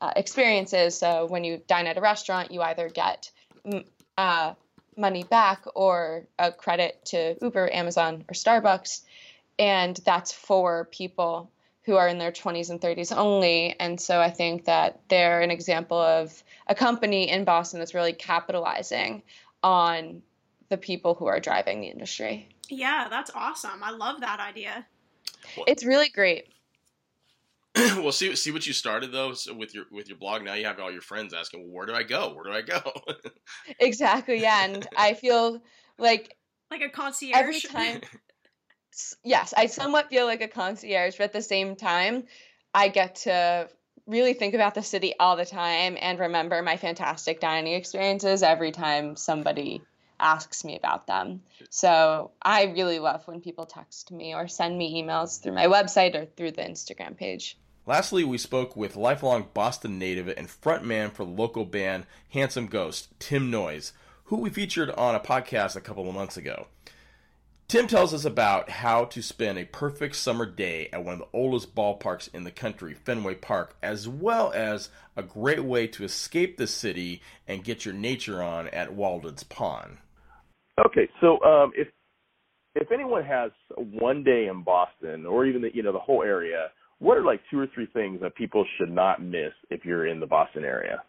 uh, 0.00 0.12
experiences. 0.16 0.96
So 0.98 1.26
when 1.26 1.44
you 1.44 1.60
dine 1.66 1.86
at 1.86 1.98
a 1.98 2.00
restaurant, 2.00 2.50
you 2.50 2.62
either 2.62 2.88
get 2.88 3.30
uh, 4.16 4.54
money 4.96 5.24
back 5.24 5.64
or 5.74 6.26
a 6.38 6.52
credit 6.52 7.04
to 7.06 7.36
Uber, 7.42 7.70
Amazon, 7.72 8.24
or 8.28 8.34
Starbucks. 8.34 9.02
And 9.58 9.96
that's 10.04 10.32
for 10.32 10.88
people 10.90 11.50
who 11.84 11.96
are 11.96 12.08
in 12.08 12.18
their 12.18 12.32
20s 12.32 12.70
and 12.70 12.80
30s 12.80 13.14
only. 13.16 13.74
And 13.80 14.00
so 14.00 14.20
I 14.20 14.30
think 14.30 14.66
that 14.66 15.00
they're 15.08 15.40
an 15.40 15.50
example 15.50 15.98
of 15.98 16.42
a 16.66 16.74
company 16.74 17.28
in 17.28 17.44
Boston 17.44 17.80
that's 17.80 17.94
really 17.94 18.12
capitalizing 18.12 19.22
on 19.62 20.22
the 20.68 20.76
people 20.76 21.14
who 21.14 21.26
are 21.26 21.40
driving 21.40 21.80
the 21.80 21.88
industry. 21.88 22.48
Yeah, 22.68 23.08
that's 23.10 23.30
awesome. 23.34 23.82
I 23.82 23.90
love 23.90 24.20
that 24.20 24.40
idea. 24.40 24.86
It's 25.66 25.84
really 25.84 26.08
great. 26.08 26.48
well, 27.76 28.12
see 28.12 28.34
see 28.34 28.50
what 28.50 28.66
you 28.66 28.72
started 28.72 29.12
though 29.12 29.32
so 29.32 29.54
with 29.54 29.74
your 29.74 29.84
with 29.90 30.08
your 30.08 30.18
blog. 30.18 30.42
Now 30.42 30.54
you 30.54 30.64
have 30.66 30.80
all 30.80 30.90
your 30.90 31.02
friends 31.02 31.32
asking, 31.32 31.62
"Well, 31.62 31.72
where 31.72 31.86
do 31.86 31.94
I 31.94 32.02
go? 32.02 32.32
Where 32.34 32.44
do 32.44 32.52
I 32.52 32.62
go?" 32.62 32.80
Exactly. 33.78 34.40
Yeah. 34.40 34.64
And 34.64 34.86
I 34.96 35.14
feel 35.14 35.62
like 35.98 36.36
Like 36.70 36.82
a 36.82 36.88
concierge. 36.88 37.34
every 37.38 37.60
time 37.60 38.00
yes 39.24 39.54
i 39.56 39.66
somewhat 39.66 40.08
feel 40.08 40.26
like 40.26 40.40
a 40.40 40.48
concierge 40.48 41.16
but 41.16 41.24
at 41.24 41.32
the 41.32 41.42
same 41.42 41.76
time 41.76 42.24
i 42.74 42.88
get 42.88 43.14
to 43.14 43.68
really 44.06 44.34
think 44.34 44.54
about 44.54 44.74
the 44.74 44.82
city 44.82 45.14
all 45.20 45.36
the 45.36 45.44
time 45.46 45.96
and 46.00 46.18
remember 46.18 46.60
my 46.62 46.76
fantastic 46.76 47.38
dining 47.38 47.74
experiences 47.74 48.42
every 48.42 48.72
time 48.72 49.14
somebody 49.14 49.80
asks 50.20 50.64
me 50.64 50.76
about 50.76 51.06
them 51.06 51.40
so 51.70 52.30
i 52.42 52.64
really 52.64 52.98
love 52.98 53.26
when 53.26 53.40
people 53.40 53.66
text 53.66 54.10
me 54.12 54.34
or 54.34 54.46
send 54.46 54.76
me 54.76 55.02
emails 55.02 55.40
through 55.42 55.52
my 55.54 55.66
website 55.66 56.14
or 56.14 56.26
through 56.36 56.50
the 56.50 56.62
instagram 56.62 57.16
page 57.16 57.56
Lastly, 57.86 58.22
we 58.22 58.38
spoke 58.38 58.76
with 58.76 58.94
lifelong 58.94 59.48
Boston 59.52 59.98
native 59.98 60.28
and 60.28 60.46
frontman 60.46 61.10
for 61.10 61.24
the 61.24 61.30
local 61.32 61.64
band 61.64 62.06
Handsome 62.28 62.66
Ghost, 62.66 63.08
Tim 63.18 63.50
Noyes, 63.50 63.92
who 64.24 64.36
we 64.36 64.50
featured 64.50 64.90
on 64.90 65.16
a 65.16 65.20
podcast 65.20 65.74
a 65.74 65.80
couple 65.80 66.08
of 66.08 66.14
months 66.14 66.36
ago. 66.36 66.68
Tim 67.66 67.86
tells 67.86 68.12
us 68.12 68.24
about 68.24 68.68
how 68.68 69.04
to 69.06 69.22
spend 69.22 69.56
a 69.58 69.64
perfect 69.64 70.16
summer 70.16 70.44
day 70.44 70.88
at 70.92 71.04
one 71.04 71.14
of 71.14 71.18
the 71.20 71.28
oldest 71.32 71.74
ballparks 71.74 72.32
in 72.34 72.44
the 72.44 72.50
country, 72.50 72.94
Fenway 72.94 73.36
Park, 73.36 73.76
as 73.82 74.08
well 74.08 74.52
as 74.52 74.88
a 75.16 75.22
great 75.22 75.64
way 75.64 75.86
to 75.86 76.04
escape 76.04 76.56
the 76.56 76.66
city 76.66 77.22
and 77.46 77.64
get 77.64 77.84
your 77.84 77.94
nature 77.94 78.42
on 78.42 78.68
at 78.68 78.92
Walden's 78.92 79.44
Pond. 79.44 79.98
Okay, 80.86 81.08
so 81.20 81.42
um, 81.42 81.72
if 81.74 81.88
if 82.74 82.92
anyone 82.92 83.24
has 83.24 83.50
one 83.76 84.22
day 84.22 84.46
in 84.46 84.62
Boston 84.62 85.26
or 85.26 85.44
even 85.44 85.62
the 85.62 85.70
you 85.74 85.82
know 85.82 85.92
the 85.92 85.98
whole 85.98 86.22
area, 86.22 86.68
what 86.98 87.16
are 87.16 87.24
like 87.24 87.40
two 87.50 87.58
or 87.58 87.66
three 87.74 87.88
things 87.92 88.20
that 88.22 88.34
people 88.34 88.64
should 88.78 88.90
not 88.90 89.22
miss 89.22 89.52
if 89.70 89.84
you're 89.84 90.06
in 90.06 90.20
the 90.20 90.26
Boston 90.26 90.64
area? 90.64 91.02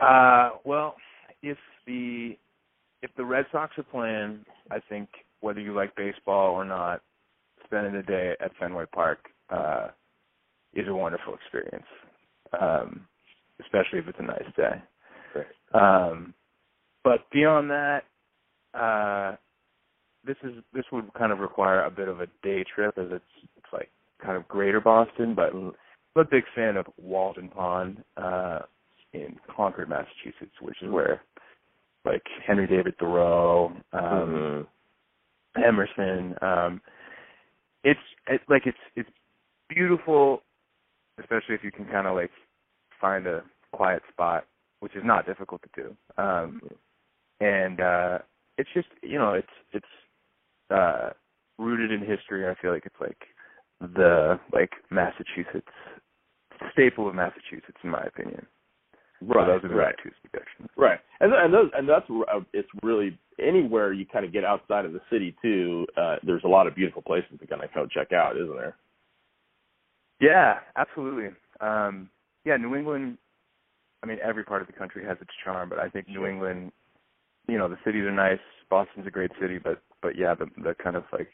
Uh, 0.00 0.50
well, 0.64 0.96
if 1.42 1.58
the 1.86 2.36
if 3.02 3.10
the 3.16 3.24
Red 3.24 3.46
Sox 3.50 3.76
are 3.78 3.84
playing, 3.84 4.44
I 4.70 4.78
think 4.88 5.08
whether 5.40 5.60
you 5.60 5.74
like 5.74 5.94
baseball 5.96 6.52
or 6.54 6.64
not, 6.64 7.00
spending 7.64 7.94
the 7.94 8.02
day 8.02 8.34
at 8.40 8.52
Fenway 8.58 8.86
Park 8.92 9.18
uh, 9.50 9.88
is 10.74 10.86
a 10.88 10.94
wonderful 10.94 11.34
experience, 11.34 11.86
um, 12.60 13.06
especially 13.60 14.00
if 14.00 14.08
it's 14.08 14.18
a 14.18 14.22
nice 14.22 14.42
day. 14.56 14.82
Um, 15.74 16.34
but 17.08 17.24
beyond 17.32 17.70
that, 17.70 18.02
uh, 18.78 19.36
this 20.26 20.36
is 20.42 20.62
this 20.74 20.84
would 20.92 21.10
kind 21.14 21.32
of 21.32 21.38
require 21.38 21.82
a 21.84 21.90
bit 21.90 22.06
of 22.06 22.20
a 22.20 22.26
day 22.42 22.62
trip, 22.74 22.98
as 22.98 23.06
it's 23.10 23.24
it's 23.56 23.72
like 23.72 23.88
kind 24.22 24.36
of 24.36 24.46
Greater 24.46 24.78
Boston, 24.78 25.34
but 25.34 25.54
I'm 25.54 25.72
a 26.16 26.24
big 26.24 26.44
fan 26.54 26.76
of 26.76 26.84
Walden 26.98 27.48
Pond 27.48 28.04
uh, 28.18 28.58
in 29.14 29.36
Concord, 29.56 29.88
Massachusetts, 29.88 30.52
which 30.60 30.76
is 30.82 30.90
where 30.90 31.22
like 32.04 32.22
Henry 32.46 32.66
David 32.66 32.94
Thoreau, 32.98 33.72
um, 33.94 34.66
Emerson. 35.56 36.34
Um, 36.42 36.82
it's 37.84 38.00
it, 38.26 38.42
like 38.50 38.66
it's 38.66 38.76
it's 38.96 39.08
beautiful, 39.70 40.42
especially 41.18 41.54
if 41.54 41.64
you 41.64 41.72
can 41.72 41.86
kind 41.86 42.06
of 42.06 42.14
like 42.14 42.30
find 43.00 43.26
a 43.26 43.44
quiet 43.72 44.02
spot, 44.12 44.44
which 44.80 44.94
is 44.94 45.02
not 45.06 45.24
difficult 45.24 45.62
to 45.62 45.82
do. 45.82 46.22
Um, 46.22 46.60
and 47.40 47.80
uh, 47.80 48.18
it's 48.56 48.70
just 48.74 48.88
you 49.02 49.18
know 49.18 49.34
it's 49.34 49.46
it's 49.72 49.86
uh, 50.70 51.10
rooted 51.58 51.90
in 51.92 52.00
history. 52.00 52.48
I 52.48 52.54
feel 52.60 52.72
like 52.72 52.86
it's 52.86 53.00
like 53.00 53.18
the 53.80 54.38
like 54.52 54.70
Massachusetts 54.90 55.66
staple 56.72 57.08
of 57.08 57.14
Massachusetts, 57.14 57.78
in 57.82 57.90
my 57.90 58.02
opinion. 58.02 58.46
So 59.20 59.26
those 59.26 59.64
are 59.64 59.68
the 59.68 59.74
right. 59.74 59.94
two. 60.02 60.10
Right, 60.76 61.00
and 61.20 61.32
and 61.32 61.52
those 61.52 61.70
and 61.76 61.88
that's 61.88 62.06
uh, 62.10 62.40
it's 62.52 62.68
really 62.82 63.18
anywhere 63.40 63.92
you 63.92 64.06
kind 64.06 64.24
of 64.24 64.32
get 64.32 64.44
outside 64.44 64.84
of 64.84 64.92
the 64.92 65.00
city 65.10 65.34
too. 65.42 65.86
Uh, 65.96 66.16
there's 66.24 66.44
a 66.44 66.48
lot 66.48 66.68
of 66.68 66.76
beautiful 66.76 67.02
places 67.02 67.30
to 67.40 67.46
kind 67.46 67.62
of 67.62 67.72
go 67.74 67.86
check 67.86 68.12
out, 68.12 68.36
isn't 68.36 68.56
there? 68.56 68.76
Yeah, 70.20 70.58
absolutely. 70.76 71.30
Um, 71.60 72.10
yeah, 72.44 72.56
New 72.56 72.76
England. 72.76 73.18
I 74.04 74.06
mean, 74.06 74.18
every 74.22 74.44
part 74.44 74.62
of 74.62 74.68
the 74.68 74.72
country 74.72 75.04
has 75.04 75.16
its 75.20 75.30
charm, 75.44 75.68
but 75.68 75.80
I 75.80 75.88
think 75.88 76.08
New 76.08 76.26
England. 76.26 76.70
You 77.48 77.58
know, 77.58 77.68
the 77.68 77.78
cities 77.84 78.04
are 78.04 78.12
nice. 78.12 78.38
Boston's 78.70 79.06
a 79.06 79.10
great 79.10 79.30
city, 79.40 79.58
but 79.58 79.80
but 80.02 80.16
yeah, 80.16 80.34
the 80.34 80.46
the 80.62 80.74
kind 80.82 80.96
of 80.96 81.04
like 81.12 81.28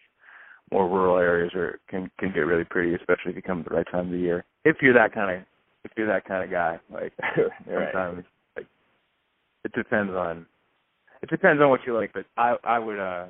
more 0.71 0.89
rural 0.89 1.19
areas 1.19 1.53
are 1.55 1.81
can 1.89 2.11
can 2.19 2.33
get 2.33 2.41
really 2.41 2.65
pretty, 2.65 2.95
especially 2.95 3.31
if 3.31 3.37
you 3.37 3.43
come 3.43 3.61
at 3.61 3.69
the 3.69 3.75
right 3.75 3.87
time 3.91 4.07
of 4.07 4.13
the 4.13 4.19
year. 4.19 4.45
If 4.65 4.77
you're 4.81 4.95
that 4.95 5.13
kind 5.13 5.37
of 5.39 5.43
if 5.85 5.91
you're 5.97 6.07
that 6.07 6.25
kind 6.25 6.45
of 6.45 6.51
guy, 6.51 6.79
like 6.91 7.13
Right. 7.67 7.89
sometimes 7.93 8.25
like 8.57 8.67
it 9.65 9.73
depends 9.73 10.13
on 10.15 10.47
it 11.23 11.29
depends 11.31 11.61
on 11.61 11.69
what 11.69 11.81
you 11.87 11.95
like. 11.99 12.13
But 12.13 12.27
I 12.37 12.57
I 12.63 12.79
would 12.79 12.99
uh 13.01 13.27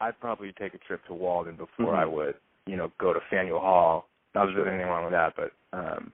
I'd 0.00 0.20
probably 0.20 0.52
take 0.58 0.74
a 0.74 0.78
trip 0.78 1.04
to 1.06 1.14
Walden 1.14 1.56
before 1.56 1.94
Mhm. 1.94 1.98
I 1.98 2.04
would 2.04 2.34
you 2.66 2.76
know 2.76 2.92
go 2.98 3.14
to 3.14 3.20
Faneuil 3.30 3.60
Hall. 3.60 4.08
Not 4.34 4.46
that 4.46 4.52
there's 4.54 4.68
anything 4.68 4.88
wrong 4.88 5.04
with 5.04 5.12
that, 5.12 5.32
but 5.36 5.52
um 5.72 6.12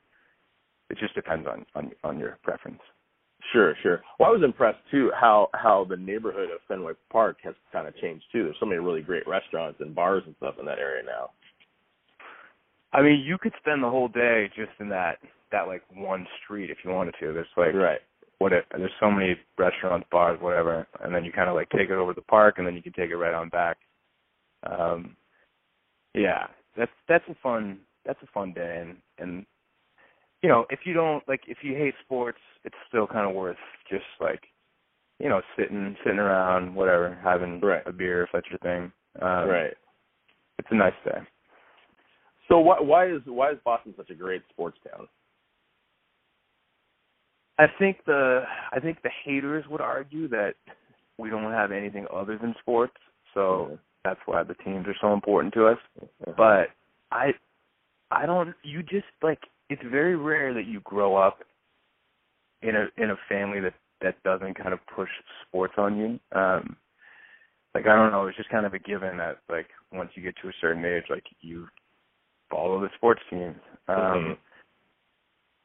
it 0.89 0.99
just 0.99 1.15
depends 1.17 1.49
on 1.49 1.67
on 1.75 1.91
on 2.05 2.21
your 2.21 2.39
preference. 2.45 2.81
Sure, 3.51 3.75
sure. 3.83 4.03
Well, 4.19 4.29
I 4.29 4.33
was 4.33 4.43
impressed 4.45 4.79
too 4.91 5.11
how 5.19 5.49
how 5.55 5.85
the 5.89 5.97
neighborhood 5.97 6.51
of 6.51 6.61
Fenway 6.69 6.93
Park 7.11 7.39
has 7.43 7.55
kind 7.73 7.89
of 7.89 7.97
changed 7.97 8.25
too. 8.33 8.45
There's 8.45 8.57
so 8.61 8.67
many 8.67 8.79
really 8.81 9.03
great 9.03 9.27
restaurants 9.27 9.81
and 9.81 9.95
bars 9.95 10.23
and 10.27 10.35
stuff 10.37 10.55
in 10.61 10.67
that 10.67 10.79
area 10.79 11.03
now. 11.05 11.31
I 12.93 13.03
mean, 13.03 13.21
you 13.21 13.39
could 13.39 13.53
spend 13.59 13.83
the 13.83 13.91
whole 13.91 14.09
day 14.09 14.51
just 14.55 14.73
in 14.79 14.89
that 14.91 15.19
that 15.51 15.67
like 15.67 15.83
one 15.95 16.27
street 16.43 16.71
if 16.71 16.79
you 16.85 16.91
wanted 16.91 17.15
to. 17.21 17.33
There's 17.33 17.47
like 17.57 17.75
Right. 17.75 18.01
what 18.39 18.53
it, 18.53 18.65
there's 18.71 18.91
so 19.01 19.11
many 19.11 19.37
restaurants, 19.59 20.07
bars, 20.11 20.41
whatever, 20.41 20.87
and 21.03 21.15
then 21.15 21.25
you 21.25 21.33
kind 21.33 21.49
of 21.49 21.55
like 21.55 21.69
take 21.71 21.91
it 21.91 21.93
over 21.93 22.13
to 22.13 22.21
the 22.21 22.27
park, 22.27 22.59
and 22.59 22.67
then 22.67 22.75
you 22.75 22.83
can 22.83 22.93
take 22.93 23.11
it 23.11 23.17
right 23.17 23.35
on 23.35 23.49
back. 23.49 23.79
Um, 24.65 25.17
yeah, 26.15 26.47
that's 26.77 26.93
that's 27.09 27.25
a 27.29 27.35
fun 27.43 27.81
that's 28.05 28.23
a 28.23 28.27
fun 28.33 28.53
day, 28.53 28.79
and 28.81 28.97
and 29.19 29.47
you 30.43 30.49
know 30.49 30.67
if 30.71 30.81
you 30.85 30.93
don't 30.93 31.27
like 31.29 31.43
if 31.47 31.59
you 31.63 31.75
hate 31.75 31.95
sports, 32.05 32.39
it's 32.65 32.77
still 32.89 33.07
kind 33.07 33.29
of 33.29 33.35
worth 33.35 33.57
just 33.91 34.05
like 34.21 34.43
you 35.19 35.29
know 35.29 35.41
sitting 35.57 35.97
sitting 36.05 36.19
around 36.19 36.75
whatever 36.75 37.19
having 37.23 37.61
Right. 37.61 37.83
a 37.87 37.93
beer 37.93 38.25
if 38.25 38.31
that's 38.33 38.49
your 38.51 38.59
thing. 38.59 38.93
Um, 39.21 39.49
right. 39.49 39.75
It's 40.59 40.69
a 40.71 40.75
nice 40.75 40.93
day. 41.05 41.19
So 42.49 42.59
why 42.59 42.81
why 42.81 43.07
is 43.09 43.23
why 43.27 43.53
is 43.53 43.59
Boston 43.65 43.95
such 43.97 44.11
a 44.11 44.15
great 44.15 44.43
sports 44.51 44.79
town? 44.91 45.09
I 47.59 47.67
think 47.79 47.99
the 48.07 48.43
I 48.73 48.81
think 48.81 49.03
the 49.03 49.11
haters 49.25 49.65
would 49.71 49.81
argue 49.81 50.29
that 50.29 50.55
we 51.19 51.31
don't 51.31 51.53
have 51.53 51.71
anything 51.71 52.07
other 52.13 52.39
than 52.39 52.55
sports, 52.61 52.97
so 53.35 53.79
that's 54.05 54.21
why 54.27 54.43
the 54.43 54.55
teams 54.55 54.87
are 54.87 54.97
so 55.01 55.13
important 55.13 55.55
to 55.55 55.67
us. 55.67 55.79
But 56.37 56.69
I 57.11 57.33
I 58.11 58.27
don't 58.27 58.55
you 58.63 58.83
just 58.83 59.07
like 59.23 59.41
it's 59.73 59.83
very 59.91 60.17
rare 60.17 60.53
that 60.53 60.67
you 60.67 60.81
grow 60.81 61.17
up 61.17 61.39
in 62.63 62.77
a 62.77 62.87
in 63.03 63.11
a 63.11 63.17
family 63.29 63.61
that 63.61 63.75
that 64.03 64.23
doesn't 64.23 64.55
kind 64.55 64.73
of 64.73 64.81
push 64.95 65.09
sports 65.47 65.75
on 65.79 65.97
you. 65.97 66.39
Um 66.39 66.77
like 67.75 67.87
I 67.87 67.97
don't 67.97 68.13
know, 68.13 68.27
it's 68.27 68.37
just 68.37 68.51
kind 68.51 68.67
of 68.67 68.75
a 68.75 68.79
given 68.79 69.17
that 69.17 69.39
like 69.49 69.69
once 69.93 70.11
you 70.15 70.23
get 70.23 70.35
to 70.43 70.49
a 70.49 70.53
certain 70.61 70.85
age 70.85 71.05
like 71.09 71.25
you 71.41 71.67
follow 72.51 72.81
the 72.81 72.91
sports 72.97 73.23
teams. 73.31 73.57
Um 73.89 73.97
Mhm. 73.97 74.37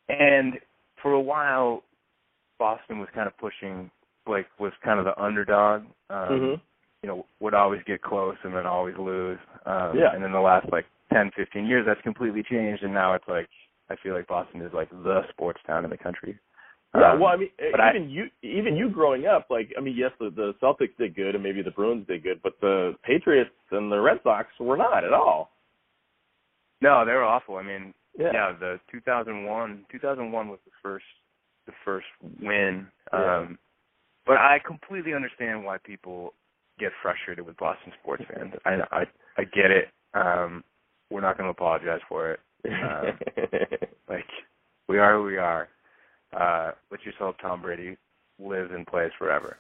and 0.10 0.54
for 1.02 1.12
a 1.12 1.22
while 1.22 1.84
Boston 2.60 3.00
was 3.00 3.10
kind 3.14 3.28
of 3.28 3.38
pushing 3.38 3.92
like 4.26 4.48
was 4.60 4.74
kind 4.84 5.00
of 5.00 5.06
the 5.06 5.22
underdog. 5.22 5.84
Um 6.10 6.30
Mhm. 6.30 6.62
you 7.04 7.10
know, 7.10 7.26
would 7.40 7.54
always 7.54 7.84
get 7.84 8.02
close 8.02 8.38
and 8.44 8.56
then 8.56 8.66
always 8.66 8.96
lose. 8.98 9.40
Um 9.66 9.98
Yeah. 9.98 10.14
and 10.14 10.24
in 10.24 10.32
the 10.32 10.40
last 10.40 10.72
like 10.72 10.86
ten, 11.12 11.30
fifteen 11.32 11.66
years 11.66 11.86
that's 11.86 12.02
completely 12.02 12.44
changed 12.44 12.84
and 12.84 12.94
now 12.94 13.14
it's 13.14 13.28
like 13.28 13.50
I 13.90 13.96
feel 13.98 14.14
like 14.14 14.28
Boston 14.28 14.62
is 14.62 14.74
like 14.74 14.90
the 14.90 15.22
sports 15.30 15.60
town 15.66 15.84
in 15.84 15.90
the 15.90 15.98
country. 15.98 16.38
Yeah, 16.96 17.12
Um, 17.14 17.20
well, 17.20 17.30
I 17.30 17.36
mean, 17.38 17.50
but 17.72 17.80
I- 17.80 17.90
even 17.92 18.10
you, 18.10 18.30
even 18.42 18.76
you 18.76 18.90
growing 18.90 19.28
up, 19.28 19.48
like, 19.50 19.72
I 19.78 19.82
mean, 19.82 19.96
yes, 19.96 20.12
the, 20.20 20.30
the 20.30 20.54
Celtics 20.62 20.96
did 20.98 21.16
good, 21.16 21.36
and 21.36 21.44
maybe 21.44 21.62
the 21.62 21.72
Bruins 21.72 22.08
did 22.08 22.24
good, 22.24 22.42
but 22.42 22.60
the 22.62 22.96
Patriots 23.04 23.52
and 23.72 23.92
the 23.92 24.00
Red 24.00 24.20
Sox 24.24 24.48
were 24.60 24.78
not 24.78 25.04
at 25.04 25.14
all. 25.14 25.52
No, 26.82 27.06
they 27.06 27.12
were 27.14 27.24
awful. 27.24 27.58
I 27.58 27.64
mean, 27.64 27.94
Yeah. 28.18 28.32
yeah, 28.34 28.52
the 28.60 28.80
2001 28.92 29.86
2001 29.92 30.48
was 30.50 30.60
the 30.66 30.72
first 30.82 31.06
the 31.66 31.74
first 31.84 32.08
win. 32.42 32.88
Yeah. 33.14 33.38
Um 33.38 33.60
but 34.26 34.38
I 34.38 34.60
completely 34.60 35.14
understand 35.14 35.64
why 35.64 35.78
people 35.78 36.34
get 36.80 36.92
frustrated 37.02 37.46
with 37.46 37.58
Boston 37.58 37.92
sports 38.02 38.24
fans. 38.34 38.54
I 38.66 38.76
I 38.92 39.06
I 39.38 39.44
get 39.44 39.72
it. 39.72 39.90
Um 40.14 40.64
we're 41.10 41.22
not 41.22 41.38
going 41.38 41.46
to 41.48 41.52
apologize 41.52 42.02
for 42.10 42.32
it. 42.32 42.40
Um, 42.68 43.18
like 44.10 44.26
we 44.88 44.98
are 45.00 45.16
who 45.18 45.24
we 45.24 45.38
are. 45.38 45.70
Uh 46.36 46.72
let 46.92 47.06
yourself 47.06 47.36
Tom 47.42 47.62
Brady 47.62 47.98
lives 48.40 48.72
and 48.74 48.86
plays 48.86 49.12
forever. 49.18 49.58